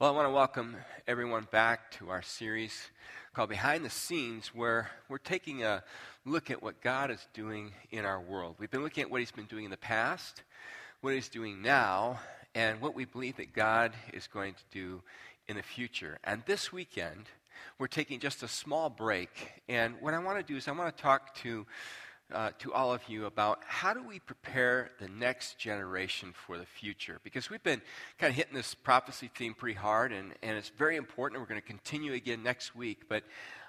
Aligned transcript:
Well, 0.00 0.08
I 0.08 0.16
want 0.16 0.28
to 0.28 0.32
welcome 0.32 0.76
everyone 1.06 1.46
back 1.50 1.90
to 1.98 2.08
our 2.08 2.22
series 2.22 2.88
called 3.34 3.50
Behind 3.50 3.84
the 3.84 3.90
Scenes, 3.90 4.54
where 4.54 4.90
we're 5.10 5.18
taking 5.18 5.62
a 5.62 5.84
look 6.24 6.50
at 6.50 6.62
what 6.62 6.80
God 6.80 7.10
is 7.10 7.28
doing 7.34 7.72
in 7.90 8.06
our 8.06 8.18
world. 8.18 8.56
We've 8.58 8.70
been 8.70 8.82
looking 8.82 9.02
at 9.02 9.10
what 9.10 9.20
He's 9.20 9.30
been 9.30 9.44
doing 9.44 9.66
in 9.66 9.70
the 9.70 9.76
past, 9.76 10.42
what 11.02 11.12
He's 11.12 11.28
doing 11.28 11.60
now, 11.60 12.18
and 12.54 12.80
what 12.80 12.94
we 12.94 13.04
believe 13.04 13.36
that 13.36 13.52
God 13.52 13.92
is 14.14 14.26
going 14.26 14.54
to 14.54 14.62
do 14.72 15.02
in 15.48 15.56
the 15.56 15.62
future. 15.62 16.18
And 16.24 16.42
this 16.46 16.72
weekend, 16.72 17.26
we're 17.78 17.86
taking 17.86 18.20
just 18.20 18.42
a 18.42 18.48
small 18.48 18.88
break. 18.88 19.52
And 19.68 19.96
what 20.00 20.14
I 20.14 20.18
want 20.20 20.38
to 20.38 20.42
do 20.42 20.56
is 20.56 20.66
I 20.66 20.72
want 20.72 20.96
to 20.96 21.02
talk 21.02 21.34
to 21.42 21.66
uh, 22.32 22.50
to 22.58 22.72
all 22.72 22.92
of 22.92 23.02
you 23.08 23.26
about 23.26 23.60
how 23.66 23.92
do 23.92 24.02
we 24.02 24.18
prepare 24.18 24.90
the 25.00 25.08
next 25.08 25.58
generation 25.58 26.32
for 26.46 26.58
the 26.58 26.66
future. 26.66 27.20
Because 27.24 27.50
we've 27.50 27.62
been 27.62 27.82
kind 28.18 28.30
of 28.30 28.36
hitting 28.36 28.54
this 28.54 28.74
prophecy 28.74 29.30
theme 29.34 29.54
pretty 29.54 29.78
hard, 29.78 30.12
and, 30.12 30.32
and 30.42 30.56
it's 30.56 30.70
very 30.70 30.96
important. 30.96 31.40
We're 31.40 31.46
going 31.46 31.60
to 31.60 31.66
continue 31.66 32.12
again 32.12 32.42
next 32.42 32.74
week. 32.74 33.02
But 33.08 33.24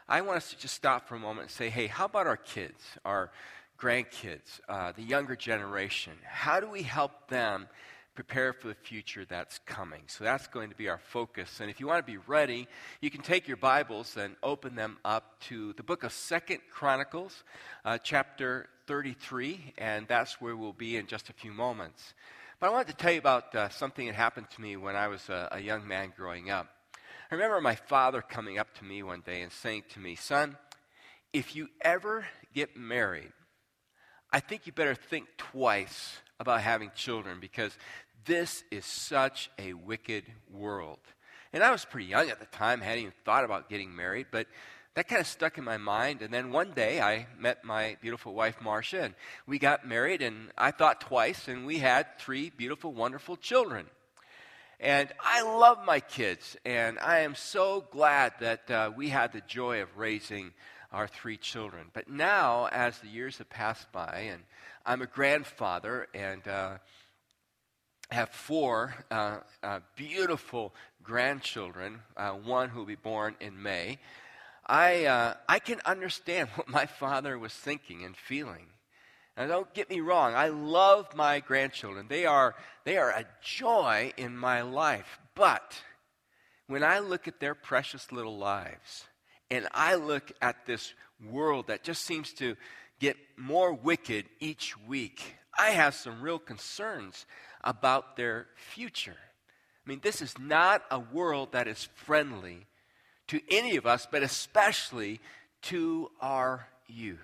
I 0.08 0.22
want 0.22 0.38
us 0.38 0.50
to 0.52 0.58
just 0.58 0.74
stop 0.74 1.08
for 1.08 1.16
a 1.16 1.20
moment 1.20 1.44
and 1.44 1.52
say, 1.52 1.70
hey, 1.70 1.88
how 1.88 2.06
about 2.06 2.28
our 2.28 2.38
kids, 2.38 2.84
our 3.06 3.32
grandkids, 3.80 4.60
uh, 4.70 4.92
the 4.92 5.04
younger 5.04 5.36
generation? 5.36 6.14
How 6.24 6.60
do 6.60 6.70
we 6.70 6.84
help 6.84 7.30
them 7.30 7.68
prepare 8.14 8.52
for 8.54 8.68
the 8.68 8.76
future 8.76 9.26
that's 9.26 9.60
coming. 9.66 10.02
So 10.08 10.24
that's 10.24 10.48
going 10.48 10.70
to 10.70 10.76
be 10.76 10.90
our 10.90 10.98
focus. 10.98 11.60
And 11.62 11.70
if 11.70 11.80
you 11.80 11.88
want 11.88 12.06
to 12.06 12.12
be 12.12 12.18
ready, 12.28 12.68
you 13.00 13.10
can 13.10 13.22
take 13.22 13.48
your 13.48 13.58
Bibles 13.58 14.18
and 14.18 14.36
open 14.44 14.76
them 14.76 14.98
up 15.06 15.40
to 15.42 15.74
the 15.74 15.84
book 15.84 16.04
of 16.04 16.12
Second 16.12 16.60
Chronicles, 16.72 17.44
uh, 17.86 17.98
chapter 17.98 18.68
33, 18.88 19.74
and 19.78 20.08
that's 20.08 20.42
where 20.42 20.56
we'll 20.56 20.74
be 20.74 20.98
in 20.98 21.08
just 21.08 21.30
a 21.30 21.34
few 21.34 21.52
moments. 21.52 22.14
But 22.60 22.68
I 22.68 22.70
wanted 22.72 22.88
to 22.90 22.96
tell 22.96 23.12
you 23.12 23.20
about 23.20 23.56
uh, 23.56 23.70
something 23.70 24.06
that 24.06 24.16
happened 24.16 24.48
to 24.52 24.62
me 24.62 24.76
when 24.76 24.96
I 24.96 25.08
was 25.08 25.30
a, 25.30 25.48
a 25.54 25.60
young 25.60 25.88
man 25.88 26.12
growing 26.16 26.50
up. 26.50 26.68
I 27.32 27.36
remember 27.36 27.62
my 27.62 27.76
father 27.76 28.22
coming 28.22 28.58
up 28.58 28.74
to 28.76 28.84
me 28.84 29.04
one 29.04 29.22
day 29.26 29.42
and 29.42 29.52
saying 29.54 29.84
to 29.94 30.00
me, 30.02 30.16
Son, 30.16 30.58
if 31.32 31.56
you 31.56 31.70
ever 31.80 32.26
get 32.54 32.76
married, 32.76 33.32
I 34.34 34.42
think 34.42 34.68
you 34.68 34.74
better 34.74 34.96
think 34.96 35.28
twice 35.38 36.18
about 36.42 36.62
having 36.62 36.92
children 36.96 37.38
because 37.40 37.78
this 38.26 38.64
is 38.72 38.84
such 38.84 39.50
a 39.60 39.74
wicked 39.74 40.24
world. 40.52 41.00
And 41.54 41.64
I 41.64 41.72
was 41.72 41.86
pretty 41.86 42.08
young 42.08 42.30
at 42.30 42.40
the 42.40 42.46
time, 42.48 42.82
hadn't 42.82 43.00
even 43.00 43.14
thought 43.24 43.46
about 43.46 43.70
getting 43.70 43.96
married, 43.96 44.28
but 44.32 44.48
that 44.96 45.08
kind 45.08 45.22
of 45.22 45.28
stuck 45.28 45.58
in 45.58 45.64
my 45.64 45.78
mind. 45.78 46.22
And 46.22 46.34
then 46.34 46.52
one 46.52 46.72
day 46.72 47.00
I 47.00 47.28
met 47.38 47.64
my 47.64 47.96
beautiful 48.02 48.34
wife, 48.34 48.60
Marcia, 48.60 49.04
and 49.04 49.14
we 49.46 49.60
got 49.60 49.88
married, 49.88 50.22
and 50.22 50.50
I 50.58 50.72
thought 50.72 51.02
twice, 51.02 51.48
and 51.48 51.66
we 51.66 51.78
had 51.78 52.18
three 52.18 52.50
beautiful, 52.50 52.92
wonderful 52.92 53.38
children. 53.38 53.86
And 54.80 55.12
I 55.20 55.44
love 55.44 55.86
my 55.86 56.00
kids, 56.00 56.58
and 56.66 56.98
I 56.98 57.20
am 57.20 57.36
so 57.36 57.86
glad 57.92 58.34
that 58.40 58.72
uh, 58.72 58.92
we 58.96 59.10
had 59.10 59.32
the 59.32 59.42
joy 59.42 59.84
of 59.84 59.96
raising 59.96 60.54
our 60.92 61.08
three 61.08 61.38
children. 61.38 61.88
But 61.94 62.10
now, 62.10 62.68
as 62.72 62.98
the 62.98 63.08
years 63.08 63.38
have 63.38 63.50
passed 63.50 63.92
by, 63.92 64.30
and 64.32 64.42
I'm 64.86 65.02
a 65.02 65.08
grandfather 65.08 66.08
and 66.14 66.48
uh, 66.48 66.78
have 68.10 68.30
four 68.30 68.96
uh, 69.12 69.38
uh, 69.62 69.80
beautiful 69.96 70.74
grandchildren, 71.04 72.00
uh, 72.18 72.32
one 72.32 72.70
who 72.70 72.80
will 72.80 72.86
be 72.86 72.96
born 72.96 73.36
in 73.40 73.62
May. 73.62 74.00
I, 74.66 75.06
uh, 75.06 75.34
I 75.48 75.60
can 75.60 75.82
understand 75.86 76.50
what 76.56 76.68
my 76.68 76.86
father 76.86 77.38
was 77.38 77.54
thinking 77.54 78.04
and 78.04 78.16
feeling. 78.16 78.68
Now, 79.38 79.48
don't 79.48 79.74
get 79.74 79.90
me 79.90 80.02
wrong, 80.02 80.34
I 80.34 80.50
love 80.50 81.16
my 81.16 81.40
grandchildren. 81.40 82.08
They 82.10 82.26
are, 82.26 82.56
they 82.84 82.98
are 82.98 83.12
a 83.12 83.26
joy 83.42 84.14
in 84.18 84.38
my 84.38 84.62
life. 84.62 85.20
But 85.36 85.82
when 86.68 86.84
I 86.84 87.00
look 87.00 87.28
at 87.28 87.40
their 87.40 87.56
precious 87.56 88.12
little 88.12 88.38
lives, 88.38 89.06
and 89.50 89.68
I 89.74 89.96
look 89.96 90.32
at 90.42 90.66
this 90.66 90.94
world 91.30 91.68
that 91.68 91.84
just 91.84 92.04
seems 92.04 92.34
to 92.34 92.56
get 93.02 93.18
more 93.36 93.74
wicked 93.74 94.26
each 94.40 94.78
week, 94.88 95.36
I 95.58 95.72
have 95.72 95.96
some 95.96 96.22
real 96.22 96.38
concerns 96.40 97.26
about 97.64 98.16
their 98.16 98.48
future. 98.56 99.18
I 99.18 99.90
mean, 99.90 100.00
this 100.04 100.22
is 100.22 100.38
not 100.38 100.84
a 100.92 101.00
world 101.00 101.54
that 101.54 101.68
is 101.68 101.90
friendly 101.96 102.68
to 103.28 103.42
any 103.50 103.76
of 103.76 103.88
us, 103.88 104.08
but 104.10 104.22
especially 104.22 105.20
to 105.64 106.12
our 106.22 106.68
youth. 106.88 107.18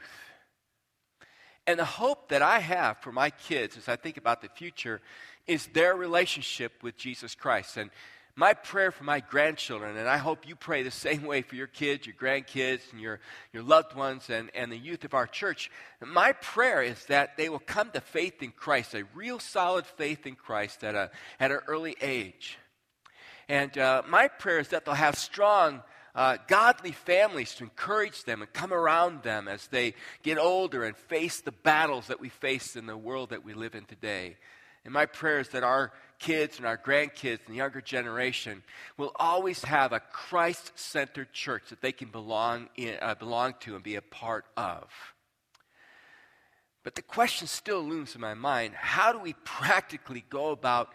And 1.68 1.80
the 1.80 1.86
hope 1.86 2.30
that 2.30 2.42
I 2.42 2.60
have 2.60 2.98
for 2.98 3.12
my 3.12 3.30
kids 3.30 3.78
as 3.78 3.88
I 3.88 3.98
think 3.98 4.18
about 4.18 4.42
the 4.42 4.50
future 4.50 5.00
is 5.46 5.68
their 5.68 5.96
relationship 5.96 6.82
with 6.82 6.98
Jesus 6.98 7.36
Christ. 7.36 7.78
And 7.78 7.92
my 8.38 8.54
prayer 8.54 8.92
for 8.92 9.04
my 9.04 9.20
grandchildren, 9.20 9.98
and 9.98 10.08
I 10.08 10.18
hope 10.18 10.48
you 10.48 10.56
pray 10.56 10.84
the 10.84 10.92
same 10.92 11.24
way 11.24 11.42
for 11.42 11.56
your 11.56 11.66
kids, 11.66 12.06
your 12.06 12.16
grandkids, 12.16 12.82
and 12.92 13.02
your, 13.02 13.20
your 13.52 13.64
loved 13.64 13.96
ones, 13.96 14.30
and, 14.30 14.52
and 14.54 14.72
the 14.72 14.78
youth 14.78 15.04
of 15.04 15.16
our 15.16 15.26
church. 15.26 15.72
My 16.06 16.34
prayer 16.34 16.84
is 16.84 17.04
that 17.06 17.36
they 17.36 17.50
will 17.50 17.58
come 17.58 17.90
to 17.92 18.00
faith 18.00 18.44
in 18.44 18.52
Christ, 18.52 18.94
a 18.94 19.06
real 19.16 19.40
solid 19.40 19.88
faith 19.88 20.28
in 20.28 20.36
Christ 20.36 20.84
at, 20.84 20.94
a, 20.94 21.10
at 21.40 21.50
an 21.50 21.62
early 21.68 21.96
age. 22.00 22.60
And 23.50 23.76
uh, 23.76 24.04
my 24.08 24.28
prayer 24.28 24.60
is 24.60 24.68
that 24.68 24.86
they'll 24.86 24.94
have 24.94 25.18
strong, 25.18 25.82
uh, 26.14 26.38
godly 26.48 26.92
families 26.92 27.56
to 27.56 27.64
encourage 27.64 28.24
them 28.26 28.44
and 28.44 28.54
come 28.54 28.72
around 28.72 29.24
them 29.24 29.48
as 29.48 29.66
they 29.66 29.96
get 30.22 30.38
older 30.38 30.84
and 30.84 30.96
face 30.96 31.42
the 31.42 31.52
battles 31.52 32.06
that 32.06 32.22
we 32.22 32.30
face 32.30 32.76
in 32.76 32.86
the 32.86 32.98
world 32.98 33.32
that 33.32 33.44
we 33.44 33.56
live 33.56 33.74
in 33.74 33.86
today. 33.86 34.38
And 34.88 34.94
my 34.94 35.06
prayer 35.06 35.40
is 35.40 35.50
that 35.50 35.66
our 35.66 35.92
kids 36.18 36.60
and 36.60 36.66
our 36.66 36.78
grandkids 36.78 37.40
and 37.46 37.50
the 37.50 37.58
younger 37.58 37.82
generation 37.82 38.64
will 38.96 39.12
always 39.18 39.62
have 39.66 39.92
a 39.92 40.00
Christ 40.00 40.72
centered 40.80 41.34
church 41.34 41.64
that 41.72 41.82
they 41.82 41.92
can 41.92 42.08
belong, 42.08 42.70
in, 42.78 42.96
uh, 43.02 43.14
belong 43.16 43.56
to 43.60 43.76
and 43.76 43.84
be 43.84 43.96
a 43.96 44.02
part 44.02 44.46
of. 44.56 44.90
But 46.86 46.96
the 46.96 47.02
question 47.02 47.50
still 47.50 47.82
looms 47.82 48.16
in 48.16 48.22
my 48.22 48.34
mind 48.34 48.76
how 48.76 49.12
do 49.12 49.20
we 49.20 49.34
practically 49.44 50.24
go 50.30 50.52
about 50.52 50.94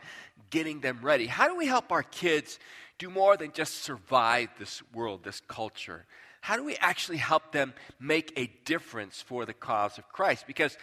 getting 0.49 0.81
them 0.81 1.01
ready? 1.03 1.27
How 1.27 1.47
do 1.47 1.55
we 1.55 1.67
help 1.67 1.93
our 1.93 2.03
kids 2.03 2.59
do 2.97 3.11
more 3.11 3.37
than 3.37 3.53
just 3.53 3.83
survive 3.83 4.49
this 4.59 4.83
world, 4.95 5.23
this 5.23 5.43
culture? 5.49 6.07
How 6.43 6.57
do 6.57 6.65
we 6.65 6.77
actually 6.77 7.19
help 7.19 7.53
them 7.53 7.73
make 8.01 8.33
a 8.37 8.51
difference 8.65 9.23
for 9.23 9.47
the 9.47 9.53
cause 9.53 9.97
of 9.97 10.09
Christ? 10.09 10.45
Because 10.47 10.77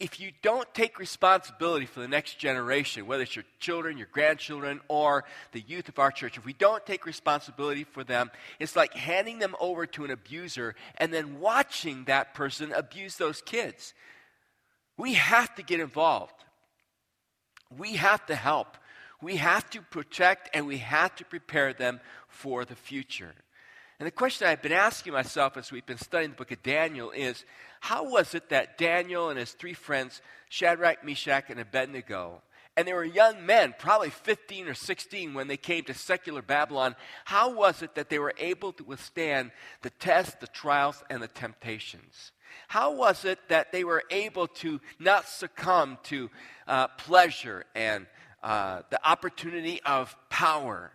if 0.00 0.18
you 0.18 0.32
don't 0.42 0.72
take 0.74 0.98
responsibility 0.98 1.86
for 1.86 2.00
the 2.00 2.08
next 2.08 2.38
generation, 2.38 3.06
whether 3.06 3.22
it's 3.22 3.36
your 3.36 3.44
children, 3.60 3.96
your 3.96 4.08
grandchildren, 4.10 4.80
or 4.88 5.24
the 5.52 5.60
youth 5.60 5.88
of 5.88 5.98
our 5.98 6.10
church, 6.10 6.36
if 6.36 6.44
we 6.44 6.52
don't 6.52 6.84
take 6.84 7.06
responsibility 7.06 7.84
for 7.84 8.02
them, 8.02 8.30
it's 8.58 8.74
like 8.74 8.92
handing 8.94 9.38
them 9.38 9.54
over 9.60 9.86
to 9.86 10.04
an 10.04 10.10
abuser 10.10 10.74
and 10.96 11.12
then 11.12 11.38
watching 11.38 12.04
that 12.04 12.34
person 12.34 12.72
abuse 12.72 13.16
those 13.16 13.40
kids. 13.40 13.94
We 14.96 15.14
have 15.14 15.54
to 15.54 15.62
get 15.62 15.80
involved. 15.80 16.44
We 17.76 17.94
have 17.94 18.26
to 18.26 18.34
help. 18.34 18.76
We 19.22 19.36
have 19.36 19.70
to 19.70 19.80
protect 19.80 20.50
and 20.54 20.66
we 20.66 20.78
have 20.78 21.14
to 21.16 21.24
prepare 21.24 21.72
them 21.72 22.00
for 22.28 22.64
the 22.64 22.76
future. 22.76 23.32
And 24.00 24.06
the 24.06 24.10
question 24.12 24.48
I've 24.48 24.62
been 24.62 24.72
asking 24.72 25.12
myself 25.12 25.56
as 25.56 25.70
we've 25.70 25.86
been 25.86 25.98
studying 25.98 26.30
the 26.30 26.36
book 26.36 26.50
of 26.50 26.62
Daniel 26.62 27.10
is 27.12 27.44
how 27.80 28.08
was 28.08 28.34
it 28.34 28.48
that 28.48 28.76
Daniel 28.76 29.30
and 29.30 29.38
his 29.38 29.52
three 29.52 29.74
friends, 29.74 30.20
Shadrach, 30.48 31.04
Meshach, 31.04 31.44
and 31.48 31.60
Abednego, 31.60 32.42
and 32.76 32.88
they 32.88 32.92
were 32.92 33.04
young 33.04 33.46
men, 33.46 33.74
probably 33.78 34.10
15 34.10 34.66
or 34.66 34.74
16 34.74 35.32
when 35.32 35.46
they 35.46 35.56
came 35.56 35.84
to 35.84 35.94
secular 35.94 36.42
Babylon, 36.42 36.96
how 37.24 37.54
was 37.54 37.82
it 37.82 37.94
that 37.94 38.10
they 38.10 38.18
were 38.18 38.34
able 38.36 38.72
to 38.72 38.84
withstand 38.84 39.52
the 39.82 39.90
tests, 39.90 40.36
the 40.40 40.48
trials, 40.48 41.04
and 41.08 41.22
the 41.22 41.28
temptations? 41.28 42.32
How 42.66 42.92
was 42.92 43.24
it 43.24 43.38
that 43.48 43.70
they 43.70 43.84
were 43.84 44.02
able 44.10 44.48
to 44.48 44.80
not 44.98 45.28
succumb 45.28 45.98
to 46.04 46.30
uh, 46.66 46.88
pleasure 46.88 47.64
and 47.76 48.06
uh, 48.42 48.82
the 48.90 49.08
opportunity 49.08 49.80
of 49.86 50.16
power 50.28 50.90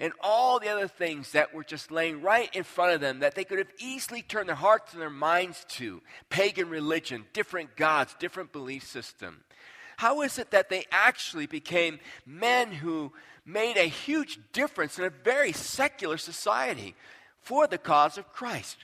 and 0.00 0.12
all 0.20 0.58
the 0.58 0.68
other 0.68 0.88
things 0.88 1.32
that 1.32 1.54
were 1.54 1.64
just 1.64 1.90
laying 1.90 2.20
right 2.20 2.54
in 2.54 2.64
front 2.64 2.94
of 2.94 3.00
them 3.00 3.20
that 3.20 3.34
they 3.34 3.44
could 3.44 3.58
have 3.58 3.72
easily 3.78 4.22
turned 4.22 4.48
their 4.48 4.56
hearts 4.56 4.92
and 4.92 5.00
their 5.00 5.10
minds 5.10 5.64
to 5.68 6.02
pagan 6.30 6.68
religion, 6.68 7.24
different 7.32 7.76
gods, 7.76 8.14
different 8.18 8.52
belief 8.52 8.86
system. 8.86 9.44
How 9.96 10.22
is 10.22 10.38
it 10.38 10.50
that 10.50 10.68
they 10.68 10.84
actually 10.90 11.46
became 11.46 12.00
men 12.26 12.72
who 12.72 13.12
made 13.46 13.76
a 13.76 13.88
huge 13.88 14.40
difference 14.52 14.98
in 14.98 15.04
a 15.04 15.10
very 15.10 15.52
secular 15.52 16.18
society 16.18 16.94
for 17.40 17.66
the 17.66 17.78
cause 17.78 18.18
of 18.18 18.32
Christ? 18.32 18.78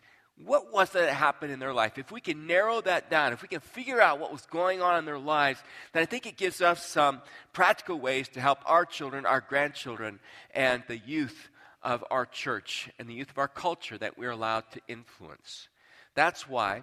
What 0.45 0.73
was 0.73 0.91
that 0.91 1.13
happened 1.13 1.53
in 1.53 1.59
their 1.59 1.75
life? 1.75 1.99
If 1.99 2.11
we 2.11 2.21
can 2.21 2.47
narrow 2.47 2.81
that 2.83 3.11
down, 3.11 3.33
if 3.33 3.43
we 3.43 3.49
can 3.49 3.61
figure 3.61 4.01
out 4.01 4.19
what 4.19 4.33
was 4.33 4.47
going 4.47 4.81
on 4.81 4.99
in 4.99 5.05
their 5.05 5.19
lives, 5.19 5.63
then 5.93 6.03
I 6.03 6.07
think 6.07 6.27
it 6.27 6.37
gives 6.37 6.61
us 6.63 6.85
some 6.85 7.21
practical 7.53 7.99
ways 7.99 8.29
to 8.31 8.41
help 8.41 8.59
our 8.65 8.85
children, 8.85 9.27
our 9.27 9.41
grandchildren, 9.41 10.19
and 10.55 10.83
the 10.89 10.99
youth 10.99 11.49
of 11.83 12.05
our 12.11 12.27
church 12.27 12.91
and 12.99 13.09
the 13.09 13.15
youth 13.15 13.31
of 13.31 13.39
our 13.39 13.49
culture 13.49 13.99
that 13.99 14.19
we're 14.19 14.31
allowed 14.31 14.65
to 14.73 14.81
influence. 14.89 15.69
That's 16.15 16.49
why 16.49 16.83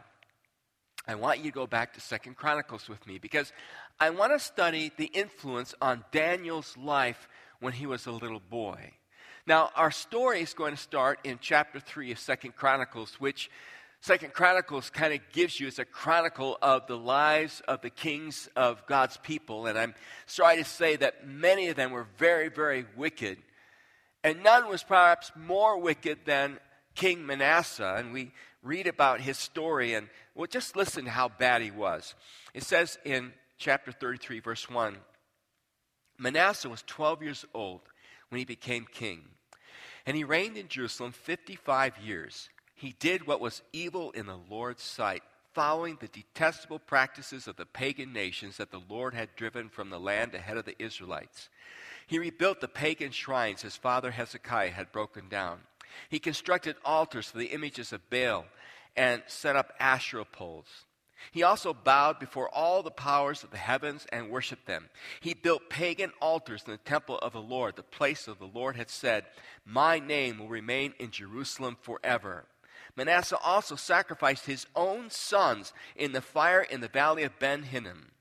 I 1.07 1.15
want 1.15 1.39
you 1.39 1.45
to 1.45 1.55
go 1.55 1.67
back 1.67 1.93
to 1.93 2.01
Second 2.01 2.35
Chronicles 2.35 2.89
with 2.89 3.05
me 3.07 3.17
because 3.17 3.53
I 3.99 4.09
want 4.09 4.33
to 4.33 4.39
study 4.39 4.91
the 4.97 5.05
influence 5.05 5.73
on 5.81 6.03
Daniel's 6.11 6.75
life 6.77 7.27
when 7.59 7.73
he 7.73 7.85
was 7.85 8.05
a 8.05 8.11
little 8.11 8.41
boy. 8.41 8.93
Now, 9.47 9.69
our 9.77 9.91
story 9.91 10.41
is 10.41 10.53
going 10.53 10.75
to 10.75 10.81
start 10.81 11.19
in 11.23 11.39
chapter 11.41 11.79
3 11.79 12.11
of 12.11 12.19
Second 12.19 12.57
Chronicles, 12.57 13.13
which 13.13 13.49
Second 14.01 14.33
Chronicles 14.33 14.89
kind 14.89 15.13
of 15.13 15.21
gives 15.31 15.57
you 15.57 15.67
as 15.67 15.79
a 15.79 15.85
chronicle 15.85 16.57
of 16.61 16.85
the 16.87 16.97
lives 16.97 17.61
of 17.65 17.81
the 17.81 17.89
kings 17.89 18.49
of 18.57 18.85
God's 18.87 19.15
people. 19.15 19.65
And 19.65 19.79
I'm 19.79 19.95
sorry 20.25 20.57
to 20.57 20.65
say 20.65 20.97
that 20.97 21.25
many 21.25 21.69
of 21.69 21.77
them 21.77 21.91
were 21.91 22.07
very, 22.17 22.49
very 22.49 22.85
wicked. 22.97 23.37
And 24.21 24.43
none 24.43 24.67
was 24.67 24.83
perhaps 24.83 25.31
more 25.33 25.79
wicked 25.79 26.19
than 26.25 26.59
King 26.93 27.25
Manasseh. 27.25 27.95
And 27.97 28.11
we 28.11 28.33
read 28.61 28.85
about 28.85 29.21
his 29.21 29.37
story, 29.37 29.93
and 29.93 30.09
well, 30.35 30.47
just 30.47 30.75
listen 30.75 31.05
to 31.05 31.11
how 31.11 31.29
bad 31.29 31.61
he 31.61 31.71
was. 31.71 32.15
It 32.53 32.63
says 32.63 32.97
in 33.05 33.31
chapter 33.57 33.93
33, 33.93 34.41
verse 34.41 34.69
1 34.69 34.97
Manasseh 36.19 36.67
was 36.67 36.83
12 36.85 37.23
years 37.23 37.45
old 37.53 37.79
when 38.27 38.39
he 38.39 38.45
became 38.45 38.85
king, 38.91 39.23
and 40.07 40.15
he 40.15 40.23
reigned 40.23 40.57
in 40.57 40.69
Jerusalem 40.69 41.11
55 41.11 41.97
years. 41.97 42.49
He 42.73 42.95
did 42.97 43.27
what 43.27 43.41
was 43.41 43.61
evil 43.73 44.11
in 44.11 44.25
the 44.25 44.39
Lord's 44.49 44.81
sight, 44.81 45.21
following 45.53 45.97
the 45.99 46.07
detestable 46.07 46.79
practices 46.79 47.45
of 47.45 47.57
the 47.57 47.65
pagan 47.65 48.13
nations 48.13 48.55
that 48.55 48.71
the 48.71 48.81
Lord 48.87 49.13
had 49.13 49.35
driven 49.35 49.67
from 49.67 49.89
the 49.89 49.99
land 49.99 50.33
ahead 50.33 50.55
of 50.55 50.63
the 50.63 50.81
Israelites. 50.81 51.49
He 52.07 52.19
rebuilt 52.19 52.61
the 52.61 52.69
pagan 52.69 53.11
shrines 53.11 53.63
his 53.63 53.75
father 53.75 54.11
Hezekiah 54.11 54.71
had 54.71 54.93
broken 54.93 55.27
down. 55.27 55.59
He 56.07 56.19
constructed 56.19 56.77
altars 56.85 57.27
for 57.27 57.37
the 57.37 57.47
images 57.47 57.91
of 57.91 58.09
Baal 58.09 58.45
and 58.95 59.23
set 59.27 59.57
up 59.57 59.73
Asherah 59.77 60.25
poles. 60.25 60.85
He 61.31 61.43
also 61.43 61.73
bowed 61.73 62.19
before 62.19 62.49
all 62.49 62.83
the 62.83 62.91
powers 62.91 63.43
of 63.43 63.51
the 63.51 63.57
heavens 63.57 64.05
and 64.11 64.29
worshiped 64.29 64.65
them. 64.65 64.89
He 65.21 65.33
built 65.33 65.69
pagan 65.69 66.11
altars 66.21 66.63
in 66.65 66.71
the 66.71 66.77
temple 66.77 67.17
of 67.19 67.33
the 67.33 67.41
Lord, 67.41 67.75
the 67.75 67.83
place 67.83 68.27
of 68.27 68.39
the 68.39 68.45
Lord 68.45 68.75
had 68.75 68.89
said, 68.89 69.25
My 69.65 69.99
name 69.99 70.39
will 70.39 70.47
remain 70.47 70.93
in 70.99 71.11
Jerusalem 71.11 71.77
forever. 71.81 72.45
Manasseh 72.95 73.37
also 73.37 73.75
sacrificed 73.75 74.45
his 74.45 74.65
own 74.75 75.09
sons 75.09 75.73
in 75.95 76.13
the 76.13 76.21
fire 76.21 76.61
in 76.61 76.81
the 76.81 76.87
valley 76.87 77.23
of 77.23 77.39
Ben 77.39 77.63
Hinnom. 77.63 78.11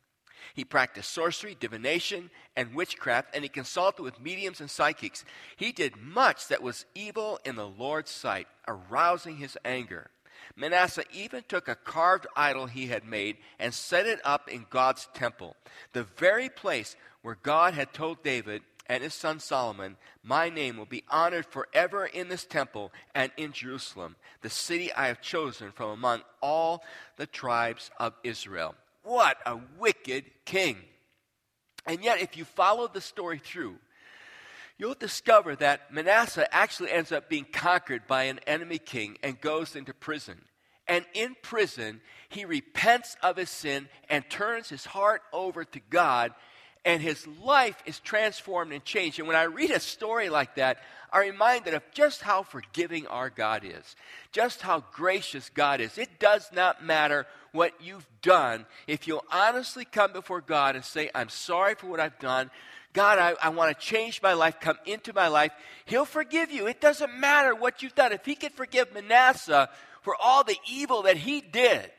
He 0.55 0.65
practiced 0.65 1.13
sorcery, 1.13 1.55
divination, 1.55 2.31
and 2.57 2.75
witchcraft, 2.75 3.35
and 3.35 3.43
he 3.43 3.49
consulted 3.49 4.03
with 4.03 4.21
mediums 4.21 4.61
and 4.61 4.71
psychics. 4.71 5.25
He 5.57 5.71
did 5.71 5.97
much 5.97 6.49
that 6.49 6.63
was 6.63 6.87
evil 6.95 7.39
in 7.45 7.57
the 7.57 7.69
Lord's 7.69 8.11
sight, 8.11 8.49
arousing 8.67 9.37
his 9.37 9.59
anger. 9.65 10.11
Manasseh 10.55 11.05
even 11.13 11.45
took 11.49 11.69
a 11.69 11.75
carved 11.75 12.27
idol 12.37 12.67
he 12.67 12.87
had 12.87 13.05
made 13.05 13.37
and 13.59 13.75
set 13.75 14.07
it 14.07 14.21
up 14.25 14.49
in 14.49 14.67
God's 14.71 15.09
temple, 15.15 15.57
the 15.93 16.05
very 16.05 16.49
place 16.49 16.97
where 17.23 17.39
God 17.43 17.75
had 17.75 17.93
told 17.93 18.23
David, 18.23 18.63
and 18.89 19.03
his 19.03 19.15
son 19.15 19.41
Solomon, 19.41 19.97
My 20.23 20.49
name 20.49 20.77
will 20.77 20.87
be 20.87 21.05
honored 21.09 21.47
forever 21.47 22.07
in 22.07 22.29
this 22.29 22.45
temple 22.45 22.93
and 23.15 23.33
in 23.37 23.53
Jerusalem, 23.53 24.17
the 24.43 24.51
city 24.51 24.93
I 24.93 25.09
have 25.09 25.21
chosen 25.21 25.73
from 25.73 25.91
among 25.91 26.23
all 26.41 26.85
the 27.17 27.27
tribes 27.27 27.91
of 27.99 28.15
Israel. 28.23 28.75
What 29.03 29.39
a 29.45 29.59
wicked 29.79 30.25
king! 30.45 30.79
And 31.85 32.03
yet, 32.03 32.21
if 32.21 32.37
you 32.37 32.45
follow 32.45 32.89
the 32.89 33.01
story 33.01 33.39
through, 33.39 33.77
you'll 34.78 34.94
discover 34.94 35.56
that 35.56 35.93
Manasseh 35.93 36.52
actually 36.55 36.90
ends 36.90 37.12
up 37.12 37.28
being 37.28 37.46
conquered 37.52 38.06
by 38.06 38.25
an 38.25 38.40
enemy 38.46 38.78
king 38.78 39.19
and 39.23 39.40
goes 39.40 39.76
into 39.76 39.94
prison. 39.94 40.43
And 40.88 41.05
in 41.14 41.34
prison, 41.43 42.00
he 42.28 42.44
repents 42.44 43.17
of 43.23 43.37
his 43.37 43.50
sin 43.50 43.88
and 44.08 44.28
turns 44.31 44.69
his 44.69 44.84
heart 44.84 45.23
over 45.32 45.64
to 45.64 45.81
God 45.90 46.32
and 46.87 47.02
his 47.02 47.26
life 47.43 47.82
is 47.84 47.99
transformed 47.99 48.73
and 48.73 48.82
changed. 48.84 49.19
And 49.19 49.26
when 49.26 49.37
I 49.37 49.43
read 49.43 49.73
a 49.73 49.81
story 49.81 50.28
like 50.28 50.55
that, 50.55 50.78
I'm 51.12 51.23
reminded 51.23 51.75
of 51.75 51.82
just 51.93 52.23
how 52.23 52.44
forgiving 52.44 53.08
our 53.08 53.28
God 53.28 53.64
is, 53.64 53.96
just 54.31 54.62
how 54.62 54.84
gracious 54.93 55.50
God 55.50 55.81
is. 55.81 55.99
It 55.99 56.20
does 56.20 56.49
not 56.55 56.84
matter 56.84 57.26
what 57.50 57.73
you've 57.81 58.06
done. 58.23 58.67
If 58.87 59.08
you'll 59.08 59.25
honestly 59.32 59.84
come 59.84 60.12
before 60.12 60.40
God 60.40 60.76
and 60.76 60.84
say, 60.84 61.11
I'm 61.12 61.28
sorry 61.28 61.75
for 61.75 61.88
what 61.88 61.99
I've 61.99 62.20
done, 62.20 62.52
God, 62.97 63.19
I, 63.19 63.35
I 63.47 63.51
want 63.51 63.79
to 63.79 63.87
change 63.87 64.23
my 64.23 64.33
life, 64.33 64.59
come 64.59 64.79
into 64.87 65.13
my 65.13 65.29
life, 65.29 65.53
He'll 65.85 66.07
forgive 66.07 66.51
you. 66.51 66.67
It 66.67 66.81
doesn't 66.81 67.15
matter 67.15 67.55
what 67.55 67.83
you've 67.83 67.95
done. 67.95 68.13
If 68.13 68.25
He 68.25 68.35
could 68.35 68.55
forgive 68.55 68.95
Manasseh 68.95 69.69
for 70.07 70.15
all 70.23 70.45
the 70.45 70.57
evil 70.71 71.03
that 71.03 71.17
he 71.17 71.41
did, 71.41 71.91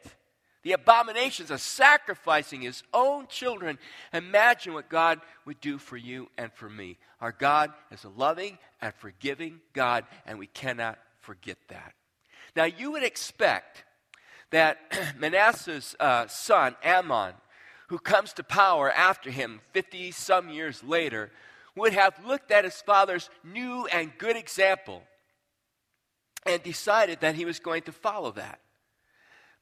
the 0.63 0.71
abominations 0.71 1.51
of 1.51 1.59
sacrificing 1.59 2.61
his 2.61 2.81
own 2.93 3.27
children. 3.27 3.77
Imagine 4.13 4.73
what 4.73 4.87
God 4.87 5.19
would 5.43 5.59
do 5.59 5.77
for 5.77 5.97
you 5.97 6.29
and 6.37 6.49
for 6.53 6.69
me. 6.69 6.97
Our 7.19 7.33
God 7.33 7.73
is 7.91 8.05
a 8.05 8.09
loving 8.09 8.59
and 8.81 8.93
forgiving 8.93 9.59
God, 9.73 10.05
and 10.25 10.39
we 10.39 10.47
cannot 10.47 10.97
forget 11.19 11.57
that. 11.67 11.95
Now, 12.55 12.63
you 12.63 12.91
would 12.91 13.03
expect 13.03 13.83
that 14.51 14.77
Manasseh's 15.19 15.93
uh, 15.99 16.27
son, 16.27 16.77
Amon, 16.85 17.33
who 17.87 17.99
comes 17.99 18.33
to 18.33 18.43
power 18.43 18.91
after 18.91 19.29
him 19.29 19.61
50 19.71 20.11
some 20.11 20.49
years 20.49 20.83
later, 20.83 21.31
would 21.75 21.93
have 21.93 22.25
looked 22.25 22.51
at 22.51 22.65
his 22.65 22.81
father's 22.81 23.29
new 23.43 23.85
and 23.87 24.17
good 24.17 24.35
example 24.35 25.03
and 26.45 26.61
decided 26.63 27.19
that 27.21 27.35
he 27.35 27.45
was 27.45 27.59
going 27.59 27.83
to 27.83 27.91
follow 27.91 28.31
that. 28.31 28.59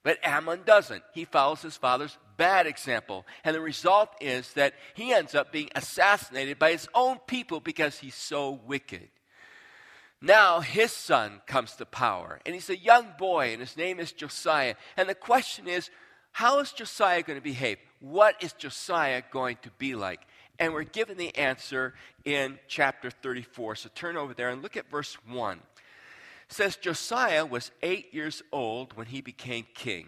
But 0.04 0.24
Amon 0.24 0.62
doesn't. 0.66 1.04
He 1.14 1.26
follows 1.26 1.64
his 1.64 1.78
father's 1.78 2.18
bad 2.38 2.68
example. 2.68 3.26
And 3.44 3.56
the 3.56 3.62
result 3.62 4.10
is 4.22 4.54
that 4.54 4.76
he 4.94 5.12
ends 5.12 5.34
up 5.34 5.52
being 5.52 5.70
assassinated 5.76 6.60
by 6.60 6.72
his 6.72 6.88
own 6.94 7.18
people 7.26 7.60
because 7.60 7.98
he's 7.98 8.16
so 8.16 8.60
wicked. 8.66 9.10
Now 10.22 10.60
his 10.60 10.92
son 10.92 11.42
comes 11.46 11.76
to 11.76 11.86
power, 11.86 12.40
and 12.46 12.56
he's 12.56 12.70
a 12.70 12.78
young 12.78 13.14
boy, 13.18 13.52
and 13.52 13.60
his 13.60 13.76
name 13.76 14.00
is 14.00 14.12
Josiah. 14.12 14.76
And 14.96 15.10
the 15.10 15.16
question 15.16 15.68
is, 15.68 15.90
how 16.36 16.60
is 16.60 16.74
Josiah 16.74 17.24
going 17.24 17.40
to 17.40 17.44
behave? 17.44 17.78
What 18.02 18.44
is 18.44 18.52
Josiah 18.52 19.24
going 19.32 19.58
to 19.62 19.72
be 19.78 19.96
like? 19.96 20.20
And 20.60 20.74
we're 20.74 20.84
given 20.84 21.18
the 21.18 21.36
answer 21.36 21.94
in 22.26 22.60
chapter 22.68 23.10
34. 23.10 23.76
So 23.76 23.90
turn 23.96 24.18
over 24.18 24.34
there 24.34 24.50
and 24.50 24.62
look 24.62 24.76
at 24.76 24.90
verse 24.90 25.18
1 25.28 25.62
says 26.48 26.76
Josiah 26.76 27.46
was 27.46 27.72
eight 27.82 28.14
years 28.14 28.44
old 28.52 28.96
when 28.96 29.08
he 29.08 29.22
became 29.22 29.66
king, 29.74 30.08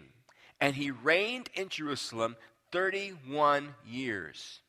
and 0.60 0.74
he 0.74 0.90
reigned 0.90 1.50
in 1.54 1.68
Jerusalem 1.68 2.36
31 2.72 3.74
years. 3.86 4.60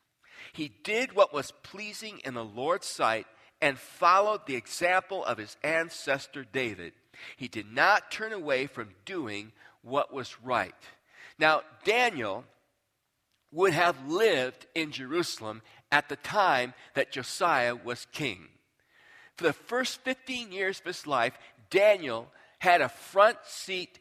He 0.54 0.72
did 0.84 1.14
what 1.14 1.34
was 1.34 1.54
pleasing 1.64 2.22
in 2.24 2.34
the 2.34 2.44
Lord's 2.44 2.88
sight 2.88 3.28
and 3.62 3.78
followed 3.78 4.46
the 4.46 4.56
example 4.56 5.24
of 5.26 5.38
his 5.38 5.58
ancestor 5.64 6.46
David. 6.46 6.94
He 7.36 7.48
did 7.48 7.72
not 7.72 8.12
turn 8.12 8.32
away 8.32 8.66
from 8.68 8.89
doing 9.06 9.51
what 9.82 10.13
was 10.13 10.42
right. 10.42 10.74
Now, 11.39 11.62
Daniel 11.86 12.43
would 13.51 13.74
have 13.74 14.08
lived 14.08 14.67
in 14.75 14.91
Jerusalem 14.91 15.62
at 15.91 16.10
the 16.10 16.17
time 16.17 16.74
that 16.93 17.12
Josiah 17.12 17.75
was 17.75 18.05
king. 18.12 18.50
For 19.36 19.46
the 19.46 19.53
first 19.53 20.01
15 20.01 20.51
years 20.51 20.79
of 20.79 20.86
his 20.86 21.08
life, 21.08 21.38
Daniel 21.69 22.27
had 22.60 22.81
a 22.81 22.89
front 22.89 23.38
seat 23.46 24.00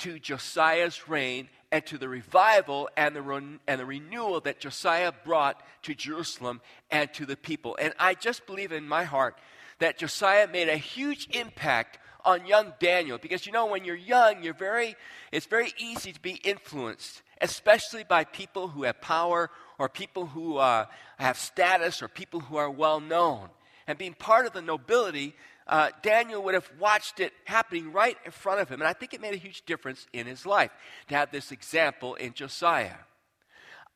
to 0.00 0.18
Josiah's 0.18 1.08
reign 1.08 1.48
and 1.72 1.84
to 1.86 1.96
the 1.96 2.08
revival 2.08 2.88
and 2.96 3.16
the, 3.16 3.22
re- 3.22 3.58
and 3.66 3.80
the 3.80 3.86
renewal 3.86 4.40
that 4.40 4.60
Josiah 4.60 5.12
brought 5.24 5.62
to 5.82 5.94
Jerusalem 5.94 6.60
and 6.90 7.12
to 7.14 7.24
the 7.24 7.36
people. 7.36 7.76
And 7.80 7.94
I 7.98 8.14
just 8.14 8.46
believe 8.46 8.72
in 8.72 8.86
my 8.86 9.04
heart 9.04 9.38
that 9.78 9.98
Josiah 9.98 10.46
made 10.46 10.68
a 10.68 10.76
huge 10.76 11.28
impact 11.34 11.98
on 12.24 12.46
young 12.46 12.72
Daniel 12.80 13.18
because 13.18 13.46
you 13.46 13.52
know 13.52 13.66
when 13.66 13.84
you're 13.84 13.94
young 13.94 14.42
you're 14.42 14.54
very 14.54 14.96
it's 15.32 15.46
very 15.46 15.72
easy 15.78 16.12
to 16.12 16.20
be 16.20 16.40
influenced 16.44 17.22
especially 17.40 18.04
by 18.04 18.24
people 18.24 18.68
who 18.68 18.84
have 18.84 19.00
power 19.00 19.50
or 19.78 19.88
people 19.88 20.26
who 20.26 20.56
uh, 20.56 20.86
have 21.18 21.36
status 21.36 22.02
or 22.02 22.08
people 22.08 22.40
who 22.40 22.56
are 22.56 22.70
well 22.70 23.00
known 23.00 23.48
and 23.86 23.98
being 23.98 24.14
part 24.14 24.46
of 24.46 24.52
the 24.52 24.62
nobility 24.62 25.34
uh, 25.66 25.90
Daniel 26.02 26.42
would 26.42 26.54
have 26.54 26.70
watched 26.78 27.20
it 27.20 27.32
happening 27.44 27.92
right 27.92 28.16
in 28.24 28.32
front 28.32 28.60
of 28.60 28.68
him. 28.68 28.82
And 28.82 28.88
I 28.88 28.92
think 28.92 29.14
it 29.14 29.20
made 29.20 29.32
a 29.32 29.38
huge 29.38 29.64
difference 29.64 30.06
in 30.12 30.26
his 30.26 30.44
life 30.44 30.70
to 31.08 31.14
have 31.14 31.30
this 31.30 31.52
example 31.52 32.14
in 32.16 32.34
Josiah. 32.34 32.96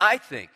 I 0.01 0.17
think 0.17 0.51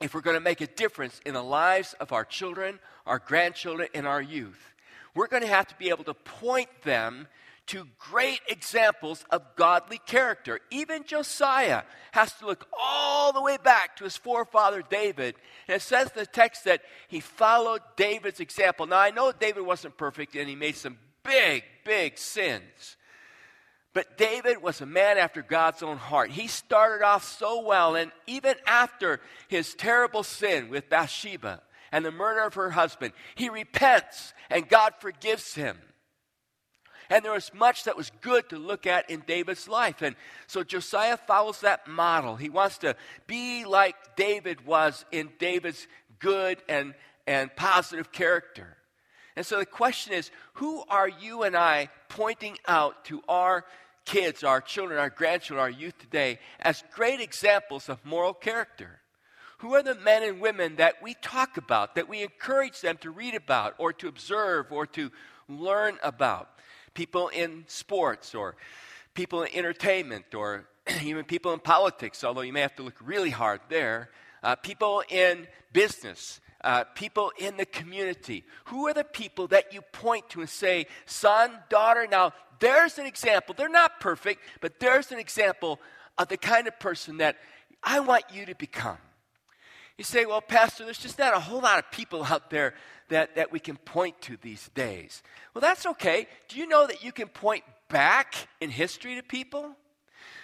if 0.00 0.14
we're 0.14 0.20
going 0.20 0.36
to 0.36 0.40
make 0.40 0.60
a 0.60 0.66
difference 0.66 1.20
in 1.24 1.34
the 1.34 1.42
lives 1.42 1.94
of 2.00 2.12
our 2.12 2.24
children, 2.24 2.80
our 3.06 3.20
grandchildren, 3.20 3.88
and 3.94 4.06
our 4.06 4.20
youth, 4.20 4.71
we're 5.14 5.28
going 5.28 5.42
to 5.42 5.48
have 5.48 5.66
to 5.68 5.74
be 5.76 5.90
able 5.90 6.04
to 6.04 6.14
point 6.14 6.68
them 6.82 7.28
to 7.66 7.86
great 7.98 8.40
examples 8.48 9.24
of 9.30 9.42
godly 9.56 9.98
character. 10.06 10.60
Even 10.70 11.04
Josiah 11.04 11.82
has 12.10 12.32
to 12.34 12.46
look 12.46 12.66
all 12.78 13.32
the 13.32 13.40
way 13.42 13.56
back 13.62 13.96
to 13.96 14.04
his 14.04 14.16
forefather 14.16 14.82
David. 14.82 15.36
And 15.68 15.76
it 15.76 15.82
says 15.82 16.08
in 16.08 16.18
the 16.18 16.26
text 16.26 16.64
that 16.64 16.82
he 17.08 17.20
followed 17.20 17.80
David's 17.96 18.40
example. 18.40 18.86
Now, 18.86 18.98
I 18.98 19.10
know 19.10 19.32
David 19.32 19.62
wasn't 19.62 19.96
perfect 19.96 20.34
and 20.34 20.48
he 20.48 20.56
made 20.56 20.76
some 20.76 20.98
big, 21.22 21.62
big 21.84 22.18
sins. 22.18 22.96
But 23.94 24.16
David 24.16 24.62
was 24.62 24.80
a 24.80 24.86
man 24.86 25.18
after 25.18 25.42
God's 25.42 25.82
own 25.82 25.98
heart. 25.98 26.30
He 26.30 26.48
started 26.48 27.04
off 27.04 27.24
so 27.24 27.60
well, 27.60 27.94
and 27.94 28.10
even 28.26 28.54
after 28.66 29.20
his 29.48 29.74
terrible 29.74 30.22
sin 30.22 30.70
with 30.70 30.88
Bathsheba, 30.88 31.60
and 31.92 32.04
the 32.04 32.10
murder 32.10 32.40
of 32.40 32.54
her 32.54 32.70
husband. 32.70 33.12
He 33.34 33.50
repents, 33.50 34.32
and 34.50 34.68
God 34.68 34.94
forgives 34.98 35.54
him. 35.54 35.78
And 37.10 37.22
there 37.22 37.32
was 37.32 37.52
much 37.52 37.84
that 37.84 37.96
was 37.96 38.10
good 38.22 38.48
to 38.48 38.56
look 38.56 38.86
at 38.86 39.10
in 39.10 39.22
David's 39.26 39.68
life. 39.68 40.00
And 40.00 40.16
so 40.46 40.64
Josiah 40.64 41.18
follows 41.18 41.60
that 41.60 41.86
model. 41.86 42.36
He 42.36 42.48
wants 42.48 42.78
to 42.78 42.96
be 43.26 43.66
like 43.66 44.16
David 44.16 44.64
was 44.64 45.04
in 45.12 45.30
David's 45.38 45.86
good 46.18 46.62
and, 46.70 46.94
and 47.26 47.54
positive 47.54 48.12
character. 48.12 48.78
And 49.36 49.44
so 49.44 49.58
the 49.58 49.66
question 49.66 50.14
is 50.14 50.30
who 50.54 50.84
are 50.88 51.08
you 51.08 51.42
and 51.42 51.54
I 51.54 51.90
pointing 52.08 52.56
out 52.66 53.04
to 53.06 53.22
our 53.28 53.66
kids, 54.06 54.42
our 54.42 54.62
children, 54.62 54.98
our 54.98 55.10
grandchildren, 55.10 55.60
our 55.62 55.70
youth 55.70 55.98
today 55.98 56.38
as 56.60 56.82
great 56.94 57.20
examples 57.20 57.90
of 57.90 58.02
moral 58.06 58.32
character? 58.32 59.01
Who 59.62 59.74
are 59.74 59.82
the 59.84 59.94
men 59.94 60.24
and 60.24 60.40
women 60.40 60.74
that 60.76 61.00
we 61.00 61.14
talk 61.14 61.56
about, 61.56 61.94
that 61.94 62.08
we 62.08 62.24
encourage 62.24 62.80
them 62.80 62.96
to 62.96 63.12
read 63.12 63.36
about 63.36 63.76
or 63.78 63.92
to 63.92 64.08
observe 64.08 64.72
or 64.72 64.88
to 64.88 65.12
learn 65.48 65.98
about? 66.02 66.48
People 66.94 67.28
in 67.28 67.62
sports 67.68 68.34
or 68.34 68.56
people 69.14 69.44
in 69.44 69.54
entertainment 69.54 70.34
or 70.34 70.66
even 71.04 71.24
people 71.24 71.52
in 71.52 71.60
politics, 71.60 72.24
although 72.24 72.40
you 72.40 72.52
may 72.52 72.60
have 72.60 72.74
to 72.74 72.82
look 72.82 72.96
really 73.00 73.30
hard 73.30 73.60
there. 73.68 74.10
Uh, 74.42 74.56
people 74.56 75.04
in 75.08 75.46
business, 75.72 76.40
uh, 76.64 76.82
people 76.96 77.30
in 77.38 77.56
the 77.56 77.66
community. 77.66 78.42
Who 78.64 78.88
are 78.88 78.94
the 78.94 79.04
people 79.04 79.46
that 79.46 79.72
you 79.72 79.80
point 79.92 80.28
to 80.30 80.40
and 80.40 80.50
say, 80.50 80.86
son, 81.06 81.52
daughter, 81.68 82.08
now 82.10 82.32
there's 82.58 82.98
an 82.98 83.06
example. 83.06 83.54
They're 83.56 83.68
not 83.68 84.00
perfect, 84.00 84.40
but 84.60 84.80
there's 84.80 85.12
an 85.12 85.20
example 85.20 85.78
of 86.18 86.26
the 86.26 86.36
kind 86.36 86.66
of 86.66 86.80
person 86.80 87.18
that 87.18 87.36
I 87.80 88.00
want 88.00 88.24
you 88.32 88.44
to 88.46 88.56
become. 88.56 88.98
You 89.98 90.04
say, 90.04 90.24
well, 90.24 90.40
Pastor, 90.40 90.84
there's 90.84 90.98
just 90.98 91.18
not 91.18 91.36
a 91.36 91.40
whole 91.40 91.60
lot 91.60 91.78
of 91.78 91.90
people 91.90 92.24
out 92.24 92.50
there 92.50 92.74
that, 93.08 93.36
that 93.36 93.52
we 93.52 93.60
can 93.60 93.76
point 93.76 94.20
to 94.22 94.36
these 94.40 94.70
days. 94.74 95.22
Well, 95.54 95.60
that's 95.60 95.86
okay. 95.86 96.26
Do 96.48 96.58
you 96.58 96.66
know 96.66 96.86
that 96.86 97.04
you 97.04 97.12
can 97.12 97.28
point 97.28 97.64
back 97.88 98.34
in 98.60 98.70
history 98.70 99.16
to 99.16 99.22
people? 99.22 99.76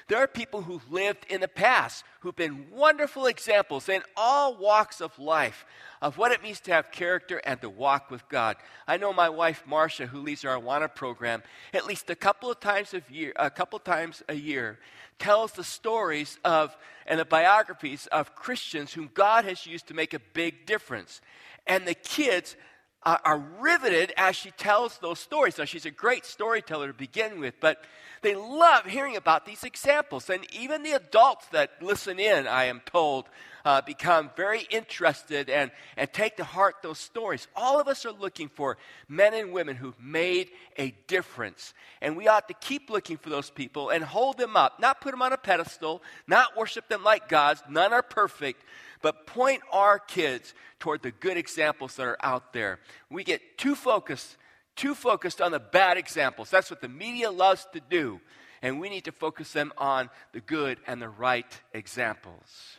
There 0.08 0.18
are 0.18 0.26
people 0.26 0.62
who've 0.62 0.90
lived 0.90 1.26
in 1.28 1.42
the 1.42 1.48
past 1.48 2.02
who've 2.20 2.34
been 2.34 2.70
wonderful 2.70 3.26
examples 3.26 3.90
in 3.90 4.02
all 4.16 4.56
walks 4.56 5.02
of 5.02 5.18
life 5.18 5.66
of 6.00 6.16
what 6.16 6.32
it 6.32 6.42
means 6.42 6.60
to 6.60 6.72
have 6.72 6.90
character 6.90 7.42
and 7.44 7.60
to 7.60 7.68
walk 7.68 8.10
with 8.10 8.26
God. 8.30 8.56
I 8.86 8.96
know 8.96 9.12
my 9.12 9.28
wife 9.28 9.64
Marcia, 9.66 10.06
who 10.06 10.20
leads 10.20 10.46
our 10.46 10.58
Awana 10.58 10.92
program, 10.92 11.42
at 11.74 11.86
least 11.86 12.08
a 12.08 12.14
couple 12.14 12.50
of 12.50 12.58
times 12.58 12.94
a 12.94 13.02
year, 13.10 13.34
a 13.36 13.50
couple 13.50 13.78
times 13.78 14.22
a 14.30 14.34
year, 14.34 14.78
tells 15.18 15.52
the 15.52 15.64
stories 15.64 16.38
of 16.42 16.74
and 17.06 17.20
the 17.20 17.26
biographies 17.26 18.06
of 18.06 18.34
Christians 18.34 18.94
whom 18.94 19.10
God 19.12 19.44
has 19.44 19.66
used 19.66 19.88
to 19.88 19.94
make 19.94 20.14
a 20.14 20.20
big 20.32 20.64
difference. 20.64 21.20
And 21.66 21.86
the 21.86 21.94
kids 21.94 22.56
are 23.02 23.42
riveted 23.60 24.12
as 24.16 24.36
she 24.36 24.50
tells 24.52 24.98
those 24.98 25.18
stories. 25.18 25.58
Now, 25.58 25.64
she's 25.64 25.86
a 25.86 25.90
great 25.90 26.24
storyteller 26.26 26.88
to 26.88 26.92
begin 26.92 27.40
with, 27.40 27.54
but 27.60 27.82
they 28.22 28.34
love 28.34 28.84
hearing 28.84 29.16
about 29.16 29.46
these 29.46 29.64
examples. 29.64 30.30
And 30.30 30.46
even 30.54 30.82
the 30.82 30.92
adults 30.92 31.46
that 31.52 31.70
listen 31.80 32.18
in, 32.18 32.46
I 32.46 32.64
am 32.64 32.80
told, 32.84 33.28
uh, 33.64 33.82
become 33.82 34.30
very 34.36 34.62
interested 34.70 35.50
and, 35.50 35.70
and 35.96 36.12
take 36.12 36.36
to 36.36 36.44
heart 36.44 36.76
those 36.82 36.98
stories. 36.98 37.48
All 37.54 37.80
of 37.80 37.88
us 37.88 38.06
are 38.06 38.12
looking 38.12 38.48
for 38.48 38.78
men 39.08 39.34
and 39.34 39.52
women 39.52 39.76
who've 39.76 40.00
made 40.00 40.50
a 40.76 40.94
difference. 41.06 41.74
And 42.00 42.16
we 42.16 42.28
ought 42.28 42.48
to 42.48 42.54
keep 42.54 42.90
looking 42.90 43.16
for 43.16 43.30
those 43.30 43.50
people 43.50 43.90
and 43.90 44.02
hold 44.02 44.38
them 44.38 44.56
up, 44.56 44.80
not 44.80 45.00
put 45.00 45.10
them 45.10 45.22
on 45.22 45.32
a 45.32 45.38
pedestal, 45.38 46.02
not 46.26 46.56
worship 46.56 46.88
them 46.88 47.04
like 47.04 47.28
gods. 47.28 47.62
None 47.68 47.92
are 47.92 48.02
perfect 48.02 48.62
but 49.02 49.26
point 49.26 49.62
our 49.72 49.98
kids 49.98 50.54
toward 50.80 51.02
the 51.02 51.10
good 51.10 51.36
examples 51.36 51.96
that 51.96 52.06
are 52.06 52.18
out 52.22 52.52
there. 52.52 52.80
We 53.10 53.24
get 53.24 53.58
too 53.58 53.74
focused, 53.74 54.36
too 54.78 54.94
focused 54.94 55.42
on 55.42 55.52
the 55.52 55.58
bad 55.58 55.98
examples. 55.98 56.50
That's 56.50 56.70
what 56.70 56.80
the 56.80 56.88
media 56.88 57.30
loves 57.30 57.66
to 57.74 57.80
do. 57.80 58.20
And 58.62 58.80
we 58.80 58.88
need 58.88 59.04
to 59.04 59.12
focus 59.12 59.52
them 59.52 59.72
on 59.76 60.08
the 60.32 60.40
good 60.40 60.78
and 60.86 61.02
the 61.02 61.08
right 61.08 61.60
examples. 61.74 62.78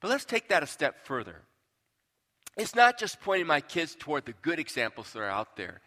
But 0.00 0.10
let's 0.10 0.24
take 0.24 0.48
that 0.48 0.62
a 0.62 0.66
step 0.66 1.04
further. 1.04 1.42
It's 2.56 2.74
not 2.74 2.98
just 2.98 3.20
pointing 3.20 3.46
my 3.46 3.60
kids 3.60 3.96
toward 3.98 4.26
the 4.26 4.34
good 4.42 4.58
examples 4.58 5.12
that 5.12 5.20
are 5.20 5.28
out 5.28 5.56
there. 5.56 5.80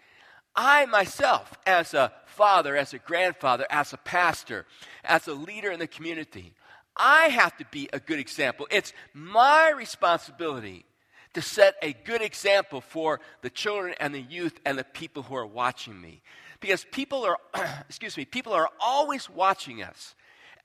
I 0.55 0.85
myself, 0.85 1.57
as 1.65 1.93
a 1.93 2.11
father, 2.25 2.75
as 2.75 2.93
a 2.93 2.99
grandfather, 2.99 3.65
as 3.69 3.93
a 3.93 3.97
pastor, 3.97 4.65
as 5.03 5.27
a 5.27 5.33
leader 5.33 5.71
in 5.71 5.79
the 5.79 5.87
community, 5.87 6.53
I 6.95 7.27
have 7.27 7.55
to 7.57 7.65
be 7.71 7.89
a 7.93 7.99
good 7.99 8.19
example. 8.19 8.67
It's 8.69 8.93
my 9.13 9.71
responsibility 9.71 10.85
to 11.33 11.41
set 11.41 11.75
a 11.81 11.93
good 11.93 12.21
example 12.21 12.81
for 12.81 13.19
the 13.41 13.49
children 13.49 13.95
and 13.99 14.13
the 14.13 14.21
youth 14.21 14.59
and 14.65 14.77
the 14.77 14.83
people 14.83 15.23
who 15.23 15.35
are 15.35 15.45
watching 15.45 15.99
me. 15.99 16.21
Because 16.59 16.85
people 16.91 17.25
are, 17.25 17.37
excuse 17.89 18.17
me, 18.17 18.25
people 18.25 18.53
are 18.53 18.69
always 18.79 19.29
watching 19.29 19.81
us, 19.81 20.15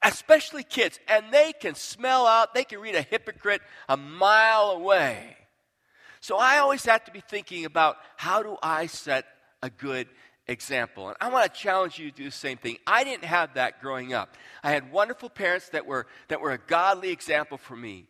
especially 0.02 0.62
kids, 0.62 0.98
and 1.08 1.32
they 1.32 1.52
can 1.52 1.74
smell 1.74 2.26
out, 2.26 2.54
they 2.54 2.64
can 2.64 2.80
read 2.80 2.94
a 2.94 3.02
hypocrite 3.02 3.62
a 3.88 3.96
mile 3.96 4.70
away. 4.70 5.36
So 6.20 6.36
I 6.36 6.58
always 6.58 6.84
have 6.86 7.04
to 7.04 7.12
be 7.12 7.20
thinking 7.20 7.64
about 7.64 7.96
how 8.16 8.42
do 8.42 8.56
I 8.62 8.86
set 8.86 9.26
a 9.62 9.70
good 9.70 10.08
example. 10.48 11.08
And 11.08 11.16
I 11.20 11.28
want 11.28 11.52
to 11.52 11.60
challenge 11.60 11.98
you 11.98 12.10
to 12.10 12.16
do 12.16 12.24
the 12.24 12.30
same 12.30 12.58
thing. 12.58 12.78
I 12.86 13.04
didn't 13.04 13.24
have 13.24 13.54
that 13.54 13.80
growing 13.80 14.12
up. 14.12 14.36
I 14.62 14.70
had 14.70 14.92
wonderful 14.92 15.28
parents 15.28 15.68
that 15.70 15.86
were, 15.86 16.06
that 16.28 16.40
were 16.40 16.52
a 16.52 16.58
godly 16.58 17.10
example 17.10 17.58
for 17.58 17.76
me. 17.76 18.08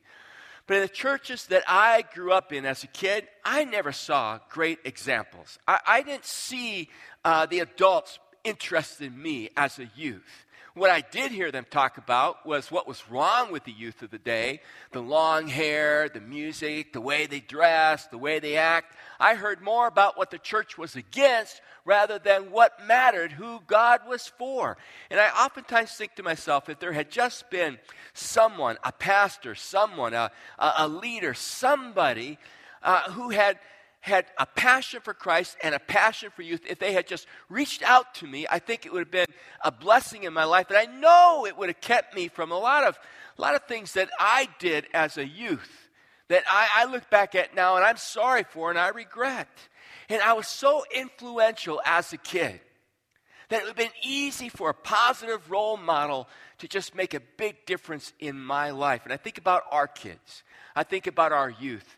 But 0.66 0.76
in 0.76 0.82
the 0.82 0.88
churches 0.88 1.46
that 1.46 1.62
I 1.68 2.04
grew 2.14 2.32
up 2.32 2.52
in 2.52 2.64
as 2.66 2.82
a 2.82 2.88
kid, 2.88 3.28
I 3.44 3.64
never 3.64 3.92
saw 3.92 4.40
great 4.50 4.80
examples. 4.85 5.58
I, 5.66 5.80
I 5.87 6.02
didn't 6.02 6.25
see 6.25 6.88
uh, 7.25 7.46
the 7.46 7.61
adults 7.61 8.18
interested 8.42 9.08
in 9.08 9.20
me 9.20 9.50
as 9.56 9.78
a 9.78 9.88
youth. 9.94 10.45
What 10.76 10.90
I 10.90 11.00
did 11.00 11.33
hear 11.33 11.50
them 11.50 11.64
talk 11.71 11.97
about 11.97 12.45
was 12.45 12.71
what 12.71 12.87
was 12.87 13.09
wrong 13.09 13.50
with 13.50 13.64
the 13.64 13.73
youth 13.73 14.02
of 14.02 14.11
the 14.11 14.18
day 14.18 14.61
the 14.92 15.00
long 15.00 15.49
hair, 15.49 16.11
the 16.11 16.21
music, 16.21 16.92
the 16.92 17.00
way 17.00 17.25
they 17.25 17.40
dress, 17.40 18.06
the 18.09 18.18
way 18.18 18.40
they 18.40 18.59
act. 18.59 18.95
I 19.18 19.37
heard 19.37 19.62
more 19.62 19.87
about 19.87 20.18
what 20.18 20.30
the 20.30 20.38
church 20.38 20.76
was 20.76 20.95
against 20.95 21.62
rather 21.87 22.18
than 22.18 22.50
what 22.50 22.87
mattered, 22.87 23.33
who 23.33 23.62
God 23.66 24.02
was 24.06 24.26
for. 24.26 24.76
And 25.09 25.18
I 25.18 25.30
oftentimes 25.47 25.92
think 25.92 26.14
to 26.16 26.23
myself, 26.23 26.68
if 26.68 26.78
there 26.78 26.92
had 26.92 27.11
just 27.11 27.49
been 27.49 27.78
someone, 28.12 28.76
a 28.85 28.92
pastor, 28.92 29.54
someone, 29.54 30.12
a, 30.12 30.30
a, 30.59 30.87
leader, 30.87 31.33
somebody 31.33 32.38
uh, 32.83 33.11
who 33.12 33.30
had 33.30 33.59
had 34.06 34.26
a 34.38 34.46
passion 34.46 35.00
for 35.02 35.12
Christ 35.12 35.56
and 35.62 35.75
a 35.75 35.78
passion 35.78 36.30
for 36.34 36.42
youth, 36.42 36.62
if 36.68 36.78
they 36.78 36.92
had 36.92 37.06
just 37.06 37.26
reached 37.48 37.82
out 37.82 38.14
to 38.16 38.26
me, 38.26 38.46
I 38.50 38.58
think 38.58 38.86
it 38.86 38.92
would 38.92 39.00
have 39.00 39.10
been 39.10 39.26
a 39.62 39.72
blessing 39.72 40.25
in 40.25 40.32
my 40.32 40.44
life. 40.44 40.70
And 40.70 40.78
I 40.78 40.86
know 40.86 41.46
it 41.46 41.56
would 41.56 41.68
have 41.68 41.80
kept 41.80 42.14
me 42.14 42.28
from 42.28 42.52
a 42.52 42.58
lot 42.58 42.84
of, 42.84 42.98
a 43.36 43.42
lot 43.42 43.54
of 43.54 43.64
things 43.64 43.92
that 43.94 44.08
I 44.18 44.48
did 44.58 44.86
as 44.94 45.18
a 45.18 45.26
youth 45.26 45.86
that 46.28 46.44
I, 46.50 46.68
I 46.76 46.84
look 46.86 47.08
back 47.10 47.34
at 47.34 47.54
now 47.54 47.76
and 47.76 47.84
I'm 47.84 47.96
sorry 47.96 48.44
for 48.44 48.70
and 48.70 48.78
I 48.78 48.88
regret. 48.88 49.48
And 50.08 50.22
I 50.22 50.32
was 50.34 50.48
so 50.48 50.84
influential 50.94 51.80
as 51.84 52.12
a 52.12 52.16
kid 52.16 52.60
that 53.48 53.60
it 53.60 53.62
would 53.62 53.68
have 53.68 53.76
been 53.76 54.02
easy 54.02 54.48
for 54.48 54.70
a 54.70 54.75
positive 54.75 55.50
role 55.50 55.76
model 55.76 56.28
to 56.58 56.68
just 56.68 56.94
make 56.94 57.14
a 57.14 57.20
big 57.36 57.64
difference 57.66 58.12
in 58.18 58.38
my 58.38 58.70
life. 58.70 59.02
And 59.04 59.12
I 59.12 59.16
think 59.16 59.38
about 59.38 59.62
our 59.70 59.86
kids, 59.86 60.42
I 60.75 60.82
think 60.82 61.06
about 61.06 61.32
our 61.32 61.50
youth. 61.50 61.95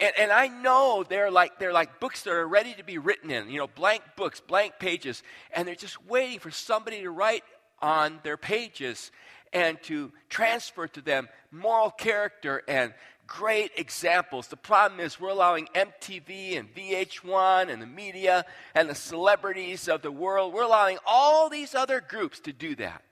And, 0.00 0.12
and 0.18 0.32
I 0.32 0.48
know 0.48 1.04
they're 1.08 1.30
like, 1.30 1.58
they're 1.58 1.72
like 1.72 2.00
books 2.00 2.22
that 2.22 2.32
are 2.32 2.46
ready 2.46 2.74
to 2.74 2.84
be 2.84 2.98
written 2.98 3.30
in, 3.30 3.50
you 3.50 3.58
know, 3.58 3.66
blank 3.66 4.02
books, 4.16 4.40
blank 4.40 4.74
pages, 4.78 5.22
and 5.52 5.66
they're 5.66 5.74
just 5.74 6.04
waiting 6.06 6.38
for 6.38 6.50
somebody 6.50 7.02
to 7.02 7.10
write 7.10 7.44
on 7.80 8.20
their 8.22 8.36
pages 8.36 9.10
and 9.52 9.80
to 9.82 10.12
transfer 10.28 10.86
to 10.88 11.00
them 11.00 11.28
moral 11.50 11.90
character 11.90 12.62
and 12.68 12.92
great 13.26 13.72
examples. 13.76 14.48
The 14.48 14.56
problem 14.56 15.00
is 15.00 15.20
we're 15.20 15.28
allowing 15.28 15.68
MTV 15.74 16.58
and 16.58 16.74
VH1 16.74 17.68
and 17.68 17.80
the 17.80 17.86
media 17.86 18.44
and 18.74 18.88
the 18.88 18.94
celebrities 18.94 19.88
of 19.88 20.02
the 20.02 20.10
world, 20.10 20.52
we're 20.52 20.62
allowing 20.62 20.98
all 21.06 21.48
these 21.48 21.74
other 21.74 22.00
groups 22.00 22.40
to 22.40 22.52
do 22.52 22.74
that 22.76 23.02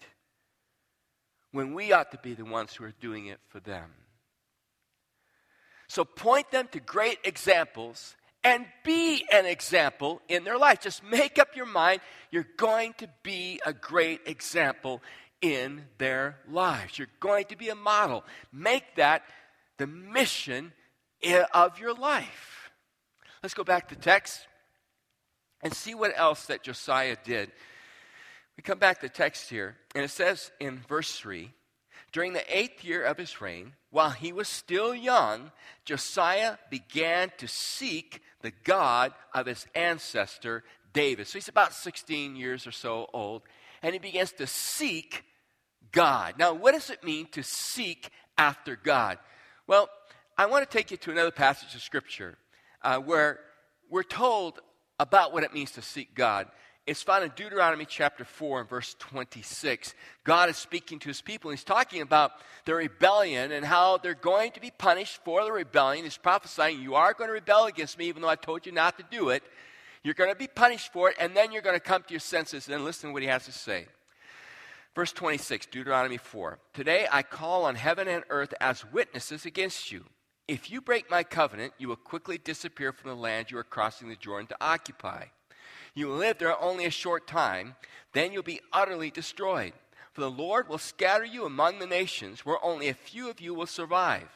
when 1.53 1.75
we 1.75 1.93
ought 1.93 2.11
to 2.11 2.19
be 2.19 2.35
the 2.35 2.45
ones 2.45 2.75
who 2.75 2.85
are 2.85 2.95
doing 3.01 3.27
it 3.27 3.39
for 3.49 3.61
them. 3.61 3.91
So 5.89 6.05
point 6.05 6.51
them 6.51 6.69
to 6.73 6.81
great 6.81 7.19
examples 7.25 8.17
and 8.43 8.67
be 8.85 9.25
an 9.33 9.47
example 9.47 10.21
in 10.29 10.45
their 10.45 10.59
life. 10.59 10.81
Just 10.81 11.03
make 11.05 11.39
up 11.39 11.57
your 11.57 11.67
mind 11.67 12.01
you're 12.31 12.47
going 12.57 12.93
to 12.99 13.09
be 13.23 13.61
a 13.65 13.73
great 13.73 14.21
example 14.27 15.03
in 15.41 15.85
their 15.99 16.39
lives. 16.49 16.99
You're 16.99 17.09
going 17.21 17.47
to 17.47 17.57
be 17.57 17.69
a 17.69 17.75
model. 17.75 18.25
Make 18.53 18.97
that 18.97 19.23
the 19.79 19.87
mission 19.87 20.73
of 21.53 21.79
your 21.79 21.95
life. 21.95 22.71
Let's 23.43 23.55
go 23.55 23.65
back 23.65 23.89
to 23.89 23.97
text 23.97 24.47
and 25.63 25.73
see 25.73 25.95
what 25.95 26.13
else 26.17 26.47
that 26.47 26.63
Josiah 26.63 27.17
did. 27.25 27.51
We 28.57 28.63
come 28.63 28.79
back 28.79 29.01
to 29.01 29.09
text 29.09 29.51
here, 29.51 29.77
and 29.95 30.05
it 30.05 30.11
says 30.11 30.51
in 30.61 30.79
verse 30.89 31.19
3 31.19 31.53
during 32.17 32.33
the 32.33 32.59
eighth 32.59 32.83
year 32.83 33.05
of 33.05 33.19
his 33.19 33.43
reign, 33.43 33.75
while 33.91 34.09
he 34.09 34.33
was 34.33 34.49
still 34.49 34.95
young, 34.95 35.53
Josiah 35.85 36.57
began 36.71 37.31
to 37.37 37.47
seek 37.47 38.23
the 38.41 38.55
God 38.65 39.13
of 39.35 39.45
his 39.45 39.67
ancestor 39.75 40.65
David. 40.95 41.27
So 41.27 41.35
he's 41.35 41.49
about 41.49 41.75
16 41.75 42.35
years 42.35 42.67
or 42.67 42.71
so 42.73 43.11
old, 43.13 43.43
and 43.83 43.93
he 43.93 43.99
begins 43.99 44.33
to 44.33 44.47
seek 44.47 45.25
God. 45.93 46.39
Now, 46.39 46.55
what 46.55 46.73
does 46.73 46.89
it 46.89 47.05
mean 47.05 47.27
to 47.33 47.43
seek 47.43 48.09
after 48.39 48.77
God? 48.77 49.19
Well, 49.67 49.91
I 50.39 50.47
want 50.47 50.65
to 50.65 50.75
take 50.75 50.91
you 50.91 50.97
to 50.97 51.11
another 51.11 51.31
passage 51.31 51.75
of 51.75 51.83
Scripture 51.83 52.39
uh, 52.81 52.97
where 52.97 53.41
we're 53.91 54.03
told 54.03 54.61
about 54.99 55.35
what 55.35 55.45
it 55.45 55.53
means 55.53 55.73
to 55.73 55.83
seek 55.83 56.15
God. 56.15 56.47
It's 56.87 57.03
found 57.03 57.25
in 57.25 57.33
Deuteronomy 57.35 57.85
chapter 57.85 58.25
4 58.25 58.61
and 58.61 58.69
verse 58.69 58.95
26. 59.01 59.93
God 60.23 60.49
is 60.49 60.57
speaking 60.57 61.01
to 61.01 61.09
his 61.09 61.21
people, 61.21 61.51
he's 61.51 61.65
talking 61.65 62.01
about 62.01 62.33
the 62.65 62.75
rebellion 62.75 63.51
and 63.51 63.67
how 63.67 63.99
they're 63.99 64.15
going 64.15 64.53
to 64.53 64.61
be 64.61 64.71
punished 64.71 65.21
for 65.25 65.45
the 65.45 65.51
rebellion. 65.51 66.05
He's 66.05 66.17
prophesying, 66.17 66.81
You 66.81 66.95
are 66.95 67.13
going 67.13 67.29
to 67.29 67.35
rebel 67.35 67.67
against 67.67 67.99
me, 67.99 68.07
even 68.07 68.23
though 68.23 68.29
I 68.29 68.37
told 68.37 68.67
you 68.67 68.73
not 68.73 68.97
to 68.99 69.05
do 69.11 69.31
it. 69.31 69.43
You're 70.05 70.15
going 70.15 70.31
to 70.31 70.37
be 70.37 70.47
punished 70.47 70.93
for 70.93 71.11
it, 71.11 71.17
and 71.19 71.37
then 71.37 71.51
you're 71.51 71.63
going 71.63 71.75
to 71.75 71.81
come 71.81 72.05
to 72.05 72.13
your 72.13 72.21
senses 72.21 72.69
and 72.69 72.85
listen 72.85 73.11
to 73.11 73.13
what 73.13 73.23
he 73.23 73.29
has 73.29 73.47
to 73.47 73.53
say. 73.53 73.87
Verse 74.95 75.13
26, 75.13 75.67
Deuteronomy 75.67 76.19
4. 76.19 76.61
Today 76.73 77.09
I 77.11 77.23
call 77.23 77.65
on 77.65 77.75
heaven 77.75 78.07
and 78.07 78.23
earth 78.31 78.55
as 78.61 78.85
witnesses 78.93 79.45
against 79.45 79.91
you. 79.91 80.05
If 80.47 80.71
you 80.71 80.81
break 80.81 81.11
my 81.11 81.25
covenant, 81.25 81.73
you 81.79 81.89
will 81.89 81.97
quickly 81.97 82.39
disappear 82.39 82.93
from 82.93 83.11
the 83.11 83.17
land 83.17 83.51
you 83.51 83.59
are 83.59 83.65
crossing 83.65 84.09
the 84.09 84.15
Jordan 84.15 84.47
to 84.47 84.57
occupy. 84.61 85.25
You 85.97 86.13
live 86.13 86.37
there 86.37 86.63
only 86.63 86.85
a 86.85 86.91
short 86.91 87.27
time, 87.27 87.75
then 88.13 88.31
you'll 88.31 88.43
be 88.43 88.61
utterly 88.71 89.11
destroyed. 89.11 89.73
For 90.13 90.21
the 90.21 90.31
Lord 90.31 90.69
will 90.69 90.77
scatter 90.77 91.25
you 91.25 91.47
among 91.47 91.79
the 91.79 91.87
nations, 91.87 92.45
where 92.45 92.63
only 92.63 92.89
a 92.89 92.95
few 92.95 93.31
of 93.31 93.41
you 93.41 93.55
will 93.55 93.67
survive. 93.67 94.29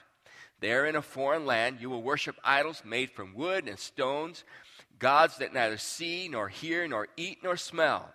There 0.60 0.86
in 0.86 0.96
a 0.96 1.02
foreign 1.02 1.44
land, 1.44 1.78
you 1.78 1.90
will 1.90 2.02
worship 2.02 2.36
idols 2.42 2.82
made 2.82 3.10
from 3.10 3.34
wood 3.34 3.68
and 3.68 3.78
stones, 3.78 4.42
gods 4.98 5.36
that 5.36 5.52
neither 5.52 5.76
see, 5.76 6.28
nor 6.28 6.48
hear, 6.48 6.88
nor 6.88 7.08
eat, 7.18 7.38
nor 7.42 7.58
smell. 7.58 8.08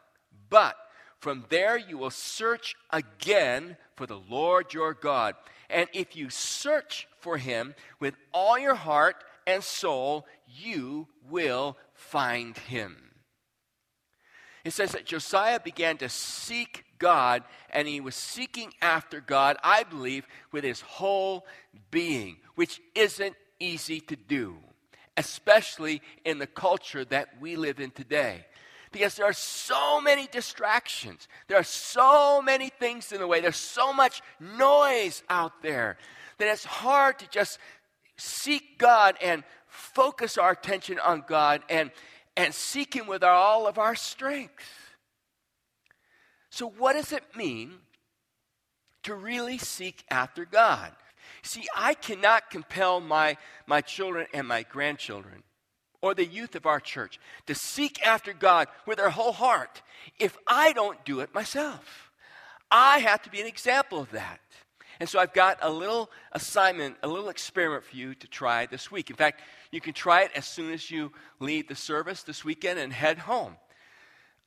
But 0.49 0.75
from 1.19 1.45
there 1.49 1.77
you 1.77 1.99
will 1.99 2.09
search 2.09 2.75
again 2.89 3.77
for 3.95 4.07
the 4.07 4.19
Lord 4.27 4.73
your 4.73 4.95
God. 4.95 5.35
And 5.69 5.87
if 5.93 6.15
you 6.15 6.31
search 6.31 7.07
for 7.19 7.37
him 7.37 7.75
with 7.99 8.15
all 8.33 8.57
your 8.57 8.75
heart 8.75 9.23
and 9.45 9.63
soul, 9.63 10.25
you 10.47 11.07
will 11.29 11.77
find 11.93 12.57
him. 12.57 13.04
It 14.65 14.73
says 14.73 14.93
that 14.93 15.05
Josiah 15.05 15.59
began 15.59 15.97
to 15.97 16.09
seek 16.09 16.85
God, 16.97 17.43
and 17.69 17.87
he 17.87 18.01
was 18.01 18.15
seeking 18.15 18.73
after 18.81 19.21
God, 19.21 19.57
I 19.63 19.83
believe, 19.83 20.27
with 20.51 20.63
his 20.63 20.81
whole 20.81 21.45
being, 21.91 22.37
which 22.55 22.81
isn't 22.95 23.35
easy 23.59 23.99
to 24.01 24.15
do, 24.15 24.57
especially 25.17 26.01
in 26.25 26.39
the 26.39 26.47
culture 26.47 27.05
that 27.05 27.39
we 27.39 27.55
live 27.55 27.79
in 27.79 27.91
today. 27.91 28.47
Because 28.91 29.15
there 29.15 29.27
are 29.27 29.33
so 29.33 30.01
many 30.01 30.25
distractions. 30.25 31.27
There 31.47 31.59
are 31.59 31.63
so 31.63 32.41
many 32.41 32.69
things 32.69 33.11
in 33.11 33.19
the 33.19 33.27
way. 33.27 33.41
There's 33.41 33.55
so 33.57 33.93
much 33.93 34.23
noise 34.39 35.21
out 35.29 35.61
there 35.61 35.97
that 36.39 36.47
it's 36.47 36.65
hard 36.65 37.19
to 37.19 37.29
just 37.29 37.59
seek 38.17 38.79
God 38.79 39.15
and 39.21 39.43
focus 39.67 40.37
our 40.39 40.51
attention 40.51 40.97
on 40.97 41.23
God 41.27 41.61
and 41.69 41.91
and 42.37 42.53
seek 42.53 42.95
Him 42.95 43.07
with 43.07 43.23
all 43.23 43.67
of 43.67 43.77
our 43.77 43.95
strength. 43.95 44.63
So, 46.49 46.69
what 46.69 46.93
does 46.93 47.11
it 47.11 47.23
mean 47.35 47.73
to 49.03 49.15
really 49.15 49.57
seek 49.57 50.03
after 50.09 50.45
God? 50.45 50.91
See, 51.41 51.65
I 51.75 51.93
cannot 51.93 52.49
compel 52.49 52.99
my, 52.99 53.37
my 53.67 53.81
children 53.81 54.27
and 54.33 54.47
my 54.47 54.63
grandchildren 54.63 55.43
or 56.01 56.13
the 56.13 56.25
youth 56.25 56.55
of 56.55 56.65
our 56.65 56.79
church 56.79 57.19
to 57.47 57.55
seek 57.55 58.05
after 58.05 58.33
God 58.33 58.67
with 58.85 58.97
their 58.97 59.09
whole 59.09 59.31
heart 59.31 59.81
if 60.19 60.37
I 60.47 60.73
don't 60.73 61.03
do 61.03 61.19
it 61.19 61.33
myself. 61.33 62.11
I 62.69 62.99
have 62.99 63.21
to 63.23 63.29
be 63.29 63.41
an 63.41 63.47
example 63.47 63.99
of 63.99 64.11
that. 64.11 64.39
And 64.99 65.09
so 65.09 65.19
I've 65.19 65.33
got 65.33 65.57
a 65.61 65.69
little 65.69 66.09
assignment, 66.31 66.97
a 67.03 67.07
little 67.07 67.29
experiment 67.29 67.83
for 67.83 67.95
you 67.95 68.15
to 68.15 68.27
try 68.27 68.65
this 68.65 68.91
week. 68.91 69.09
In 69.09 69.15
fact, 69.15 69.41
you 69.75 69.81
can 69.81 69.93
try 69.93 70.23
it 70.23 70.31
as 70.35 70.45
soon 70.45 70.73
as 70.73 70.89
you 70.89 71.11
leave 71.39 71.67
the 71.67 71.75
service 71.75 72.23
this 72.23 72.43
weekend 72.43 72.79
and 72.79 72.91
head 72.91 73.19
home. 73.19 73.57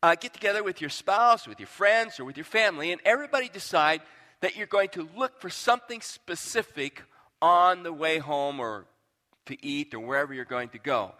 Uh, 0.02 0.14
get 0.14 0.32
together 0.32 0.64
with 0.64 0.80
your 0.80 0.90
spouse, 0.90 1.46
with 1.46 1.60
your 1.60 1.66
friends, 1.66 2.18
or 2.18 2.24
with 2.24 2.36
your 2.36 2.44
family, 2.44 2.90
and 2.92 3.00
everybody 3.04 3.48
decide 3.48 4.00
that 4.40 4.56
you're 4.56 4.66
going 4.66 4.88
to 4.88 5.08
look 5.16 5.40
for 5.40 5.50
something 5.50 6.00
specific 6.00 7.02
on 7.42 7.82
the 7.82 7.92
way 7.92 8.18
home 8.18 8.58
or 8.58 8.86
to 9.46 9.66
eat 9.66 9.92
or 9.94 10.00
wherever 10.00 10.32
you're 10.32 10.44
going 10.44 10.68
to 10.70 10.78
go. 10.78 11.12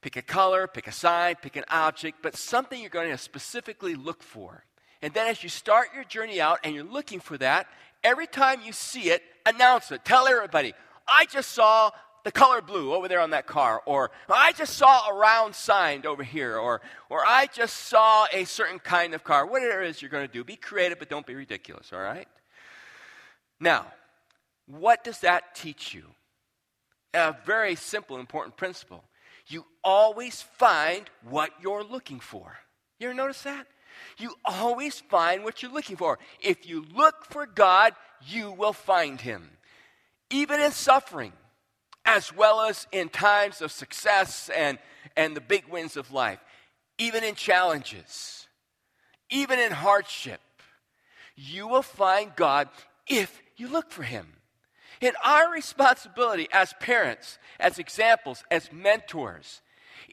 Pick 0.00 0.16
a 0.16 0.22
color, 0.22 0.66
pick 0.66 0.86
a 0.86 0.92
sign, 0.92 1.34
pick 1.40 1.56
an 1.56 1.64
object, 1.70 2.18
but 2.22 2.36
something 2.36 2.80
you're 2.80 2.90
going 2.90 3.10
to 3.10 3.18
specifically 3.18 3.94
look 3.94 4.22
for. 4.22 4.64
And 5.00 5.12
then 5.14 5.28
as 5.28 5.42
you 5.42 5.48
start 5.48 5.88
your 5.94 6.04
journey 6.04 6.40
out 6.40 6.60
and 6.62 6.74
you're 6.74 6.84
looking 6.84 7.20
for 7.20 7.38
that, 7.38 7.66
every 8.02 8.26
time 8.26 8.60
you 8.64 8.72
see 8.72 9.10
it, 9.10 9.22
announce 9.46 9.90
it. 9.90 10.04
Tell 10.04 10.26
everybody, 10.26 10.74
I 11.08 11.24
just 11.26 11.52
saw 11.52 11.90
the 12.24 12.32
color 12.32 12.62
blue 12.62 12.94
over 12.94 13.06
there 13.06 13.20
on 13.20 13.30
that 13.30 13.46
car, 13.46 13.82
or 13.86 14.10
I 14.28 14.52
just 14.52 14.76
saw 14.76 15.08
a 15.08 15.14
round 15.14 15.54
sign 15.54 16.04
over 16.06 16.22
here, 16.22 16.56
or, 16.56 16.80
or 17.10 17.24
I 17.24 17.46
just 17.46 17.76
saw 17.76 18.26
a 18.32 18.44
certain 18.44 18.78
kind 18.78 19.14
of 19.14 19.22
car. 19.22 19.46
Whatever 19.46 19.82
it 19.82 19.90
is 19.90 20.02
you're 20.02 20.10
going 20.10 20.26
to 20.26 20.32
do, 20.32 20.42
be 20.42 20.56
creative, 20.56 20.98
but 20.98 21.10
don't 21.10 21.26
be 21.26 21.34
ridiculous, 21.34 21.92
all 21.92 22.00
right? 22.00 22.26
Now, 23.60 23.86
what 24.66 25.04
does 25.04 25.20
that 25.20 25.54
teach 25.54 25.92
you? 25.92 26.04
A 27.12 27.36
very 27.44 27.74
simple, 27.74 28.18
important 28.18 28.56
principle. 28.56 29.04
You 29.46 29.66
always 29.84 30.40
find 30.40 31.08
what 31.28 31.50
you're 31.60 31.84
looking 31.84 32.20
for. 32.20 32.56
You 32.98 33.08
ever 33.08 33.14
notice 33.14 33.42
that? 33.42 33.66
You 34.16 34.34
always 34.44 34.98
find 34.98 35.44
what 35.44 35.62
you're 35.62 35.70
looking 35.70 35.96
for. 35.96 36.18
If 36.40 36.66
you 36.66 36.86
look 36.94 37.26
for 37.26 37.46
God, 37.46 37.92
you 38.26 38.50
will 38.50 38.72
find 38.72 39.20
Him. 39.20 39.50
Even 40.30 40.60
in 40.60 40.72
suffering, 40.72 41.32
as 42.04 42.34
well 42.34 42.60
as 42.60 42.86
in 42.92 43.08
times 43.08 43.60
of 43.60 43.72
success 43.72 44.50
and, 44.54 44.78
and 45.16 45.36
the 45.36 45.40
big 45.40 45.64
wins 45.68 45.96
of 45.96 46.12
life, 46.12 46.38
even 46.98 47.24
in 47.24 47.34
challenges, 47.34 48.46
even 49.30 49.58
in 49.58 49.72
hardship, 49.72 50.40
you 51.36 51.66
will 51.66 51.82
find 51.82 52.34
God 52.36 52.68
if 53.06 53.42
you 53.56 53.68
look 53.68 53.90
for 53.90 54.02
Him. 54.02 54.26
And 55.00 55.16
our 55.24 55.52
responsibility 55.52 56.48
as 56.52 56.72
parents, 56.80 57.38
as 57.58 57.78
examples, 57.78 58.44
as 58.50 58.72
mentors, 58.72 59.60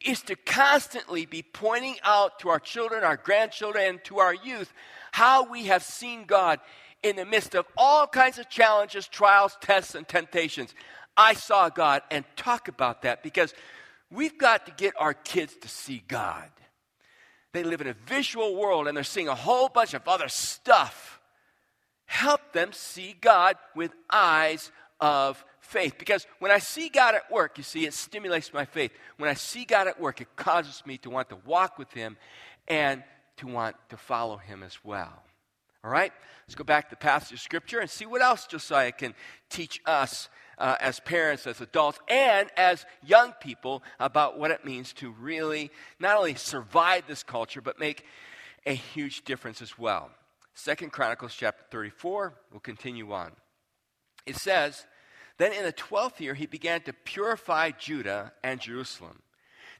is 0.03 0.21
to 0.23 0.35
constantly 0.35 1.25
be 1.25 1.43
pointing 1.43 1.95
out 2.03 2.39
to 2.39 2.49
our 2.49 2.59
children, 2.59 3.03
our 3.03 3.17
grandchildren, 3.17 3.85
and 3.85 4.03
to 4.05 4.19
our 4.19 4.33
youth 4.33 4.73
how 5.11 5.43
we 5.43 5.65
have 5.65 5.83
seen 5.83 6.25
God 6.25 6.59
in 7.03 7.15
the 7.15 7.25
midst 7.25 7.55
of 7.55 7.65
all 7.77 8.07
kinds 8.07 8.37
of 8.37 8.49
challenges, 8.49 9.07
trials, 9.07 9.57
tests, 9.61 9.95
and 9.95 10.07
temptations. 10.07 10.73
I 11.15 11.33
saw 11.33 11.69
God 11.69 12.01
and 12.09 12.25
talk 12.35 12.67
about 12.67 13.03
that 13.03 13.23
because 13.23 13.53
we've 14.09 14.37
got 14.37 14.65
to 14.65 14.71
get 14.71 14.93
our 14.97 15.13
kids 15.13 15.55
to 15.61 15.67
see 15.67 16.03
God. 16.07 16.49
They 17.53 17.63
live 17.63 17.81
in 17.81 17.87
a 17.87 17.93
visual 17.93 18.55
world 18.55 18.87
and 18.87 18.95
they're 18.95 19.03
seeing 19.03 19.27
a 19.27 19.35
whole 19.35 19.67
bunch 19.67 19.93
of 19.93 20.07
other 20.07 20.29
stuff. 20.29 21.19
Help 22.05 22.53
them 22.53 22.71
see 22.73 23.15
God 23.19 23.55
with 23.75 23.91
eyes 24.09 24.71
of 24.99 25.43
faith. 25.59 25.95
Because 25.97 26.27
when 26.39 26.51
I 26.51 26.59
see 26.59 26.89
God 26.89 27.15
at 27.15 27.31
work, 27.31 27.57
you 27.57 27.63
see, 27.63 27.85
it 27.85 27.93
stimulates 27.93 28.53
my 28.53 28.65
faith. 28.65 28.91
When 29.17 29.29
I 29.29 29.33
see 29.33 29.65
God 29.65 29.87
at 29.87 29.99
work, 29.99 30.21
it 30.21 30.35
causes 30.35 30.83
me 30.85 30.97
to 30.99 31.09
want 31.09 31.29
to 31.29 31.37
walk 31.45 31.77
with 31.77 31.91
Him 31.93 32.17
and 32.67 33.03
to 33.37 33.47
want 33.47 33.75
to 33.89 33.97
follow 33.97 34.37
Him 34.37 34.63
as 34.63 34.77
well. 34.83 35.23
All 35.83 35.91
right? 35.91 36.11
Let's 36.47 36.55
go 36.55 36.63
back 36.63 36.89
to 36.89 36.95
the 36.95 36.97
passage 36.97 37.33
of 37.33 37.39
Scripture 37.39 37.79
and 37.79 37.89
see 37.89 38.05
what 38.05 38.21
else 38.21 38.45
Josiah 38.45 38.91
can 38.91 39.13
teach 39.49 39.81
us 39.85 40.29
uh, 40.61 40.77
as 40.79 40.99
parents, 40.99 41.47
as 41.47 41.59
adults, 41.59 41.99
and 42.07 42.47
as 42.55 42.85
young 43.03 43.33
people 43.41 43.81
about 43.99 44.37
what 44.37 44.51
it 44.51 44.63
means 44.63 44.93
to 44.93 45.11
really 45.19 45.71
not 45.99 46.17
only 46.17 46.35
survive 46.35 47.03
this 47.07 47.23
culture, 47.23 47.61
but 47.61 47.79
make 47.79 48.05
a 48.67 48.73
huge 48.73 49.25
difference 49.25 49.61
as 49.61 49.77
well. 49.79 50.11
Second 50.53 50.91
Chronicles 50.91 51.33
chapter 51.33 51.63
34, 51.71 52.35
we'll 52.51 52.59
continue 52.59 53.11
on. 53.11 53.31
It 54.27 54.35
says, 54.35 54.85
Then 55.39 55.51
in 55.51 55.63
the 55.63 55.71
twelfth 55.71 56.21
year 56.21 56.35
he 56.35 56.45
began 56.45 56.81
to 56.81 56.93
purify 56.93 57.71
Judah 57.71 58.31
and 58.43 58.59
Jerusalem, 58.59 59.23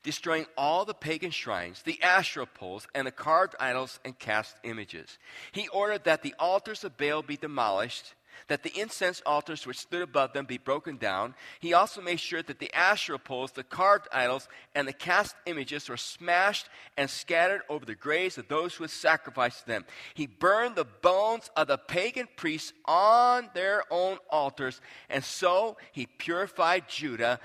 destroying 0.02 0.48
all 0.58 0.84
the 0.84 0.96
pagan 0.96 1.30
shrines, 1.30 1.84
the 1.84 2.02
Asherah 2.02 2.48
poles, 2.48 2.88
and 2.96 3.06
the 3.06 3.12
carved 3.12 3.54
idols 3.60 4.00
and 4.04 4.18
cast 4.18 4.56
images. 4.64 5.20
He 5.52 5.68
ordered 5.68 6.06
that 6.06 6.24
the 6.24 6.34
altars 6.40 6.84
of 6.84 6.98
Baal 6.98 7.22
be 7.22 7.38
demolished 7.38 8.16
that 8.48 8.64
the 8.64 8.80
incense 8.80 9.22
altars 9.26 9.66
which 9.66 9.80
stood 9.80 10.02
above 10.02 10.34
them 10.34 10.46
be 10.46 10.58
broken 10.58 10.98
down. 10.98 11.36
He 11.60 11.74
also 11.74 12.02
made 12.02 12.20
sure 12.20 12.44
that 12.44 12.60
the 12.60 12.74
Asherah 12.74 13.20
poles, 13.20 13.52
the 13.52 13.64
carved 13.64 14.08
idols, 14.12 14.48
and 14.76 14.88
the 14.88 14.94
cast 14.94 15.36
images 15.46 15.90
were 15.90 15.98
smashed 15.98 16.70
and 16.98 17.10
scattered 17.10 17.62
over 17.70 17.86
the 17.86 17.96
graves 17.96 18.38
of 18.38 18.48
those 18.48 18.76
who 18.76 18.84
had 18.84 18.92
sacrificed 18.92 19.66
them. 19.66 19.86
He 20.14 20.28
burned 20.28 20.76
the 20.76 20.86
bones 20.86 21.50
of 21.56 21.68
the 21.68 21.78
pagan 21.78 22.28
priests 22.36 22.74
on 22.86 23.50
their 23.54 23.84
own 23.92 24.18
altars, 24.30 24.82
and 25.10 25.24
so 25.24 25.78
he 25.92 26.06
purified 26.06 26.88
Judah 26.88 27.40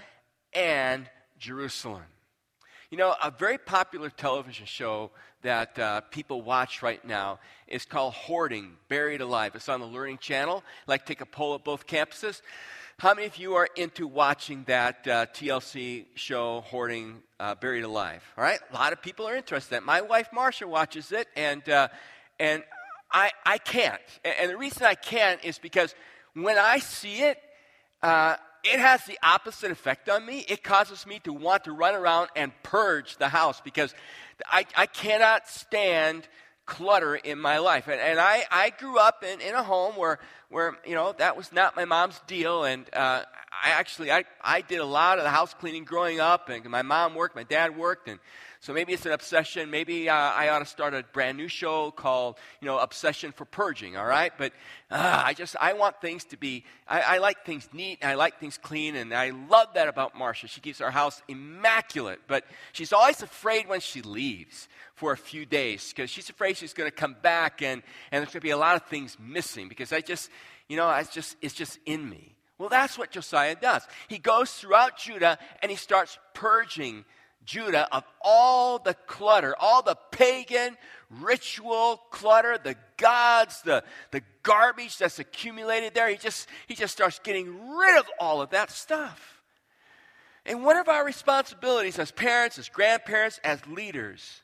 and 0.53 1.09
Jerusalem. 1.39 2.03
You 2.91 2.99
know, 2.99 3.15
a 3.23 3.31
very 3.31 3.59
popular 3.59 4.11
television 4.11 4.67
show 4.67 5.11
that 5.47 5.79
uh, 5.79 6.01
people 6.11 6.43
watch 6.43 6.83
right 6.83 7.05
now 7.07 7.39
is 7.69 7.85
called 7.85 8.15
Hoarding 8.15 8.73
Buried 8.89 9.21
Alive. 9.21 9.53
It's 9.55 9.69
on 9.69 9.79
the 9.79 9.87
Learning 9.87 10.19
Channel. 10.19 10.57
I'd 10.83 10.89
like 10.89 11.07
take 11.07 11.21
a 11.21 11.27
poll 11.27 11.55
at 11.55 11.63
both 11.63 11.87
campuses. 11.87 12.43
How 12.99 13.15
many 13.15 13.29
of 13.29 13.37
you 13.37 13.55
are 13.55 13.69
into 13.77 14.09
watching 14.09 14.65
that 14.67 15.07
uh, 15.07 15.27
TLC 15.27 16.07
show, 16.17 16.63
Hoarding 16.63 17.23
uh, 17.39 17.55
Buried 17.55 17.85
Alive? 17.85 18.25
All 18.37 18.43
right, 18.43 18.59
a 18.73 18.75
lot 18.75 18.93
of 18.93 19.01
people 19.01 19.29
are 19.29 19.37
interested 19.37 19.77
in. 19.77 19.85
My 19.85 20.01
wife 20.01 20.31
Marcia 20.33 20.67
watches 20.67 21.13
it, 21.13 21.29
and, 21.37 21.69
uh, 21.69 21.89
and 22.41 22.65
I, 23.13 23.31
I 23.45 23.59
can't. 23.59 24.01
And 24.25 24.51
the 24.51 24.57
reason 24.57 24.85
I 24.85 24.97
can't 24.97 25.45
is 25.45 25.61
because 25.61 25.95
when 26.35 26.59
I 26.59 26.79
see 26.81 27.21
it, 27.21 27.39
uh, 28.03 28.35
it 28.65 28.81
has 28.81 29.05
the 29.05 29.19
opposite 29.23 29.71
effect 29.71 30.09
on 30.09 30.27
me. 30.27 30.45
It 30.49 30.65
causes 30.65 31.07
me 31.07 31.21
to 31.21 31.33
want 31.33 31.65
to 31.65 31.73
run 31.73 31.95
around 31.95 32.31
and 32.35 32.53
purge 32.65 33.17
the 33.17 33.29
house 33.29 33.61
because 33.61 33.95
I, 34.51 34.67
I 34.77 34.87
cannot 34.87 35.49
stand 35.49 36.29
clutter 36.67 37.15
in 37.15 37.39
my 37.39 37.59
life. 37.59 37.89
And, 37.89 38.01
and 38.01 38.19
I, 38.19 38.45
I 38.51 38.71
grew 38.71 38.99
up 38.99 39.25
in, 39.25 39.41
in 39.41 39.55
a 39.55 39.63
home 39.63 39.97
where, 39.97 40.19
where, 40.51 40.77
you 40.85 40.95
know, 40.95 41.15
that 41.19 41.37
was 41.37 41.53
not 41.53 41.77
my 41.77 41.85
mom's 41.85 42.21
deal. 42.27 42.65
And 42.65 42.85
uh, 42.93 43.23
I 43.65 43.71
actually, 43.71 44.11
I, 44.11 44.25
I 44.43 44.61
did 44.61 44.81
a 44.81 44.85
lot 44.85 45.19
of 45.19 45.25
the 45.25 45.31
house 45.31 45.55
cleaning 45.55 45.85
growing 45.85 46.21
up. 46.21 46.49
And 46.49 46.65
my 46.69 46.83
mom 46.83 47.15
worked, 47.15 47.37
my 47.37 47.45
dad 47.45 47.77
worked. 47.77 48.09
And 48.09 48.19
so 48.67 48.73
maybe 48.73 48.93
it's 48.93 49.07
an 49.07 49.13
obsession. 49.13 49.71
Maybe 49.71 50.09
uh, 50.09 50.13
I 50.13 50.49
ought 50.49 50.59
to 50.59 50.67
start 50.67 50.93
a 50.93 51.05
brand 51.13 51.39
new 51.39 51.47
show 51.47 51.93
called, 51.93 52.37
you 52.61 52.67
know, 52.67 52.81
Obsession 52.81 53.31
for 53.31 53.45
Purging, 53.45 53.97
all 53.97 54.05
right? 54.05 54.33
But 54.37 54.55
uh, 54.91 55.23
I 55.25 55.35
just, 55.35 55.55
I 55.61 55.75
want 55.75 56.01
things 56.01 56.25
to 56.25 56.37
be, 56.37 56.65
I, 56.89 57.01
I 57.01 57.19
like 57.19 57.45
things 57.47 57.69
neat, 57.73 57.99
and 58.03 58.11
I 58.11 58.15
like 58.17 58.41
things 58.41 58.59
clean, 58.59 58.97
and 58.97 59.15
I 59.15 59.31
love 59.49 59.69
that 59.75 59.87
about 59.87 60.19
Marcia. 60.19 60.49
She 60.49 60.61
keeps 60.61 60.81
our 60.81 60.91
house 60.91 61.23
immaculate, 61.29 62.23
but 62.27 62.45
she's 62.73 62.93
always 62.93 63.23
afraid 63.23 63.69
when 63.69 63.79
she 63.79 64.03
leaves 64.03 64.67
for 64.97 65.13
a 65.13 65.17
few 65.17 65.47
days 65.47 65.93
because 65.93 66.11
she's 66.11 66.29
afraid 66.29 66.57
she's 66.57 66.73
going 66.73 66.91
to 66.91 66.97
come 66.97 67.15
back 67.23 67.63
and, 67.63 67.85
and 68.11 68.21
there's 68.21 68.33
going 68.33 68.41
to 68.41 68.47
be 68.47 68.51
a 68.51 68.57
lot 68.57 68.75
of 68.75 68.83
things 68.89 69.17
missing 69.21 69.69
because 69.69 69.93
I 69.93 70.01
just, 70.01 70.29
you 70.69 70.77
know, 70.77 70.91
it's 70.91 71.15
just, 71.15 71.37
it's 71.41 71.55
just 71.55 71.79
in 71.87 72.11
me. 72.11 72.35
Well, 72.59 72.69
that's 72.69 72.99
what 72.99 73.13
Josiah 73.13 73.55
does. 73.55 73.87
He 74.09 74.19
goes 74.19 74.51
throughout 74.51 74.99
Judah 74.99 75.39
and 75.63 75.71
he 75.71 75.77
starts 75.77 76.19
purging 76.35 77.05
Judah 77.47 77.89
of 77.95 78.05
all 78.21 78.79
the 78.79 78.95
clutter, 79.07 79.55
all 79.59 79.83
the 79.83 79.97
pagan 80.11 80.77
ritual 81.09 82.03
clutter, 82.11 82.59
the 82.59 82.77
gods, 82.97 83.63
the, 83.63 83.85
the 84.11 84.23
garbage 84.43 84.99
that's 84.99 85.19
accumulated 85.19 85.95
there. 85.95 86.09
He 86.09 86.17
just, 86.17 86.49
he 86.67 86.75
just 86.75 86.93
starts 86.93 87.21
getting 87.21 87.77
rid 87.77 87.99
of 87.99 88.07
all 88.19 88.43
of 88.43 88.51
that 88.51 88.71
stuff. 88.71 89.41
And 90.45 90.65
one 90.65 90.77
of 90.77 90.89
our 90.89 91.05
responsibilities 91.05 91.99
as 91.99 92.11
parents, 92.11 92.59
as 92.59 92.69
grandparents, 92.69 93.41
as 93.43 93.67
leaders, 93.67 94.43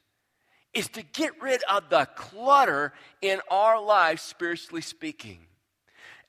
is 0.73 0.89
to 0.89 1.03
get 1.03 1.41
rid 1.43 1.63
of 1.69 1.91
the 1.91 2.09
clutter 2.17 2.93
in 3.21 3.41
our 3.51 3.81
lives, 3.81 4.23
spiritually 4.23 4.81
speaking 4.81 5.47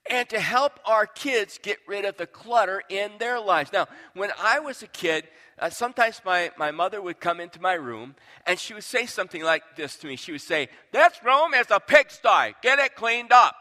and 0.10 0.28
to 0.30 0.40
help 0.40 0.80
our 0.86 1.06
kids 1.06 1.60
get 1.62 1.78
rid 1.88 2.06
of 2.06 2.18
the 2.18 2.28
clutter 2.28 2.84
in 2.90 3.12
their 3.20 3.40
lives. 3.40 3.72
Now, 3.72 3.88
when 4.14 4.32
I 4.40 4.60
was 4.60 4.84
a 4.84 4.88
kid, 4.88 5.28
uh, 5.60 5.70
sometimes 5.70 6.22
my, 6.26 6.52
my 6.58 6.72
mother 6.72 7.02
would 7.02 7.20
come 7.20 7.40
into 7.40 7.62
my 7.62 7.74
room 7.74 8.16
and 8.46 8.60
she 8.60 8.74
would 8.74 8.84
say 8.84 9.06
something 9.06 9.44
like 9.44 9.64
this 9.76 9.96
to 9.98 10.08
me. 10.08 10.16
She 10.16 10.32
would 10.32 10.42
say, 10.42 10.68
This 10.92 11.14
room 11.24 11.54
is 11.54 11.68
a 11.70 11.80
pigsty. 11.80 12.56
Get 12.62 12.80
it 12.80 12.96
cleaned 12.96 13.32
up. 13.32 13.56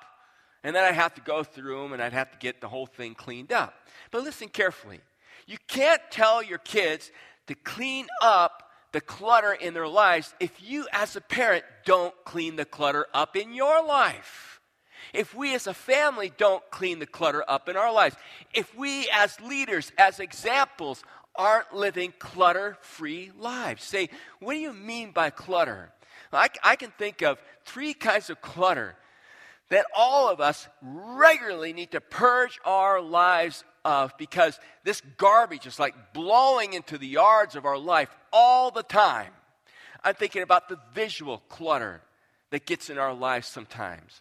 And 0.65 0.75
then 0.75 0.85
I'd 0.85 0.95
have 0.95 1.15
to 1.15 1.21
go 1.21 1.45
through 1.45 1.83
them 1.83 1.93
and 1.93 2.03
I'd 2.03 2.13
have 2.13 2.31
to 2.33 2.39
get 2.39 2.61
the 2.61 2.69
whole 2.69 2.87
thing 2.87 3.15
cleaned 3.15 3.53
up. 3.53 3.75
But 4.11 4.25
listen 4.25 4.49
carefully. 4.49 5.01
You 5.47 5.59
can't 5.69 6.03
tell 6.11 6.43
your 6.43 6.59
kids 6.59 7.11
to 7.49 7.55
clean 7.55 8.07
up 8.21 8.71
the 8.93 9.01
clutter 9.01 9.53
in 9.53 9.75
their 9.75 9.89
lives 9.89 10.35
if 10.39 10.63
you, 10.63 10.87
as 10.93 11.17
a 11.17 11.21
parent, 11.21 11.65
don't 11.85 12.15
clean 12.25 12.57
the 12.57 12.65
clutter 12.65 13.07
up 13.15 13.37
in 13.37 13.55
your 13.55 13.85
life 13.85 14.52
if 15.13 15.35
we 15.35 15.55
as 15.55 15.67
a 15.67 15.75
family 15.75 16.33
don't 16.37 16.69
clean 16.71 16.99
the 16.99 17.07
clutter 17.07 17.45
up 17.47 17.69
in 17.69 17.77
our 17.77 17.93
lives, 17.93 18.17
if 18.55 18.75
we 18.77 19.09
as 19.13 19.41
leaders, 19.41 19.93
as 19.99 20.21
examples, 20.21 21.03
aren't 21.35 21.75
living 21.75 22.13
clutter 22.19 22.77
free 22.81 23.31
lives. 23.39 23.85
Say, 23.85 24.09
what 24.41 24.55
do 24.55 24.59
you 24.59 24.73
mean 24.73 25.13
by 25.13 25.31
clutter? 25.31 25.93
I, 26.33 26.49
I 26.63 26.77
can 26.77 26.91
think 26.91 27.23
of 27.23 27.39
three 27.65 27.95
kinds 27.95 28.31
of 28.31 28.41
clutter 28.41 28.97
that 29.69 29.87
all 29.97 30.29
of 30.29 30.41
us 30.41 30.69
regularly 30.83 31.73
need 31.73 31.93
to 31.93 32.01
purge 32.01 32.59
our 32.65 33.01
lives 33.01 33.65
of 33.85 34.17
because 34.19 34.59
this 34.85 35.03
garbage 35.17 35.67
is 35.67 35.79
like 35.79 36.13
blowing 36.13 36.75
into 36.75 36.99
the 36.99 37.07
yards 37.07 37.57
of 37.57 37.65
our 37.65 37.79
life 37.79 38.15
all 38.33 38.71
the 38.71 38.83
time. 38.83 39.33
I'm 40.05 40.15
thinking 40.15 40.43
about 40.43 40.69
the 40.69 40.79
visual 40.95 41.39
clutter 41.49 42.03
that 42.51 42.67
gets 42.67 42.91
in 42.91 42.99
our 42.99 43.15
lives 43.15 43.47
sometimes. 43.47 44.21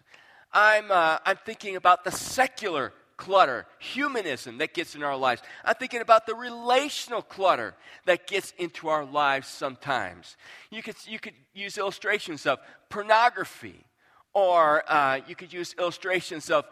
I'm, 0.53 0.91
uh, 0.91 1.17
I'm 1.25 1.37
thinking 1.45 1.75
about 1.75 2.03
the 2.03 2.11
secular 2.11 2.93
clutter, 3.17 3.67
humanism 3.77 4.57
that 4.57 4.73
gets 4.73 4.95
in 4.95 5.03
our 5.03 5.15
lives. 5.15 5.43
I'm 5.63 5.75
thinking 5.75 6.01
about 6.01 6.25
the 6.25 6.33
relational 6.33 7.21
clutter 7.21 7.75
that 8.05 8.25
gets 8.25 8.51
into 8.57 8.87
our 8.87 9.05
lives 9.05 9.47
sometimes. 9.47 10.35
You 10.71 10.81
could, 10.81 10.95
you 11.05 11.19
could 11.19 11.35
use 11.53 11.77
illustrations 11.77 12.47
of 12.47 12.57
pornography, 12.89 13.85
or 14.33 14.83
uh, 14.91 15.19
you 15.27 15.35
could 15.35 15.53
use 15.53 15.75
illustrations 15.77 16.49
of, 16.49 16.65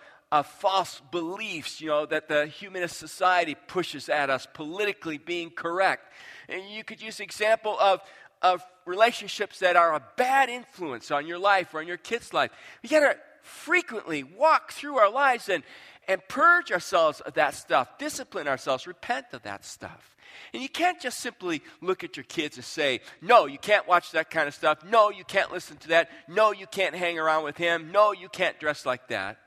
false 0.44 1.02
beliefs, 1.12 1.82
you 1.82 1.88
know, 1.88 2.06
that 2.06 2.28
the 2.28 2.46
humanist 2.46 2.98
society 2.98 3.56
pushes 3.68 4.10
at 4.10 4.30
us, 4.30 4.48
politically 4.54 5.18
being 5.18 5.50
correct. 5.50 6.04
And 6.48 6.70
you 6.70 6.84
could 6.84 7.02
use 7.02 7.20
example 7.20 7.76
of, 7.80 8.02
of 8.42 8.63
relationships 8.86 9.58
that 9.60 9.76
are 9.76 9.96
a 9.96 10.04
bad 10.18 10.50
influence 10.50 11.10
on 11.10 11.26
your 11.26 11.39
life 11.39 11.74
or 11.74 11.80
on 11.80 11.88
your 11.88 11.98
kid's 11.98 12.32
life. 12.32 12.52
You 12.84 12.89
got 12.89 13.00
to 13.00 13.18
frequently 13.49 14.23
walk 14.23 14.71
through 14.71 14.97
our 14.97 15.12
lives 15.12 15.49
and, 15.49 15.63
and 16.07 16.25
purge 16.27 16.71
ourselves 16.71 17.19
of 17.21 17.33
that 17.33 17.55
stuff, 17.55 17.97
discipline 17.97 18.47
ourselves, 18.47 18.88
repent 18.88 19.27
of 19.33 19.43
that 19.43 19.65
stuff. 19.65 20.15
And 20.53 20.62
you 20.62 20.69
can't 20.69 20.99
just 20.99 21.19
simply 21.19 21.62
look 21.81 22.03
at 22.03 22.17
your 22.17 22.23
kids 22.23 22.55
and 22.57 22.65
say, 22.65 23.01
no, 23.21 23.45
you 23.45 23.57
can't 23.57 23.88
watch 23.88 24.12
that 24.12 24.29
kind 24.29 24.47
of 24.47 24.55
stuff. 24.55 24.83
No, 24.83 25.09
you 25.09 25.23
can't 25.23 25.51
listen 25.51 25.77
to 25.77 25.88
that. 25.89 26.09
No, 26.27 26.51
you 26.51 26.65
can't 26.67 26.95
hang 26.95 27.19
around 27.19 27.43
with 27.43 27.57
him. 27.57 27.91
No, 27.91 28.13
you 28.13 28.29
can't 28.29 28.59
dress 28.59 28.85
like 28.85 29.07
that. 29.09 29.38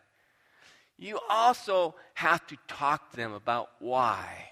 You 0.98 1.18
also 1.28 1.94
have 2.14 2.46
to 2.48 2.56
talk 2.68 3.10
to 3.10 3.16
them 3.16 3.32
about 3.32 3.70
why. 3.80 4.48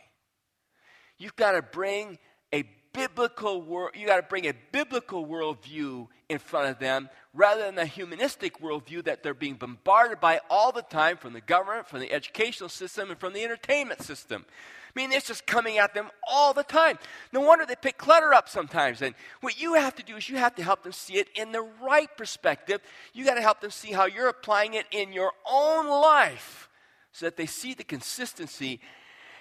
You've 1.18 1.36
got 1.36 1.52
to 1.52 1.62
bring 1.62 2.18
a 2.52 2.64
biblical 2.92 3.62
world, 3.62 3.92
you 3.94 4.06
got 4.06 4.16
to 4.16 4.22
bring 4.22 4.46
a 4.46 4.54
biblical 4.72 5.26
worldview 5.26 6.08
in 6.28 6.38
front 6.38 6.68
of 6.68 6.78
them 6.78 7.08
rather 7.34 7.62
than 7.62 7.74
the 7.74 7.86
humanistic 7.86 8.60
worldview 8.60 9.04
that 9.04 9.22
they're 9.22 9.34
being 9.34 9.54
bombarded 9.54 10.20
by 10.20 10.40
all 10.50 10.72
the 10.72 10.82
time 10.82 11.16
from 11.16 11.32
the 11.32 11.40
government, 11.40 11.86
from 11.86 12.00
the 12.00 12.12
educational 12.12 12.68
system, 12.68 13.10
and 13.10 13.18
from 13.18 13.32
the 13.32 13.42
entertainment 13.42 14.02
system. 14.02 14.44
I 14.90 15.00
mean, 15.00 15.12
it's 15.12 15.28
just 15.28 15.46
coming 15.46 15.78
at 15.78 15.94
them 15.94 16.10
all 16.28 16.52
the 16.52 16.64
time. 16.64 16.98
No 17.32 17.40
wonder 17.40 17.64
they 17.64 17.76
pick 17.76 17.96
clutter 17.96 18.34
up 18.34 18.48
sometimes. 18.48 19.02
And 19.02 19.14
what 19.40 19.60
you 19.60 19.74
have 19.74 19.94
to 19.96 20.02
do 20.02 20.16
is 20.16 20.28
you 20.28 20.36
have 20.38 20.56
to 20.56 20.64
help 20.64 20.82
them 20.82 20.92
see 20.92 21.14
it 21.14 21.28
in 21.36 21.52
the 21.52 21.62
right 21.80 22.08
perspective. 22.16 22.80
You 23.12 23.24
got 23.24 23.34
to 23.34 23.42
help 23.42 23.60
them 23.60 23.70
see 23.70 23.92
how 23.92 24.06
you're 24.06 24.28
applying 24.28 24.74
it 24.74 24.86
in 24.90 25.12
your 25.12 25.32
own 25.48 25.88
life 25.88 26.68
so 27.12 27.26
that 27.26 27.36
they 27.36 27.46
see 27.46 27.74
the 27.74 27.84
consistency 27.84 28.80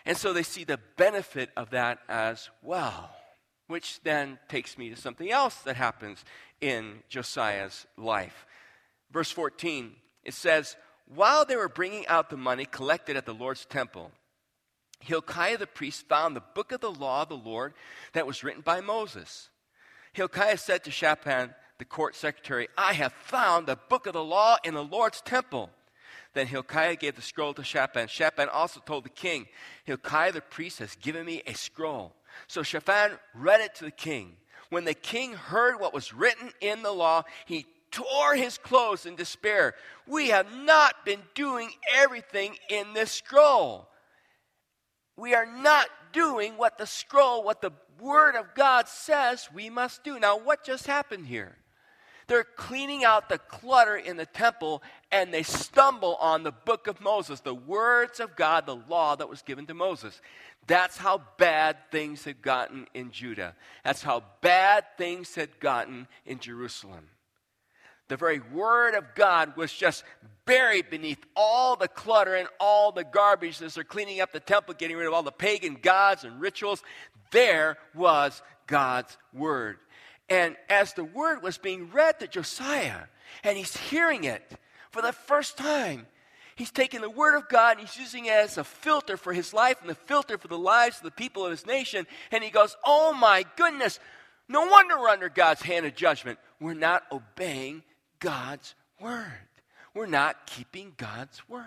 and 0.06 0.16
so 0.16 0.34
they 0.34 0.44
see 0.44 0.64
the 0.64 0.80
benefit 0.98 1.50
of 1.58 1.72
that 1.72 2.00
as 2.08 2.50
well. 2.62 3.10
Which 3.70 4.02
then 4.02 4.40
takes 4.48 4.80
me 4.80 4.90
to 4.90 4.96
something 4.96 5.32
else 5.32 5.54
that 5.60 5.76
happens 5.76 6.26
in 6.60 7.04
Josiah's 7.08 7.86
life. 7.98 8.48
Verse 9.12 9.30
14, 9.30 9.92
it 10.24 10.34
says, 10.34 10.76
While 11.08 11.46
they 11.46 11.56
were 11.56 11.70
bringing 11.70 12.08
out 12.08 12.32
the 12.32 12.36
money 12.36 12.66
collected 12.66 13.16
at 13.16 13.28
the 13.28 13.34
Lord's 13.34 13.66
temple, 13.66 14.12
Hilkiah 15.02 15.60
the 15.60 15.68
priest 15.68 16.10
found 16.10 16.36
the 16.36 16.42
book 16.56 16.72
of 16.72 16.82
the 16.82 16.92
law 16.92 17.22
of 17.22 17.30
the 17.30 17.38
Lord 17.38 17.76
that 18.14 18.26
was 18.26 18.44
written 18.44 18.64
by 18.64 18.82
Moses. 18.82 19.50
Hilkiah 20.14 20.58
said 20.58 20.84
to 20.86 20.92
Shaphan, 20.92 21.54
the 21.78 21.86
court 21.86 22.16
secretary, 22.16 22.70
I 22.76 22.94
have 22.94 23.14
found 23.14 23.68
the 23.68 23.78
book 23.78 24.08
of 24.08 24.14
the 24.14 24.24
law 24.24 24.58
in 24.64 24.74
the 24.74 24.84
Lord's 24.84 25.22
temple. 25.22 25.70
Then 26.34 26.48
Hilkiah 26.48 26.96
gave 26.96 27.16
the 27.16 27.22
scroll 27.22 27.54
to 27.54 27.64
Shaphan. 27.64 28.08
Shaphan 28.08 28.50
also 28.50 28.80
told 28.80 29.06
the 29.06 29.10
king, 29.10 29.46
Hilkiah 29.84 30.32
the 30.32 30.42
priest 30.42 30.80
has 30.80 30.96
given 30.96 31.24
me 31.24 31.44
a 31.46 31.54
scroll. 31.54 32.16
So 32.48 32.64
Shaphan 32.64 33.12
read 33.34 33.62
it 33.62 33.76
to 33.76 33.86
the 33.86 33.92
king. 33.92 34.38
When 34.70 34.86
the 34.86 34.94
king 34.94 35.34
heard 35.34 35.80
what 35.80 35.94
was 35.94 36.14
written 36.14 36.52
in 36.62 36.84
the 36.84 36.92
law, 36.92 37.24
he 37.46 37.66
tore 37.92 38.36
his 38.36 38.58
clothes 38.58 39.06
in 39.06 39.16
despair. 39.16 39.74
We 40.08 40.30
have 40.30 40.54
not 40.54 41.06
been 41.06 41.22
doing 41.34 41.72
everything 41.96 42.56
in 42.70 42.94
this 42.94 43.12
scroll. 43.12 43.88
We 45.18 45.34
are 45.34 45.46
not 45.46 45.88
doing 46.14 46.58
what 46.58 46.78
the 46.78 46.86
scroll, 46.86 47.44
what 47.44 47.62
the 47.62 47.72
Word 48.00 48.36
of 48.36 48.56
God 48.56 48.88
says 48.88 49.50
we 49.54 49.70
must 49.70 50.04
do. 50.04 50.20
Now, 50.20 50.38
what 50.38 50.64
just 50.64 50.88
happened 50.88 51.28
here? 51.28 51.58
They're 52.28 52.44
cleaning 52.44 53.04
out 53.04 53.28
the 53.28 53.40
clutter 53.40 53.98
in 53.98 54.16
the 54.16 54.26
temple 54.26 54.84
and 55.12 55.34
they 55.34 55.44
stumble 55.44 56.16
on 56.16 56.44
the 56.44 56.52
book 56.52 56.88
of 56.88 57.02
Moses, 57.02 57.40
the 57.40 57.54
words 57.54 58.20
of 58.20 58.36
God, 58.36 58.66
the 58.66 58.76
law 58.76 59.16
that 59.16 59.30
was 59.30 59.42
given 59.42 59.66
to 59.68 59.74
Moses. 59.74 60.22
That's 60.68 60.98
how 60.98 61.24
bad 61.38 61.78
things 61.92 62.24
had 62.26 62.42
gotten 62.42 62.88
in 62.94 63.12
Judah. 63.12 63.56
That's 63.84 64.04
how 64.04 64.24
bad 64.42 64.86
things 64.98 65.34
had 65.34 65.60
gotten 65.60 66.08
in 66.26 66.40
Jerusalem. 66.40 67.10
The 68.08 68.18
very 68.18 68.40
word 68.40 68.96
of 68.96 69.16
God 69.16 69.56
was 69.56 69.72
just 69.72 70.04
buried 70.46 70.90
beneath 70.90 71.24
all 71.36 71.76
the 71.76 71.88
clutter 71.88 72.36
and 72.36 72.48
all 72.60 72.92
the 72.92 73.04
garbage 73.04 73.62
as 73.62 73.76
they're 73.76 73.84
cleaning 73.84 74.20
up 74.20 74.32
the 74.32 74.40
temple, 74.40 74.74
getting 74.74 74.98
rid 74.98 75.08
of 75.08 75.14
all 75.14 75.24
the 75.24 75.32
pagan 75.32 75.78
gods 75.82 76.24
and 76.24 76.42
rituals. 76.42 76.84
There 77.32 77.78
was 77.94 78.42
God's 78.66 79.16
word. 79.34 79.78
And 80.28 80.56
as 80.70 80.94
the 80.94 81.04
word 81.04 81.42
was 81.44 81.58
being 81.58 81.92
read 81.92 82.20
to 82.20 82.28
Josiah, 82.28 83.04
and 83.44 83.58
he's 83.58 83.76
hearing 83.78 84.24
it 84.24 84.44
for 84.92 85.02
the 85.02 85.14
first 85.14 85.58
time, 85.58 86.08
he's 86.56 86.72
taking 86.72 87.02
the 87.02 87.10
word 87.10 87.36
of 87.36 87.50
God 87.50 87.78
and 87.78 87.88
he's 87.88 87.98
using 87.98 88.26
it 88.26 88.34
as 88.34 88.58
a 88.58 88.64
filter 88.64 89.18
for 89.18 89.34
his 89.34 89.54
life 89.54 89.78
and 89.82 89.90
the 89.90 89.96
filter 89.96 90.38
for 90.38 90.48
the 90.48 90.58
lives 90.58 90.98
of 90.98 91.04
the 91.04 91.12
people 91.12 91.46
of 91.46 91.52
his 91.52 91.66
nation. 91.66 92.08
And 92.32 92.44
he 92.44 92.50
goes, 92.50 92.76
Oh 92.86 93.14
my 93.14 93.46
goodness, 93.56 94.00
no 94.48 94.66
wonder 94.66 94.98
we're 94.98 95.10
under 95.10 95.30
God's 95.30 95.62
hand 95.62 95.86
of 95.86 95.96
judgment. 95.96 96.40
We're 96.60 96.74
not 96.74 97.04
obeying 97.12 97.84
God's 98.20 98.76
word, 99.00 99.48
we're 99.94 100.08
not 100.08 100.46
keeping 100.46 100.94
God's 100.98 101.48
word. 101.48 101.66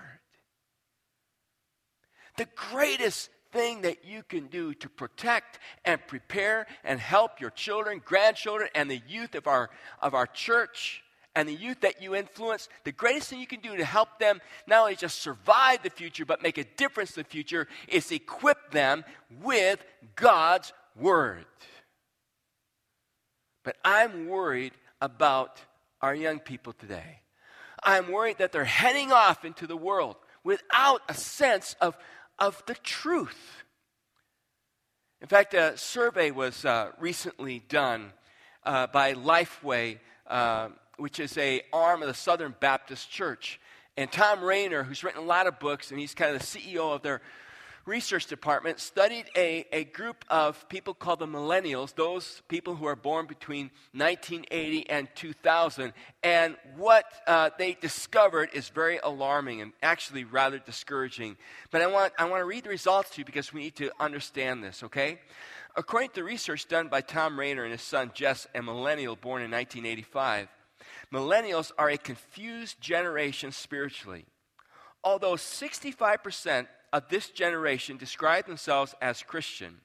The 2.39 2.49
greatest 2.57 3.31
thing 3.53 3.83
that 3.83 4.05
you 4.05 4.23
can 4.23 4.47
do 4.47 4.73
to 4.75 4.89
protect 4.89 5.59
and 5.85 6.01
prepare 6.07 6.67
and 6.83 6.99
help 6.99 7.41
your 7.41 7.51
children, 7.51 8.01
grandchildren, 8.05 8.71
and 8.75 8.91
the 8.91 9.03
youth 9.07 9.35
of 9.35 9.47
our, 9.47 9.71
of 10.01 10.15
our 10.15 10.27
church 10.27 11.02
and 11.35 11.49
the 11.49 11.55
youth 11.55 11.81
that 11.81 12.03
you 12.03 12.15
influence, 12.15 12.69
the 12.85 12.93
greatest 12.93 13.29
thing 13.29 13.41
you 13.41 13.47
can 13.47 13.61
do 13.61 13.77
to 13.77 13.85
help 13.85 14.19
them 14.19 14.41
not 14.67 14.81
only 14.81 14.97
just 14.97 15.21
survive 15.21 15.83
the 15.83 15.91
future, 15.91 16.25
but 16.25 16.43
make 16.43 16.59
a 16.59 16.65
difference 16.65 17.17
in 17.17 17.23
the 17.23 17.29
future 17.29 17.69
is 17.89 18.11
equip 18.13 18.71
them 18.71 19.05
with 19.41 19.83
God's 20.15 20.73
Word. 20.95 21.47
But 23.65 23.77
I'm 23.85 24.29
worried 24.29 24.73
about 25.01 25.61
our 26.03 26.15
young 26.15 26.39
people 26.39 26.75
today. 26.75 27.21
I'm 27.83 28.13
worried 28.13 28.39
that 28.39 28.53
they're 28.53 28.65
heading 28.65 29.11
off 29.11 29.45
into 29.45 29.67
the 29.67 29.77
world 29.77 30.17
without 30.45 31.01
a 31.09 31.15
sense 31.15 31.77
of 31.81 31.97
of 32.39 32.63
the 32.67 32.75
truth. 32.75 33.65
In 35.21 35.29
fact, 35.29 35.55
a 35.55 35.77
survey 35.77 36.33
was 36.33 36.65
uh, 36.65 36.91
recently 36.99 37.61
done 37.69 38.13
uh, 38.65 38.89
by 38.89 39.15
Lifeway, 39.15 40.01
uh, 40.27 40.71
which 40.97 41.21
is 41.21 41.37
a 41.39 41.63
arm 41.73 42.03
of 42.03 42.09
the 42.09 42.15
Southern 42.15 42.55
Baptist 42.61 43.11
Church. 43.11 43.61
And 43.97 44.11
Tom 44.11 44.43
Rainer, 44.43 44.85
who's 44.85 45.05
written 45.05 45.21
a 45.21 45.25
lot 45.25 45.47
of 45.47 45.59
books, 45.59 45.91
and 45.91 46.01
he's 46.01 46.15
kind 46.15 46.35
of 46.35 46.41
the 46.41 46.47
CEO 46.47 46.95
of 46.95 47.03
their 47.03 47.21
research 47.85 48.27
department 48.27 48.79
studied 48.79 49.25
a, 49.37 49.67
a 49.73 49.85
group 49.85 50.25
of 50.31 50.69
people 50.69 50.95
called 50.95 51.19
the 51.19 51.27
millennials, 51.27 51.95
those 51.95 52.43
people 52.49 52.77
who 52.77 52.87
are 52.87 52.97
born 52.97 53.27
between 53.27 53.71
1980 53.93 54.89
and 54.89 55.09
2000. 55.15 55.93
And 56.23 56.57
what 56.77 57.05
uh, 57.27 57.51
they 57.59 57.75
discovered 57.75 58.51
is 58.53 58.69
very 58.69 58.99
alarming 59.03 59.61
and 59.61 59.73
actually 59.83 60.25
rather 60.25 60.59
discouraging. 60.59 61.37
But 61.71 61.83
I 61.83 61.87
want, 61.89 62.13
I 62.19 62.25
want 62.27 62.41
to 62.41 62.47
read 62.47 62.65
the 62.65 62.71
results 62.71 63.11
to 63.11 63.21
you 63.21 63.25
because 63.25 63.53
we 63.53 63.63
need 63.63 63.77
to 63.77 63.91
understand 63.99 64.63
this, 64.63 64.83
okay? 64.85 65.19
According 65.75 66.11
to 66.11 66.25
research 66.25 66.69
done 66.69 66.89
by 66.89 67.01
Tom 67.01 67.39
Rainer 67.39 67.65
and 67.65 67.73
his 67.73 67.83
son 67.83 68.13
Jess, 68.15 68.47
a 68.55 68.63
millennial 68.63 69.17
born 69.17 69.43
in 69.43 69.51
1985, 69.51 70.49
millennials 71.13 71.73
are 71.77 71.91
a 71.91 71.99
confused 71.99 72.81
generation 72.81 73.53
spiritually. 73.53 74.25
Although 75.05 75.35
65% 75.35 76.67
of 76.93 77.09
this 77.09 77.31
generation 77.31 77.97
describe 77.97 78.47
themselves 78.47 78.95
as 79.01 79.23
Christian. 79.23 79.81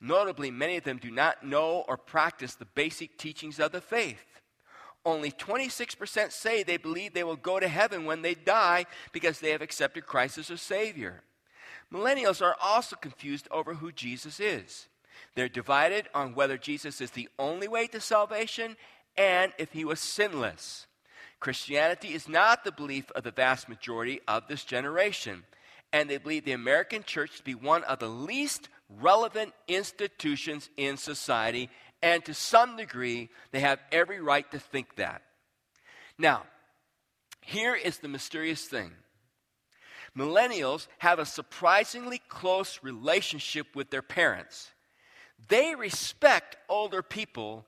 Notably, 0.00 0.50
many 0.50 0.76
of 0.76 0.84
them 0.84 0.98
do 0.98 1.10
not 1.10 1.44
know 1.44 1.84
or 1.86 1.96
practice 1.96 2.54
the 2.54 2.64
basic 2.64 3.18
teachings 3.18 3.60
of 3.60 3.72
the 3.72 3.80
faith. 3.80 4.24
Only 5.04 5.30
26% 5.30 6.32
say 6.32 6.62
they 6.62 6.76
believe 6.76 7.14
they 7.14 7.24
will 7.24 7.36
go 7.36 7.60
to 7.60 7.68
heaven 7.68 8.04
when 8.04 8.22
they 8.22 8.34
die 8.34 8.86
because 9.12 9.40
they 9.40 9.50
have 9.50 9.62
accepted 9.62 10.06
Christ 10.06 10.38
as 10.38 10.48
their 10.48 10.56
Savior. 10.56 11.22
Millennials 11.92 12.42
are 12.42 12.56
also 12.62 12.96
confused 12.96 13.48
over 13.50 13.74
who 13.74 13.92
Jesus 13.92 14.40
is. 14.40 14.88
They're 15.34 15.48
divided 15.48 16.08
on 16.14 16.34
whether 16.34 16.58
Jesus 16.58 17.00
is 17.00 17.12
the 17.12 17.28
only 17.38 17.68
way 17.68 17.86
to 17.88 18.00
salvation 18.00 18.76
and 19.20 19.52
if 19.58 19.72
he 19.72 19.84
was 19.84 20.00
sinless. 20.00 20.86
Christianity 21.40 22.14
is 22.14 22.28
not 22.28 22.64
the 22.64 22.72
belief 22.72 23.10
of 23.12 23.22
the 23.22 23.30
vast 23.30 23.68
majority 23.68 24.20
of 24.26 24.48
this 24.48 24.64
generation 24.64 25.44
and 25.92 26.08
they 26.08 26.18
believe 26.18 26.44
the 26.44 26.52
American 26.52 27.02
church 27.02 27.36
to 27.36 27.42
be 27.42 27.54
one 27.54 27.84
of 27.84 27.98
the 27.98 28.08
least 28.08 28.68
relevant 28.88 29.52
institutions 29.68 30.70
in 30.76 30.96
society, 30.96 31.68
and 32.02 32.24
to 32.24 32.34
some 32.34 32.76
degree, 32.76 33.28
they 33.50 33.60
have 33.60 33.80
every 33.92 34.20
right 34.20 34.50
to 34.50 34.58
think 34.58 34.96
that. 34.96 35.22
Now, 36.18 36.44
here 37.40 37.74
is 37.74 37.98
the 37.98 38.08
mysterious 38.08 38.64
thing 38.64 38.92
millennials 40.16 40.88
have 40.98 41.20
a 41.20 41.26
surprisingly 41.26 42.20
close 42.28 42.80
relationship 42.82 43.76
with 43.76 43.90
their 43.90 44.02
parents. 44.02 44.70
They 45.48 45.74
respect 45.76 46.56
older 46.68 47.00
people 47.00 47.64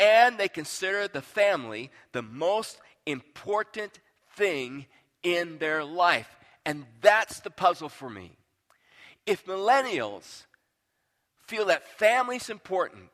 and 0.00 0.38
they 0.38 0.48
consider 0.48 1.06
the 1.06 1.22
family 1.22 1.90
the 2.12 2.22
most 2.22 2.80
important 3.04 4.00
thing 4.34 4.86
in 5.22 5.58
their 5.58 5.84
life. 5.84 6.38
And 6.64 6.86
that's 7.02 7.40
the 7.40 7.50
puzzle 7.50 7.90
for 7.90 8.08
me. 8.08 8.32
If 9.26 9.44
millennials 9.44 10.46
feel 11.46 11.66
that 11.66 11.86
family's 11.98 12.48
important, 12.48 13.10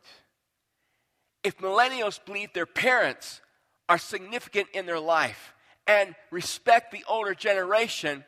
if 1.42 1.58
millennials 1.58 2.24
believe 2.24 2.52
their 2.52 2.66
parents 2.66 3.40
are 3.88 3.98
significant 3.98 4.68
in 4.72 4.86
their 4.86 5.00
life 5.00 5.54
and 5.86 6.14
respect 6.30 6.92
the 6.92 7.04
older 7.08 7.34
generation, 7.34 8.24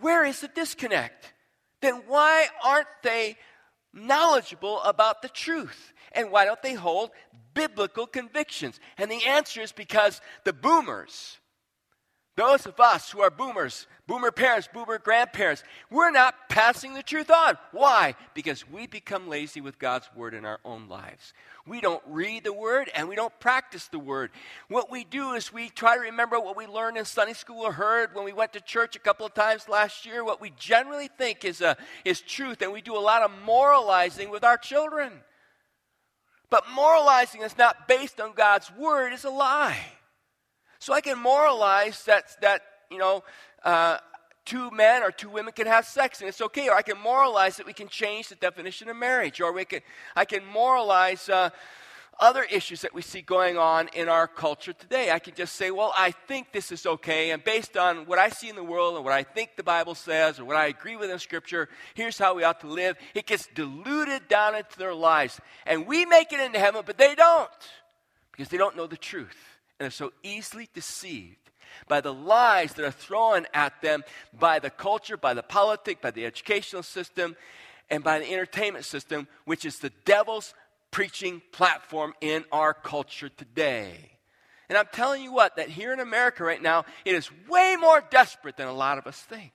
where 0.00 0.24
is 0.24 0.40
the 0.40 0.48
disconnect? 0.48 1.32
Then 1.80 2.02
why 2.06 2.46
aren't 2.64 2.88
they 3.02 3.36
knowledgeable 3.92 4.82
about 4.82 5.22
the 5.22 5.28
truth? 5.28 5.92
And 6.12 6.30
why 6.30 6.44
don't 6.44 6.62
they 6.62 6.74
hold 6.74 7.10
biblical 7.54 8.06
convictions? 8.06 8.80
And 8.96 9.10
the 9.10 9.26
answer 9.26 9.60
is 9.60 9.72
because 9.72 10.20
the 10.44 10.52
boomers, 10.52 11.38
those 12.36 12.66
of 12.66 12.78
us 12.78 13.10
who 13.10 13.20
are 13.20 13.30
boomers, 13.30 13.86
boomer 14.06 14.30
parents, 14.30 14.68
boomer 14.72 14.98
grandparents, 14.98 15.64
we're 15.90 16.10
not 16.10 16.48
passing 16.48 16.94
the 16.94 17.02
truth 17.02 17.30
on. 17.30 17.58
Why? 17.72 18.14
Because 18.32 18.68
we 18.68 18.86
become 18.86 19.28
lazy 19.28 19.60
with 19.60 19.78
God's 19.78 20.08
word 20.14 20.34
in 20.34 20.44
our 20.44 20.60
own 20.64 20.88
lives. 20.88 21.32
We 21.68 21.80
don't 21.80 22.02
read 22.06 22.44
the 22.44 22.52
word 22.52 22.90
and 22.94 23.08
we 23.08 23.16
don't 23.16 23.38
practice 23.40 23.88
the 23.88 23.98
word. 23.98 24.30
What 24.68 24.90
we 24.90 25.04
do 25.04 25.32
is 25.32 25.52
we 25.52 25.68
try 25.68 25.94
to 25.94 26.00
remember 26.00 26.40
what 26.40 26.56
we 26.56 26.66
learned 26.66 26.96
in 26.96 27.04
Sunday 27.04 27.34
school 27.34 27.60
or 27.62 27.72
heard 27.72 28.14
when 28.14 28.24
we 28.24 28.32
went 28.32 28.52
to 28.54 28.60
church 28.60 28.96
a 28.96 28.98
couple 28.98 29.26
of 29.26 29.34
times 29.34 29.68
last 29.68 30.06
year, 30.06 30.24
what 30.24 30.40
we 30.40 30.50
generally 30.58 31.08
think 31.08 31.44
is, 31.44 31.60
a, 31.60 31.76
is 32.04 32.20
truth, 32.20 32.62
and 32.62 32.72
we 32.72 32.80
do 32.80 32.96
a 32.96 32.98
lot 32.98 33.22
of 33.22 33.30
moralizing 33.44 34.30
with 34.30 34.44
our 34.44 34.56
children. 34.56 35.12
But 36.50 36.64
moralizing 36.74 37.42
is 37.42 37.58
not 37.58 37.86
based 37.86 38.20
on 38.20 38.32
God's 38.32 38.70
word, 38.72 39.12
it's 39.12 39.24
a 39.24 39.30
lie. 39.30 39.78
So 40.78 40.92
I 40.92 41.00
can 41.00 41.18
moralize 41.18 42.04
that, 42.04 42.40
that 42.40 42.62
you 42.90 42.98
know, 42.98 43.24
uh, 43.62 43.98
two 44.48 44.70
men 44.70 45.02
or 45.02 45.10
two 45.10 45.28
women 45.28 45.52
can 45.52 45.66
have 45.66 45.84
sex 45.84 46.20
and 46.20 46.28
it's 46.28 46.40
okay. 46.40 46.68
Or 46.68 46.74
I 46.74 46.82
can 46.82 46.98
moralize 46.98 47.58
that 47.58 47.66
we 47.66 47.74
can 47.74 47.88
change 47.88 48.28
the 48.28 48.34
definition 48.34 48.88
of 48.88 48.96
marriage. 48.96 49.40
Or 49.42 49.52
we 49.52 49.66
can, 49.66 49.80
I 50.16 50.24
can 50.24 50.44
moralize 50.46 51.28
uh, 51.28 51.50
other 52.18 52.44
issues 52.44 52.80
that 52.80 52.94
we 52.94 53.02
see 53.02 53.20
going 53.20 53.58
on 53.58 53.88
in 53.88 54.08
our 54.08 54.26
culture 54.26 54.72
today. 54.72 55.10
I 55.10 55.18
can 55.18 55.34
just 55.34 55.54
say, 55.56 55.70
well, 55.70 55.92
I 55.96 56.12
think 56.12 56.50
this 56.50 56.72
is 56.72 56.86
okay. 56.86 57.30
And 57.30 57.44
based 57.44 57.76
on 57.76 58.06
what 58.06 58.18
I 58.18 58.30
see 58.30 58.48
in 58.48 58.56
the 58.56 58.64
world 58.64 58.96
and 58.96 59.04
what 59.04 59.12
I 59.12 59.22
think 59.22 59.50
the 59.56 59.62
Bible 59.62 59.94
says 59.94 60.40
or 60.40 60.46
what 60.46 60.56
I 60.56 60.66
agree 60.66 60.96
with 60.96 61.10
in 61.10 61.18
Scripture, 61.18 61.68
here's 61.92 62.16
how 62.16 62.34
we 62.34 62.42
ought 62.42 62.60
to 62.60 62.68
live. 62.68 62.96
It 63.14 63.26
gets 63.26 63.46
diluted 63.54 64.28
down 64.28 64.54
into 64.54 64.78
their 64.78 64.94
lives. 64.94 65.38
And 65.66 65.86
we 65.86 66.06
make 66.06 66.32
it 66.32 66.40
into 66.40 66.58
heaven, 66.58 66.84
but 66.86 66.96
they 66.96 67.14
don't 67.14 67.50
because 68.32 68.48
they 68.48 68.56
don't 68.56 68.76
know 68.76 68.86
the 68.86 68.96
truth 68.96 69.36
and 69.78 69.84
they're 69.84 69.90
so 69.90 70.12
easily 70.22 70.70
deceived 70.72 71.47
by 71.88 72.00
the 72.00 72.12
lies 72.12 72.74
that 72.74 72.84
are 72.84 72.90
thrown 72.90 73.46
at 73.54 73.80
them 73.82 74.04
by 74.38 74.58
the 74.58 74.70
culture, 74.70 75.16
by 75.16 75.34
the 75.34 75.42
politic, 75.42 76.00
by 76.00 76.10
the 76.10 76.24
educational 76.24 76.82
system, 76.82 77.36
and 77.90 78.04
by 78.04 78.18
the 78.18 78.30
entertainment 78.30 78.84
system, 78.84 79.28
which 79.44 79.64
is 79.64 79.78
the 79.78 79.92
devil's 80.04 80.54
preaching 80.90 81.42
platform 81.52 82.14
in 82.20 82.44
our 82.52 82.74
culture 82.74 83.28
today. 83.28 84.18
And 84.68 84.76
I'm 84.76 84.88
telling 84.92 85.22
you 85.22 85.32
what, 85.32 85.56
that 85.56 85.70
here 85.70 85.92
in 85.92 86.00
America 86.00 86.44
right 86.44 86.60
now, 86.60 86.84
it 87.04 87.14
is 87.14 87.30
way 87.48 87.76
more 87.80 88.02
desperate 88.10 88.56
than 88.56 88.68
a 88.68 88.72
lot 88.72 88.98
of 88.98 89.06
us 89.06 89.18
think. 89.18 89.52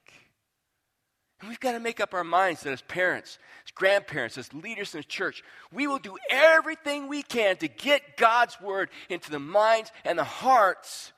And 1.39 1.49
we've 1.49 1.59
got 1.59 1.73
to 1.73 1.79
make 1.79 1.99
up 1.99 2.13
our 2.13 2.23
minds 2.23 2.61
that 2.61 2.71
as 2.71 2.81
parents, 2.81 3.37
as 3.65 3.71
grandparents, 3.71 4.37
as 4.37 4.53
leaders 4.53 4.93
in 4.93 5.01
the 5.01 5.03
church, 5.03 5.43
we 5.71 5.87
will 5.87 5.99
do 5.99 6.17
everything 6.29 7.07
we 7.07 7.21
can 7.21 7.57
to 7.57 7.67
get 7.67 8.17
God's 8.17 8.59
word 8.61 8.89
into 9.09 9.29
the 9.29 9.39
minds 9.39 9.91
and 10.05 10.17
the 10.17 10.23
hearts 10.23 11.11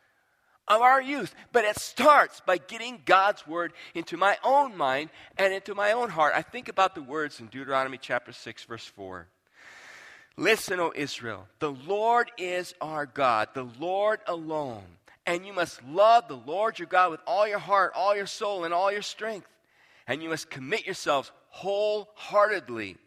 of 0.67 0.81
our 0.81 1.01
youth. 1.01 1.33
But 1.51 1.65
it 1.65 1.77
starts 1.79 2.41
by 2.45 2.57
getting 2.57 3.01
God's 3.05 3.45
word 3.47 3.73
into 3.93 4.17
my 4.17 4.37
own 4.43 4.75
mind 4.77 5.09
and 5.37 5.53
into 5.53 5.75
my 5.75 5.91
own 5.91 6.09
heart. 6.09 6.33
I 6.35 6.41
think 6.41 6.67
about 6.69 6.95
the 6.95 7.03
words 7.03 7.39
in 7.39 7.47
Deuteronomy 7.47 7.97
chapter 7.99 8.31
6, 8.31 8.63
verse 8.63 8.85
4. 8.85 9.27
Listen, 10.37 10.79
O 10.79 10.91
Israel, 10.93 11.47
the 11.59 11.71
Lord 11.71 12.29
is 12.37 12.73
our 12.81 13.05
God, 13.05 13.49
the 13.53 13.67
Lord 13.79 14.19
alone. 14.27 14.83
And 15.25 15.45
you 15.45 15.53
must 15.53 15.83
love 15.83 16.27
the 16.27 16.35
Lord 16.35 16.77
your 16.77 16.87
God 16.87 17.11
with 17.11 17.21
all 17.25 17.47
your 17.47 17.59
heart, 17.59 17.93
all 17.95 18.15
your 18.15 18.27
soul, 18.27 18.63
and 18.63 18.73
all 18.73 18.91
your 18.91 19.01
strength. 19.01 19.47
And 20.07 20.21
you 20.21 20.29
must 20.29 20.49
commit 20.49 20.85
yourselves 20.85 21.31
wholeheartedly. 21.49 22.97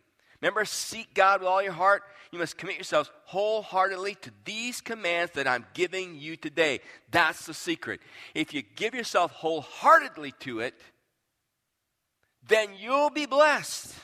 Remember, 0.41 0.65
seek 0.65 1.15
God 1.15 1.41
with 1.41 1.49
all 1.49 1.63
your 1.63 1.73
heart. 1.73 2.03
You 2.31 2.39
must 2.39 2.59
commit 2.59 2.77
yourselves 2.77 3.11
wholeheartedly 3.25 4.17
to 4.17 4.31
these 4.45 4.81
commands 4.81 5.33
that 5.33 5.49
I'm 5.49 5.67
giving 5.75 6.17
you 6.17 6.37
today. 6.37 6.81
That's 7.11 7.47
the 7.47 7.55
secret. 7.55 8.01
If 8.35 8.55
you 8.55 8.63
give 8.63 8.95
yourself 8.95 9.33
wholeheartedly 9.33 10.35
to 10.41 10.61
it, 10.61 10.75
then 12.47 12.71
you'll 12.79 13.11
be 13.11 13.27
blessed. 13.27 13.95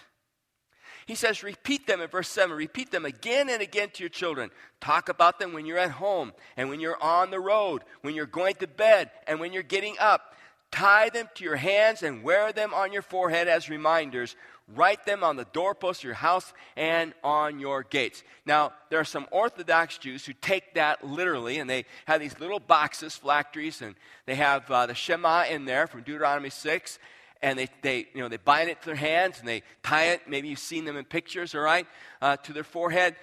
He 1.06 1.14
says, 1.14 1.42
repeat 1.42 1.86
them 1.86 2.00
in 2.00 2.08
verse 2.08 2.28
7. 2.28 2.56
Repeat 2.56 2.90
them 2.90 3.04
again 3.04 3.50
and 3.50 3.60
again 3.60 3.90
to 3.90 4.02
your 4.02 4.10
children. 4.10 4.50
Talk 4.80 5.08
about 5.10 5.38
them 5.38 5.52
when 5.52 5.66
you're 5.66 5.78
at 5.78 5.90
home 5.90 6.32
and 6.56 6.70
when 6.70 6.80
you're 6.80 7.02
on 7.02 7.30
the 7.30 7.40
road, 7.40 7.84
when 8.00 8.14
you're 8.14 8.26
going 8.26 8.54
to 8.56 8.66
bed 8.66 9.10
and 9.26 9.38
when 9.38 9.52
you're 9.52 9.62
getting 9.62 9.96
up. 10.00 10.34
Tie 10.70 11.10
them 11.10 11.28
to 11.34 11.44
your 11.44 11.56
hands 11.56 12.02
and 12.02 12.22
wear 12.22 12.52
them 12.52 12.72
on 12.72 12.92
your 12.92 13.02
forehead 13.02 13.48
as 13.48 13.68
reminders. 13.68 14.34
Write 14.66 15.04
them 15.04 15.22
on 15.22 15.36
the 15.36 15.44
doorposts 15.52 16.02
of 16.02 16.04
your 16.04 16.14
house 16.14 16.54
and 16.74 17.12
on 17.22 17.60
your 17.60 17.82
gates. 17.82 18.22
Now, 18.46 18.72
there 18.88 18.98
are 18.98 19.04
some 19.04 19.26
Orthodox 19.30 19.98
Jews 19.98 20.24
who 20.24 20.32
take 20.32 20.74
that 20.74 21.06
literally, 21.06 21.58
and 21.58 21.68
they 21.68 21.84
have 22.06 22.20
these 22.20 22.38
little 22.40 22.60
boxes, 22.60 23.14
phylacteries, 23.14 23.82
and 23.82 23.94
they 24.24 24.36
have 24.36 24.70
uh, 24.70 24.86
the 24.86 24.94
Shema 24.94 25.44
in 25.50 25.66
there 25.66 25.86
from 25.86 26.02
Deuteronomy 26.02 26.48
6, 26.48 26.98
and 27.42 27.58
they, 27.58 27.68
they, 27.82 28.06
you 28.14 28.22
know, 28.22 28.28
they 28.28 28.38
bind 28.38 28.70
it 28.70 28.80
to 28.80 28.86
their 28.86 28.94
hands 28.94 29.38
and 29.38 29.46
they 29.46 29.62
tie 29.82 30.06
it. 30.06 30.22
Maybe 30.26 30.48
you've 30.48 30.58
seen 30.58 30.86
them 30.86 30.96
in 30.96 31.04
pictures, 31.04 31.54
all 31.54 31.60
right, 31.60 31.86
uh, 32.22 32.38
to 32.38 32.54
their 32.54 32.64
forehead. 32.64 33.16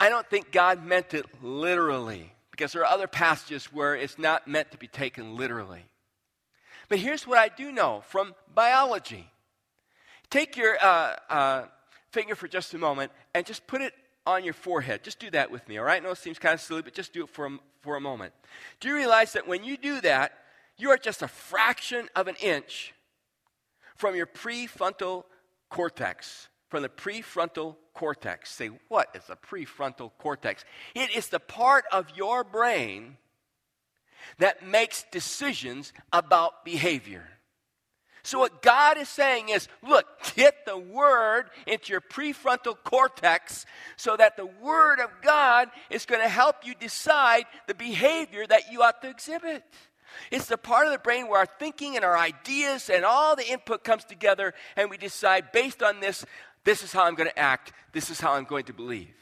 I 0.00 0.08
don't 0.08 0.28
think 0.28 0.50
God 0.50 0.84
meant 0.84 1.14
it 1.14 1.26
literally 1.44 2.32
because 2.50 2.72
there 2.72 2.82
are 2.82 2.92
other 2.92 3.06
passages 3.06 3.66
where 3.66 3.94
it's 3.94 4.18
not 4.18 4.48
meant 4.48 4.72
to 4.72 4.78
be 4.78 4.88
taken 4.88 5.36
literally. 5.36 5.84
But 6.88 6.98
here's 6.98 7.24
what 7.24 7.38
I 7.38 7.48
do 7.48 7.70
know 7.70 8.02
from 8.08 8.34
biology 8.52 9.30
take 10.30 10.56
your 10.56 10.76
uh, 10.82 11.16
uh, 11.28 11.64
finger 12.10 12.34
for 12.34 12.48
just 12.48 12.74
a 12.74 12.78
moment 12.78 13.12
and 13.34 13.46
just 13.46 13.66
put 13.66 13.80
it 13.80 13.92
on 14.26 14.44
your 14.44 14.54
forehead. 14.54 15.04
Just 15.04 15.18
do 15.18 15.30
that 15.30 15.50
with 15.50 15.66
me, 15.68 15.78
all 15.78 15.84
right? 15.84 16.02
Know 16.02 16.10
it 16.10 16.18
seems 16.18 16.38
kind 16.38 16.54
of 16.54 16.60
silly, 16.60 16.82
but 16.82 16.94
just 16.94 17.12
do 17.12 17.24
it 17.24 17.30
for 17.30 17.46
a, 17.46 17.58
for 17.82 17.96
a 17.96 18.00
moment. 18.00 18.32
Do 18.80 18.88
you 18.88 18.94
realize 18.94 19.32
that 19.34 19.46
when 19.46 19.64
you 19.64 19.76
do 19.76 20.00
that, 20.00 20.32
you 20.76 20.90
are 20.90 20.98
just 20.98 21.22
a 21.22 21.28
fraction 21.28 22.08
of 22.14 22.28
an 22.28 22.36
inch 22.42 22.92
from 23.96 24.14
your 24.14 24.26
prefrontal 24.26 25.24
cortex. 25.70 26.48
From 26.68 26.82
the 26.82 26.88
prefrontal 26.88 27.76
cortex. 27.94 28.50
Say, 28.50 28.70
what 28.88 29.08
is 29.14 29.24
the 29.24 29.36
prefrontal 29.36 30.10
cortex? 30.18 30.64
It 30.94 31.16
is 31.16 31.28
the 31.28 31.40
part 31.40 31.84
of 31.92 32.06
your 32.16 32.44
brain 32.44 33.16
that 34.38 34.66
makes 34.66 35.04
decisions 35.10 35.92
about 36.12 36.64
behavior. 36.64 37.24
So, 38.26 38.40
what 38.40 38.60
God 38.60 38.98
is 38.98 39.08
saying 39.08 39.50
is 39.50 39.68
look, 39.86 40.04
get 40.34 40.66
the 40.66 40.76
word 40.76 41.44
into 41.64 41.92
your 41.92 42.00
prefrontal 42.00 42.76
cortex 42.82 43.64
so 43.96 44.16
that 44.16 44.36
the 44.36 44.46
word 44.46 44.98
of 44.98 45.10
God 45.22 45.68
is 45.90 46.06
going 46.06 46.20
to 46.20 46.28
help 46.28 46.66
you 46.66 46.74
decide 46.74 47.44
the 47.68 47.74
behavior 47.74 48.44
that 48.44 48.72
you 48.72 48.82
ought 48.82 49.00
to 49.02 49.08
exhibit. 49.08 49.62
It's 50.32 50.46
the 50.46 50.58
part 50.58 50.86
of 50.86 50.92
the 50.92 50.98
brain 50.98 51.28
where 51.28 51.38
our 51.38 51.46
thinking 51.46 51.94
and 51.94 52.04
our 52.04 52.18
ideas 52.18 52.90
and 52.90 53.04
all 53.04 53.36
the 53.36 53.48
input 53.48 53.84
comes 53.84 54.04
together, 54.04 54.54
and 54.74 54.90
we 54.90 54.96
decide 54.96 55.52
based 55.52 55.80
on 55.80 56.00
this, 56.00 56.26
this 56.64 56.82
is 56.82 56.92
how 56.92 57.04
I'm 57.04 57.14
going 57.14 57.30
to 57.30 57.38
act, 57.38 57.72
this 57.92 58.10
is 58.10 58.18
how 58.18 58.32
I'm 58.32 58.44
going 58.44 58.64
to 58.64 58.72
believe. 58.72 59.14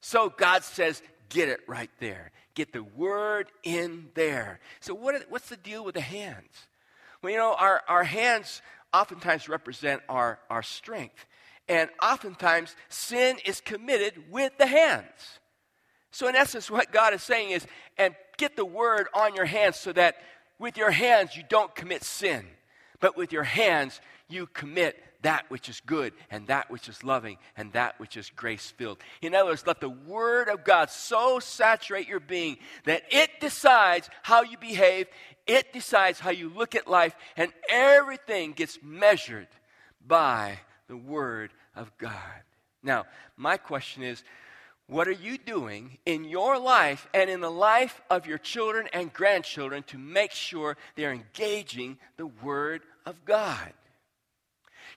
So 0.00 0.30
God 0.30 0.64
says, 0.64 1.02
get 1.28 1.50
it 1.50 1.60
right 1.66 1.90
there. 2.00 2.30
Get 2.54 2.72
the 2.72 2.84
word 2.84 3.48
in 3.64 4.08
there. 4.14 4.60
So, 4.80 4.94
what, 4.94 5.26
what's 5.28 5.50
the 5.50 5.58
deal 5.58 5.84
with 5.84 5.94
the 5.94 6.00
hands? 6.00 6.67
Well, 7.22 7.32
you 7.32 7.38
know, 7.38 7.54
our, 7.58 7.82
our 7.88 8.04
hands 8.04 8.62
oftentimes 8.92 9.48
represent 9.48 10.02
our, 10.08 10.38
our 10.48 10.62
strength. 10.62 11.26
And 11.68 11.90
oftentimes, 12.02 12.74
sin 12.88 13.36
is 13.44 13.60
committed 13.60 14.30
with 14.30 14.56
the 14.56 14.66
hands. 14.66 15.40
So, 16.10 16.28
in 16.28 16.34
essence, 16.34 16.70
what 16.70 16.92
God 16.92 17.12
is 17.12 17.22
saying 17.22 17.50
is, 17.50 17.66
and 17.96 18.14
get 18.36 18.56
the 18.56 18.64
word 18.64 19.08
on 19.14 19.34
your 19.34 19.44
hands 19.44 19.76
so 19.76 19.92
that 19.92 20.16
with 20.58 20.76
your 20.76 20.90
hands 20.90 21.36
you 21.36 21.42
don't 21.48 21.74
commit 21.74 22.04
sin, 22.04 22.46
but 23.00 23.16
with 23.16 23.32
your 23.32 23.42
hands 23.42 24.00
you 24.28 24.46
commit 24.46 24.96
that 25.22 25.50
which 25.50 25.68
is 25.68 25.80
good 25.80 26.12
and 26.30 26.46
that 26.46 26.70
which 26.70 26.88
is 26.88 27.02
loving 27.02 27.38
and 27.56 27.72
that 27.72 27.98
which 27.98 28.16
is 28.16 28.30
grace 28.30 28.72
filled. 28.76 28.98
In 29.20 29.34
other 29.34 29.50
words, 29.50 29.66
let 29.66 29.80
the 29.80 29.88
Word 29.88 30.48
of 30.48 30.64
God 30.64 30.90
so 30.90 31.38
saturate 31.40 32.08
your 32.08 32.20
being 32.20 32.58
that 32.84 33.02
it 33.10 33.40
decides 33.40 34.08
how 34.22 34.42
you 34.42 34.56
behave, 34.58 35.08
it 35.46 35.72
decides 35.72 36.20
how 36.20 36.30
you 36.30 36.48
look 36.48 36.74
at 36.74 36.86
life, 36.86 37.16
and 37.36 37.52
everything 37.68 38.52
gets 38.52 38.78
measured 38.82 39.48
by 40.06 40.58
the 40.86 40.96
Word 40.96 41.50
of 41.74 41.96
God. 41.98 42.42
Now, 42.82 43.06
my 43.36 43.56
question 43.56 44.02
is 44.02 44.22
what 44.86 45.06
are 45.06 45.12
you 45.12 45.36
doing 45.36 45.98
in 46.06 46.24
your 46.24 46.58
life 46.58 47.08
and 47.12 47.28
in 47.28 47.40
the 47.40 47.50
life 47.50 48.00
of 48.08 48.26
your 48.26 48.38
children 48.38 48.88
and 48.94 49.12
grandchildren 49.12 49.82
to 49.88 49.98
make 49.98 50.30
sure 50.30 50.78
they're 50.96 51.12
engaging 51.12 51.98
the 52.16 52.26
Word 52.26 52.82
of 53.04 53.22
God? 53.26 53.74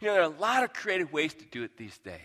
You 0.01 0.07
know, 0.07 0.13
there 0.13 0.23
are 0.23 0.33
a 0.33 0.39
lot 0.39 0.63
of 0.63 0.73
creative 0.73 1.13
ways 1.13 1.35
to 1.35 1.45
do 1.45 1.61
it 1.61 1.77
these 1.77 1.99
days. 1.99 2.17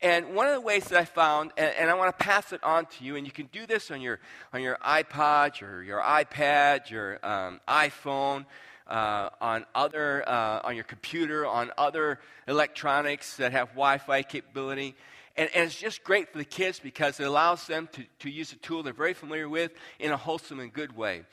And 0.00 0.34
one 0.34 0.46
of 0.46 0.54
the 0.54 0.62
ways 0.62 0.84
that 0.86 0.98
I 0.98 1.04
found, 1.04 1.52
and, 1.58 1.74
and, 1.78 1.90
I 1.90 1.94
want 1.94 2.18
to 2.18 2.24
pass 2.24 2.54
it 2.54 2.64
on 2.64 2.86
to 2.86 3.04
you, 3.04 3.16
and 3.16 3.26
you 3.26 3.32
can 3.32 3.50
do 3.52 3.66
this 3.66 3.90
on 3.90 4.00
your, 4.00 4.18
on 4.54 4.62
your 4.62 4.78
iPod, 4.78 5.60
or 5.62 5.82
your 5.82 6.00
iPad, 6.00 6.88
your 6.88 7.18
um, 7.22 7.60
iPhone, 7.68 8.46
uh, 8.86 9.28
on 9.42 9.66
other, 9.74 10.26
uh, 10.26 10.60
on 10.64 10.74
your 10.74 10.84
computer, 10.84 11.46
on 11.46 11.70
other 11.76 12.18
electronics 12.48 13.36
that 13.36 13.52
have 13.52 13.68
Wi-Fi 13.70 14.22
capability. 14.22 14.94
And, 15.36 15.50
and, 15.54 15.66
it's 15.66 15.78
just 15.78 16.02
great 16.02 16.32
for 16.32 16.38
the 16.38 16.46
kids 16.46 16.80
because 16.80 17.20
it 17.20 17.24
allows 17.24 17.66
them 17.66 17.90
to, 17.92 18.04
to 18.20 18.30
use 18.30 18.54
a 18.54 18.56
tool 18.56 18.82
they're 18.82 18.94
very 18.94 19.12
familiar 19.12 19.50
with 19.50 19.72
in 19.98 20.12
a 20.12 20.16
wholesome 20.16 20.60
and 20.60 20.72
good 20.72 20.96
way. 20.96 21.24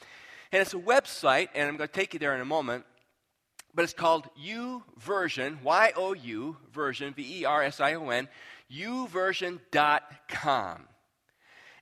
And 0.51 0.61
it's 0.61 0.73
a 0.73 0.77
website, 0.77 1.47
and 1.55 1.69
I'm 1.69 1.77
going 1.77 1.87
to 1.87 1.93
take 1.93 2.13
you 2.13 2.19
there 2.19 2.35
in 2.35 2.41
a 2.41 2.45
moment, 2.45 2.85
but 3.73 3.83
it's 3.83 3.93
called 3.93 4.27
U 4.35 4.83
Version, 4.97 5.59
Y 5.63 5.93
O 5.95 6.13
U 6.13 6.57
version, 6.71 7.13
V 7.13 7.41
E 7.41 7.45
R 7.45 7.63
S 7.63 7.79
I 7.79 7.95
O 7.95 8.09
N, 8.09 8.27
youversion.com. 8.71 10.87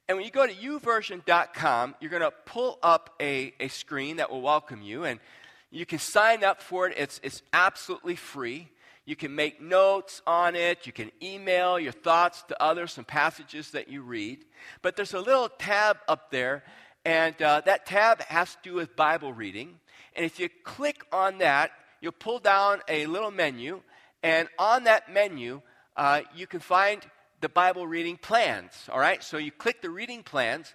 And 0.08 0.18
when 0.18 0.26
you 0.26 0.32
go 0.32 0.46
to 0.46 0.54
youversion.com, 0.54 1.96
you're 2.02 2.10
going 2.10 2.22
to 2.22 2.34
pull 2.46 2.80
up 2.84 3.16
a, 3.22 3.54
a 3.60 3.70
screen 3.70 4.18
that 4.18 4.30
will 4.30 4.42
welcome 4.42 4.82
you, 4.82 5.06
and 5.06 5.20
you 5.70 5.86
can 5.86 6.00
sign 6.00 6.44
up 6.44 6.62
for 6.62 6.88
it. 6.88 6.96
It's, 6.98 7.20
it's 7.24 7.42
absolutely 7.54 8.16
free. 8.16 8.68
You 9.06 9.16
can 9.16 9.36
make 9.36 9.62
notes 9.62 10.22
on 10.28 10.56
it. 10.56 10.86
You 10.86 10.92
can 10.92 11.12
email 11.24 11.80
your 11.80 11.94
thoughts 11.94 12.44
to 12.50 12.62
others, 12.62 12.94
some 12.94 13.06
passages 13.06 13.72
that 13.72 13.88
you 13.88 14.02
read. 14.02 14.44
But 14.82 14.96
there's 14.96 15.14
a 15.14 15.20
little 15.20 15.50
tab 15.50 15.98
up 16.08 16.30
there, 16.30 16.64
and 17.06 17.40
uh, 17.42 17.62
that 17.66 17.86
tab 17.86 18.22
has 18.24 18.54
to 18.56 18.60
do 18.64 18.74
with 18.74 18.96
Bible 18.96 19.34
reading. 19.34 19.80
And 20.16 20.26
if 20.26 20.40
you 20.40 20.50
click 20.64 21.06
on 21.12 21.38
that, 21.38 21.72
you'll 22.02 22.12
pull 22.12 22.40
down 22.40 22.82
a 22.88 23.06
little 23.06 23.32
menu, 23.32 23.82
and 24.24 24.48
on 24.60 24.84
that 24.84 25.12
menu, 25.12 25.62
uh, 25.96 26.22
you 26.36 26.48
can 26.48 26.60
find 26.60 27.06
the 27.40 27.50
Bible 27.50 27.88
reading 27.88 28.18
plans. 28.18 28.90
All 28.92 29.00
right? 29.00 29.24
So 29.24 29.38
you 29.38 29.52
click 29.52 29.82
the 29.82 29.90
reading 29.90 30.24
plans, 30.24 30.74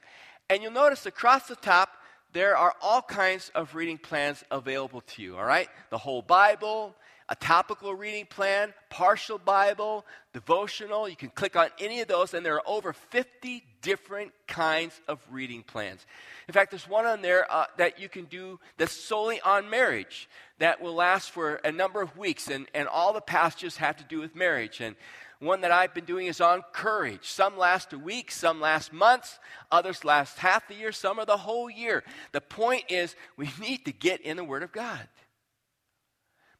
and 0.49 0.63
you'll 0.63 0.73
notice 0.73 1.07
across 1.07 1.49
the 1.49 1.57
top, 1.57 1.91
there 2.33 2.57
are 2.57 2.75
all 2.83 3.03
kinds 3.03 3.51
of 3.55 3.75
reading 3.75 3.99
plans 3.99 4.45
available 4.51 5.01
to 5.01 5.23
you. 5.23 5.37
All 5.37 5.45
right? 5.45 5.69
The 5.91 5.99
whole 5.99 6.23
Bible, 6.23 6.95
a 7.29 7.35
topical 7.35 7.95
reading 7.95 8.27
plan, 8.27 8.73
partial 8.89 9.39
Bible, 9.39 10.07
devotional. 10.33 11.09
You 11.09 11.17
can 11.17 11.31
click 11.31 11.57
on 11.57 11.69
any 11.79 12.01
of 12.01 12.09
those, 12.09 12.35
and 12.35 12.47
there 12.47 12.55
are 12.55 12.69
over 12.69 12.93
50 12.93 13.65
different 13.83 14.33
kinds 14.47 15.01
of 15.09 15.19
reading 15.31 15.63
plans. 15.63 16.07
In 16.47 16.55
fact, 16.55 16.71
there's 16.71 16.89
one 16.89 17.05
on 17.05 17.23
there 17.23 17.51
uh, 17.51 17.67
that 17.79 17.99
you 17.99 18.09
can 18.09 18.27
do 18.27 18.61
that's 18.77 18.93
solely 18.93 19.41
on 19.41 19.69
marriage 19.69 20.29
that 20.59 20.81
will 20.81 20.95
last 20.95 21.31
for 21.31 21.57
a 21.57 21.73
number 21.73 22.01
of 22.01 22.17
weeks, 22.17 22.49
and, 22.49 22.67
and 22.75 22.87
all 22.87 23.13
the 23.13 23.21
passages 23.21 23.77
have 23.77 23.97
to 23.97 24.05
do 24.05 24.21
with 24.21 24.37
marriage. 24.37 24.81
And 24.81 24.95
one 25.39 25.61
that 25.63 25.73
I've 25.73 25.93
been 25.93 26.05
doing 26.05 26.29
is 26.29 26.41
on 26.41 26.63
courage. 26.73 27.27
Some 27.29 27.59
last 27.59 27.93
a 27.93 27.99
week, 27.99 28.31
some 28.31 28.61
last 28.61 28.93
months, 28.93 29.39
others 29.71 30.05
last 30.05 30.39
half 30.39 30.67
the 30.69 30.75
year, 30.75 30.93
some 30.93 31.19
are 31.19 31.27
the 31.27 31.37
whole 31.37 31.69
year. 31.69 32.05
The 32.33 32.41
point 32.41 32.85
is, 32.89 33.17
we 33.37 33.51
need 33.61 33.85
to 33.85 33.93
get 33.93 34.21
in 34.21 34.37
the 34.37 34.45
Word 34.45 34.63
of 34.63 34.73
God. 34.73 35.09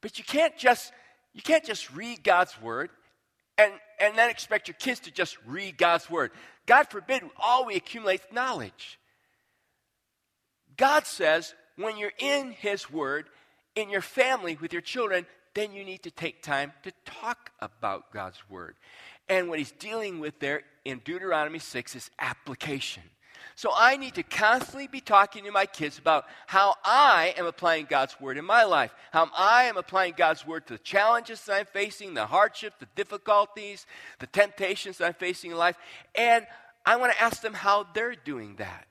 But 0.07 0.17
you 0.17 0.23
can't 0.23 0.55
just 0.57 0.93
you 1.33 1.41
can't 1.41 1.65
just 1.65 1.93
read 1.93 2.23
God's 2.23 2.59
word 2.61 2.91
and, 3.57 3.73
and 3.99 4.17
then 4.17 4.29
expect 4.29 4.69
your 4.69 4.75
kids 4.75 5.01
to 5.01 5.11
just 5.11 5.37
read 5.45 5.77
God's 5.77 6.09
word. 6.09 6.31
God 6.65 6.87
forbid 6.89 7.23
all 7.37 7.65
we 7.65 7.75
accumulate 7.75 8.21
knowledge. 8.31 8.97
God 10.77 11.05
says 11.05 11.53
when 11.75 11.97
you're 11.97 12.13
in 12.19 12.51
His 12.51 12.89
Word, 12.89 13.25
in 13.75 13.89
your 13.89 14.01
family, 14.01 14.57
with 14.61 14.71
your 14.71 14.81
children, 14.81 15.25
then 15.53 15.73
you 15.73 15.83
need 15.83 16.03
to 16.03 16.11
take 16.11 16.41
time 16.41 16.71
to 16.83 16.93
talk 17.03 17.51
about 17.59 18.13
God's 18.13 18.41
Word. 18.49 18.75
And 19.27 19.49
what 19.49 19.59
He's 19.59 19.73
dealing 19.73 20.21
with 20.21 20.39
there 20.39 20.61
in 20.85 21.01
Deuteronomy 21.03 21.59
6 21.59 21.97
is 21.97 22.09
application. 22.17 23.03
So 23.57 23.71
I 23.75 23.97
need 23.97 24.13
to 24.13 24.23
constantly 24.23 24.85
be 24.85 25.01
talking 25.01 25.45
to 25.45 25.51
my 25.51 25.65
kids 25.65 25.97
about 25.97 26.25
how 26.45 26.75
I 26.85 27.33
am 27.37 27.47
applying 27.47 27.87
God's 27.89 28.15
word 28.21 28.37
in 28.37 28.45
my 28.45 28.65
life, 28.65 28.93
how 29.11 29.31
I 29.35 29.63
am 29.63 29.77
applying 29.77 30.13
God's 30.15 30.45
word 30.45 30.67
to 30.67 30.73
the 30.73 30.79
challenges 30.79 31.43
that 31.45 31.59
I'm 31.59 31.65
facing, 31.65 32.13
the 32.13 32.27
hardships, 32.27 32.75
the 32.79 32.87
difficulties, 32.95 33.87
the 34.19 34.27
temptations 34.27 34.99
that 34.99 35.07
I'm 35.07 35.15
facing 35.15 35.49
in 35.49 35.57
life. 35.57 35.75
And 36.13 36.45
I 36.85 36.97
want 36.97 37.13
to 37.13 37.21
ask 37.21 37.41
them 37.41 37.55
how 37.55 37.87
they're 37.95 38.13
doing 38.13 38.57
that. 38.57 38.85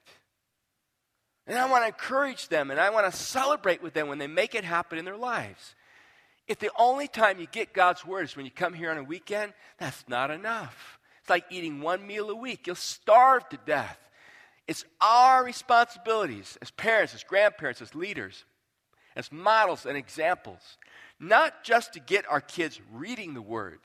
And 1.47 1.57
I 1.57 1.71
want 1.71 1.85
to 1.85 1.87
encourage 1.87 2.49
them 2.49 2.73
and 2.73 2.81
I 2.81 2.91
want 2.91 3.09
to 3.09 3.17
celebrate 3.17 3.85
with 3.85 3.95
them 3.95 4.09
when 4.09 4.19
they 4.19 4.27
make 4.27 4.57
it 4.57 4.65
happen 4.65 4.99
in 4.99 5.05
their 5.05 5.17
lives. 5.17 5.77
If 6.49 6.59
the 6.59 6.73
only 6.77 7.07
time 7.07 7.39
you 7.39 7.47
get 7.47 7.73
God's 7.73 8.05
word 8.05 8.25
is 8.25 8.37
when 8.37 8.45
you 8.45 8.51
come 8.51 8.75
here 8.75 8.91
on 8.91 8.99
a 8.99 9.05
weekend, 9.05 9.53
that's 9.79 10.03
not 10.09 10.33
enough. 10.33 10.99
It's 11.21 11.31
like 11.31 11.45
eating 11.51 11.81
one 11.81 12.05
meal 12.05 12.31
a 12.31 12.35
week. 12.35 12.67
You'll 12.67 12.75
starve 12.75 13.49
to 13.51 13.59
death. 13.65 14.01
It's 14.69 14.85
our 15.01 15.45
responsibilities 15.45 16.59
as 16.61 16.71
parents, 16.71 17.15
as 17.15 17.23
grandparents, 17.23 17.81
as 17.81 17.95
leaders, 17.95 18.45
as 19.15 19.31
models 19.31 19.87
and 19.87 19.97
examples, 19.97 20.79
not 21.21 21.65
just 21.65 21.93
to 21.93 22.01
get 22.01 22.29
our 22.29 22.41
kids 22.41 22.81
reading 22.93 23.35
the 23.35 23.43
Word, 23.43 23.79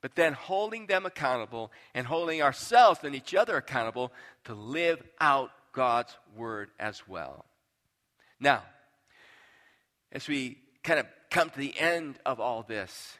but 0.00 0.14
then 0.14 0.34
holding 0.34 0.86
them 0.86 1.06
accountable 1.06 1.72
and 1.94 2.06
holding 2.06 2.42
ourselves 2.42 3.00
and 3.02 3.14
each 3.14 3.34
other 3.34 3.56
accountable 3.56 4.12
to 4.44 4.54
live 4.54 5.02
out 5.20 5.50
God's 5.72 6.16
Word 6.36 6.70
as 6.78 7.02
well. 7.08 7.44
Now, 8.38 8.62
as 10.12 10.28
we 10.28 10.58
kind 10.84 11.00
of 11.00 11.06
come 11.30 11.50
to 11.50 11.58
the 11.58 11.76
end 11.78 12.18
of 12.24 12.38
all 12.38 12.62
this, 12.62 13.18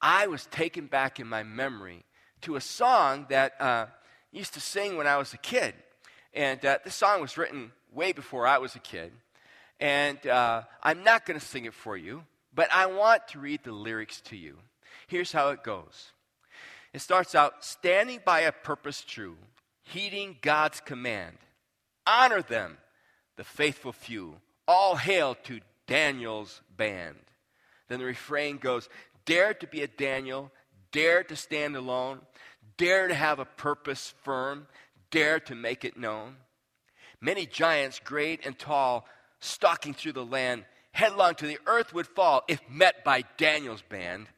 I 0.00 0.26
was 0.28 0.46
taken 0.46 0.86
back 0.86 1.18
in 1.20 1.26
my 1.26 1.42
memory 1.42 2.04
to 2.42 2.56
a 2.56 2.60
song 2.60 3.26
that 3.28 3.60
uh, 3.60 3.86
used 4.30 4.54
to 4.54 4.60
sing 4.60 4.96
when 4.96 5.06
I 5.06 5.16
was 5.16 5.34
a 5.34 5.38
kid. 5.38 5.74
And 6.32 6.64
uh, 6.64 6.78
this 6.84 6.94
song 6.94 7.20
was 7.20 7.36
written 7.36 7.72
way 7.92 8.12
before 8.12 8.46
I 8.46 8.58
was 8.58 8.74
a 8.76 8.80
kid. 8.80 9.12
And 9.80 10.24
uh, 10.26 10.62
I'm 10.82 11.02
not 11.02 11.26
going 11.26 11.38
to 11.38 11.44
sing 11.44 11.64
it 11.64 11.74
for 11.74 11.96
you, 11.96 12.24
but 12.54 12.68
I 12.72 12.86
want 12.86 13.28
to 13.28 13.40
read 13.40 13.64
the 13.64 13.72
lyrics 13.72 14.20
to 14.22 14.36
you. 14.36 14.56
Here's 15.08 15.32
how 15.32 15.48
it 15.50 15.62
goes 15.62 16.12
it 16.92 17.00
starts 17.00 17.34
out 17.34 17.64
standing 17.64 18.20
by 18.24 18.40
a 18.40 18.52
purpose 18.52 19.02
true, 19.02 19.36
heeding 19.82 20.36
God's 20.40 20.80
command. 20.80 21.36
Honor 22.06 22.42
them, 22.42 22.78
the 23.36 23.44
faithful 23.44 23.92
few. 23.92 24.36
All 24.66 24.96
hail 24.96 25.34
to 25.44 25.60
Daniel's 25.86 26.60
band. 26.76 27.16
Then 27.88 27.98
the 27.98 28.04
refrain 28.04 28.58
goes 28.58 28.88
Dare 29.24 29.54
to 29.54 29.66
be 29.66 29.82
a 29.82 29.88
Daniel, 29.88 30.50
dare 30.92 31.22
to 31.24 31.36
stand 31.36 31.76
alone, 31.76 32.20
dare 32.76 33.08
to 33.08 33.14
have 33.14 33.38
a 33.38 33.44
purpose 33.44 34.14
firm, 34.22 34.66
dare 35.10 35.40
to 35.40 35.54
make 35.54 35.84
it 35.84 35.96
known. 35.96 36.36
Many 37.20 37.46
giants, 37.46 38.00
great 38.02 38.44
and 38.46 38.58
tall, 38.58 39.06
stalking 39.40 39.94
through 39.94 40.12
the 40.12 40.24
land, 40.24 40.64
headlong 40.92 41.34
to 41.36 41.46
the 41.46 41.58
earth 41.66 41.92
would 41.92 42.06
fall 42.06 42.42
if 42.48 42.60
met 42.68 43.04
by 43.04 43.24
Daniel's 43.36 43.82
band. 43.82 44.28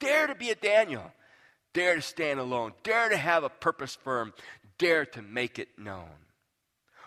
Dare 0.00 0.26
to 0.26 0.34
be 0.34 0.50
a 0.50 0.54
Daniel. 0.54 1.12
Dare 1.74 1.96
to 1.96 2.02
stand 2.02 2.40
alone. 2.40 2.72
Dare 2.82 3.08
to 3.08 3.16
have 3.16 3.44
a 3.44 3.48
purpose 3.48 3.96
firm. 4.02 4.32
Dare 4.78 5.06
to 5.06 5.22
make 5.22 5.58
it 5.58 5.68
known. 5.78 6.08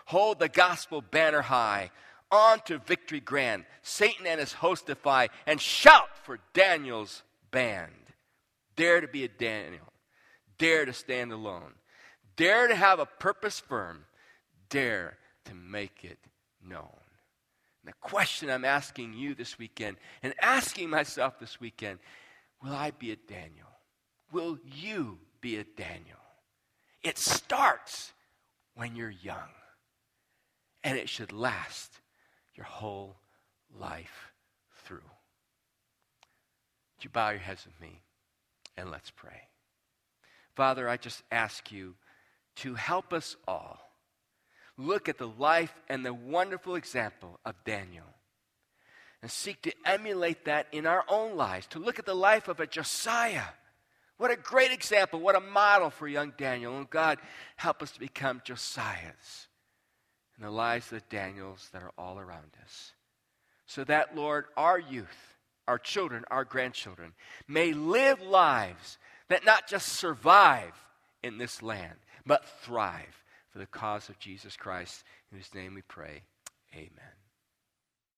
Hold 0.06 0.38
the 0.38 0.48
gospel 0.48 1.02
banner 1.02 1.42
high. 1.42 1.90
On 2.30 2.58
to 2.60 2.78
victory 2.78 3.20
grand. 3.20 3.64
Satan 3.82 4.26
and 4.26 4.40
his 4.40 4.52
host 4.52 4.86
defy. 4.86 5.28
And 5.46 5.60
shout 5.60 6.08
for 6.24 6.38
Daniel's 6.54 7.22
band. 7.50 7.92
Dare 8.76 9.00
to 9.00 9.08
be 9.08 9.24
a 9.24 9.28
Daniel. 9.28 9.92
Dare 10.58 10.86
to 10.86 10.92
stand 10.92 11.32
alone. 11.32 11.74
Dare 12.36 12.68
to 12.68 12.74
have 12.74 12.98
a 12.98 13.06
purpose 13.06 13.60
firm. 13.60 14.04
Dare 14.68 15.16
to 15.46 15.54
make 15.54 16.04
it 16.04 16.18
known. 16.66 17.00
And 17.82 17.92
the 17.92 18.08
question 18.08 18.50
I'm 18.50 18.64
asking 18.64 19.14
you 19.14 19.34
this 19.34 19.58
weekend 19.58 19.96
and 20.22 20.34
asking 20.40 20.90
myself 20.90 21.38
this 21.38 21.60
weekend 21.60 21.98
will 22.62 22.72
I 22.72 22.90
be 22.90 23.12
a 23.12 23.16
Daniel? 23.16 23.68
Will 24.32 24.58
you 24.64 25.18
be 25.40 25.56
a 25.56 25.64
Daniel? 25.64 26.18
It 27.02 27.18
starts 27.18 28.12
when 28.74 28.96
you're 28.96 29.10
young, 29.10 29.50
and 30.82 30.98
it 30.98 31.08
should 31.08 31.32
last 31.32 32.00
your 32.54 32.66
whole 32.66 33.16
life 33.78 34.32
through. 34.84 34.96
Would 36.96 37.04
you 37.04 37.10
bow 37.10 37.30
your 37.30 37.38
heads 37.38 37.64
with 37.64 37.80
me 37.80 38.02
and 38.76 38.90
let's 38.90 39.10
pray? 39.10 39.48
Father, 40.56 40.88
I 40.88 40.96
just 40.96 41.22
ask 41.30 41.70
you 41.70 41.94
to 42.56 42.74
help 42.74 43.12
us 43.12 43.36
all 43.46 43.78
look 44.76 45.08
at 45.08 45.18
the 45.18 45.28
life 45.28 45.74
and 45.88 46.04
the 46.04 46.14
wonderful 46.14 46.74
example 46.74 47.38
of 47.44 47.54
Daniel 47.64 48.06
and 49.22 49.30
seek 49.30 49.62
to 49.62 49.72
emulate 49.84 50.44
that 50.44 50.66
in 50.72 50.86
our 50.86 51.04
own 51.08 51.36
lives, 51.36 51.66
to 51.68 51.78
look 51.78 51.98
at 51.98 52.06
the 52.06 52.14
life 52.14 52.48
of 52.48 52.60
a 52.60 52.66
Josiah. 52.66 53.42
What 54.18 54.30
a 54.30 54.36
great 54.36 54.72
example, 54.72 55.20
what 55.20 55.36
a 55.36 55.40
model 55.40 55.90
for 55.90 56.06
young 56.06 56.32
Daniel. 56.36 56.76
And 56.76 56.88
God, 56.88 57.18
help 57.56 57.82
us 57.82 57.90
to 57.92 58.00
become 58.00 58.40
Josiahs 58.44 59.48
in 60.36 60.44
the 60.44 60.50
lives 60.50 60.92
of 60.92 61.00
the 61.00 61.16
Daniels 61.16 61.68
that 61.72 61.82
are 61.82 61.92
all 61.98 62.18
around 62.18 62.52
us. 62.62 62.92
So 63.66 63.84
that, 63.84 64.14
Lord, 64.14 64.44
our 64.56 64.78
youth, 64.78 65.34
our 65.66 65.78
children, 65.78 66.24
our 66.30 66.44
grandchildren 66.44 67.12
may 67.48 67.72
live 67.72 68.22
lives 68.22 68.98
that 69.28 69.44
not 69.44 69.66
just 69.66 69.88
survive 69.88 70.72
in 71.22 71.38
this 71.38 71.62
land, 71.62 71.96
but 72.26 72.44
thrive 72.62 73.22
for 73.50 73.58
the 73.58 73.66
cause 73.66 74.08
of 74.08 74.18
Jesus 74.18 74.56
Christ, 74.56 75.04
in 75.30 75.38
whose 75.38 75.54
name 75.54 75.74
we 75.74 75.82
pray. 75.82 76.22
Amen. 76.74 77.15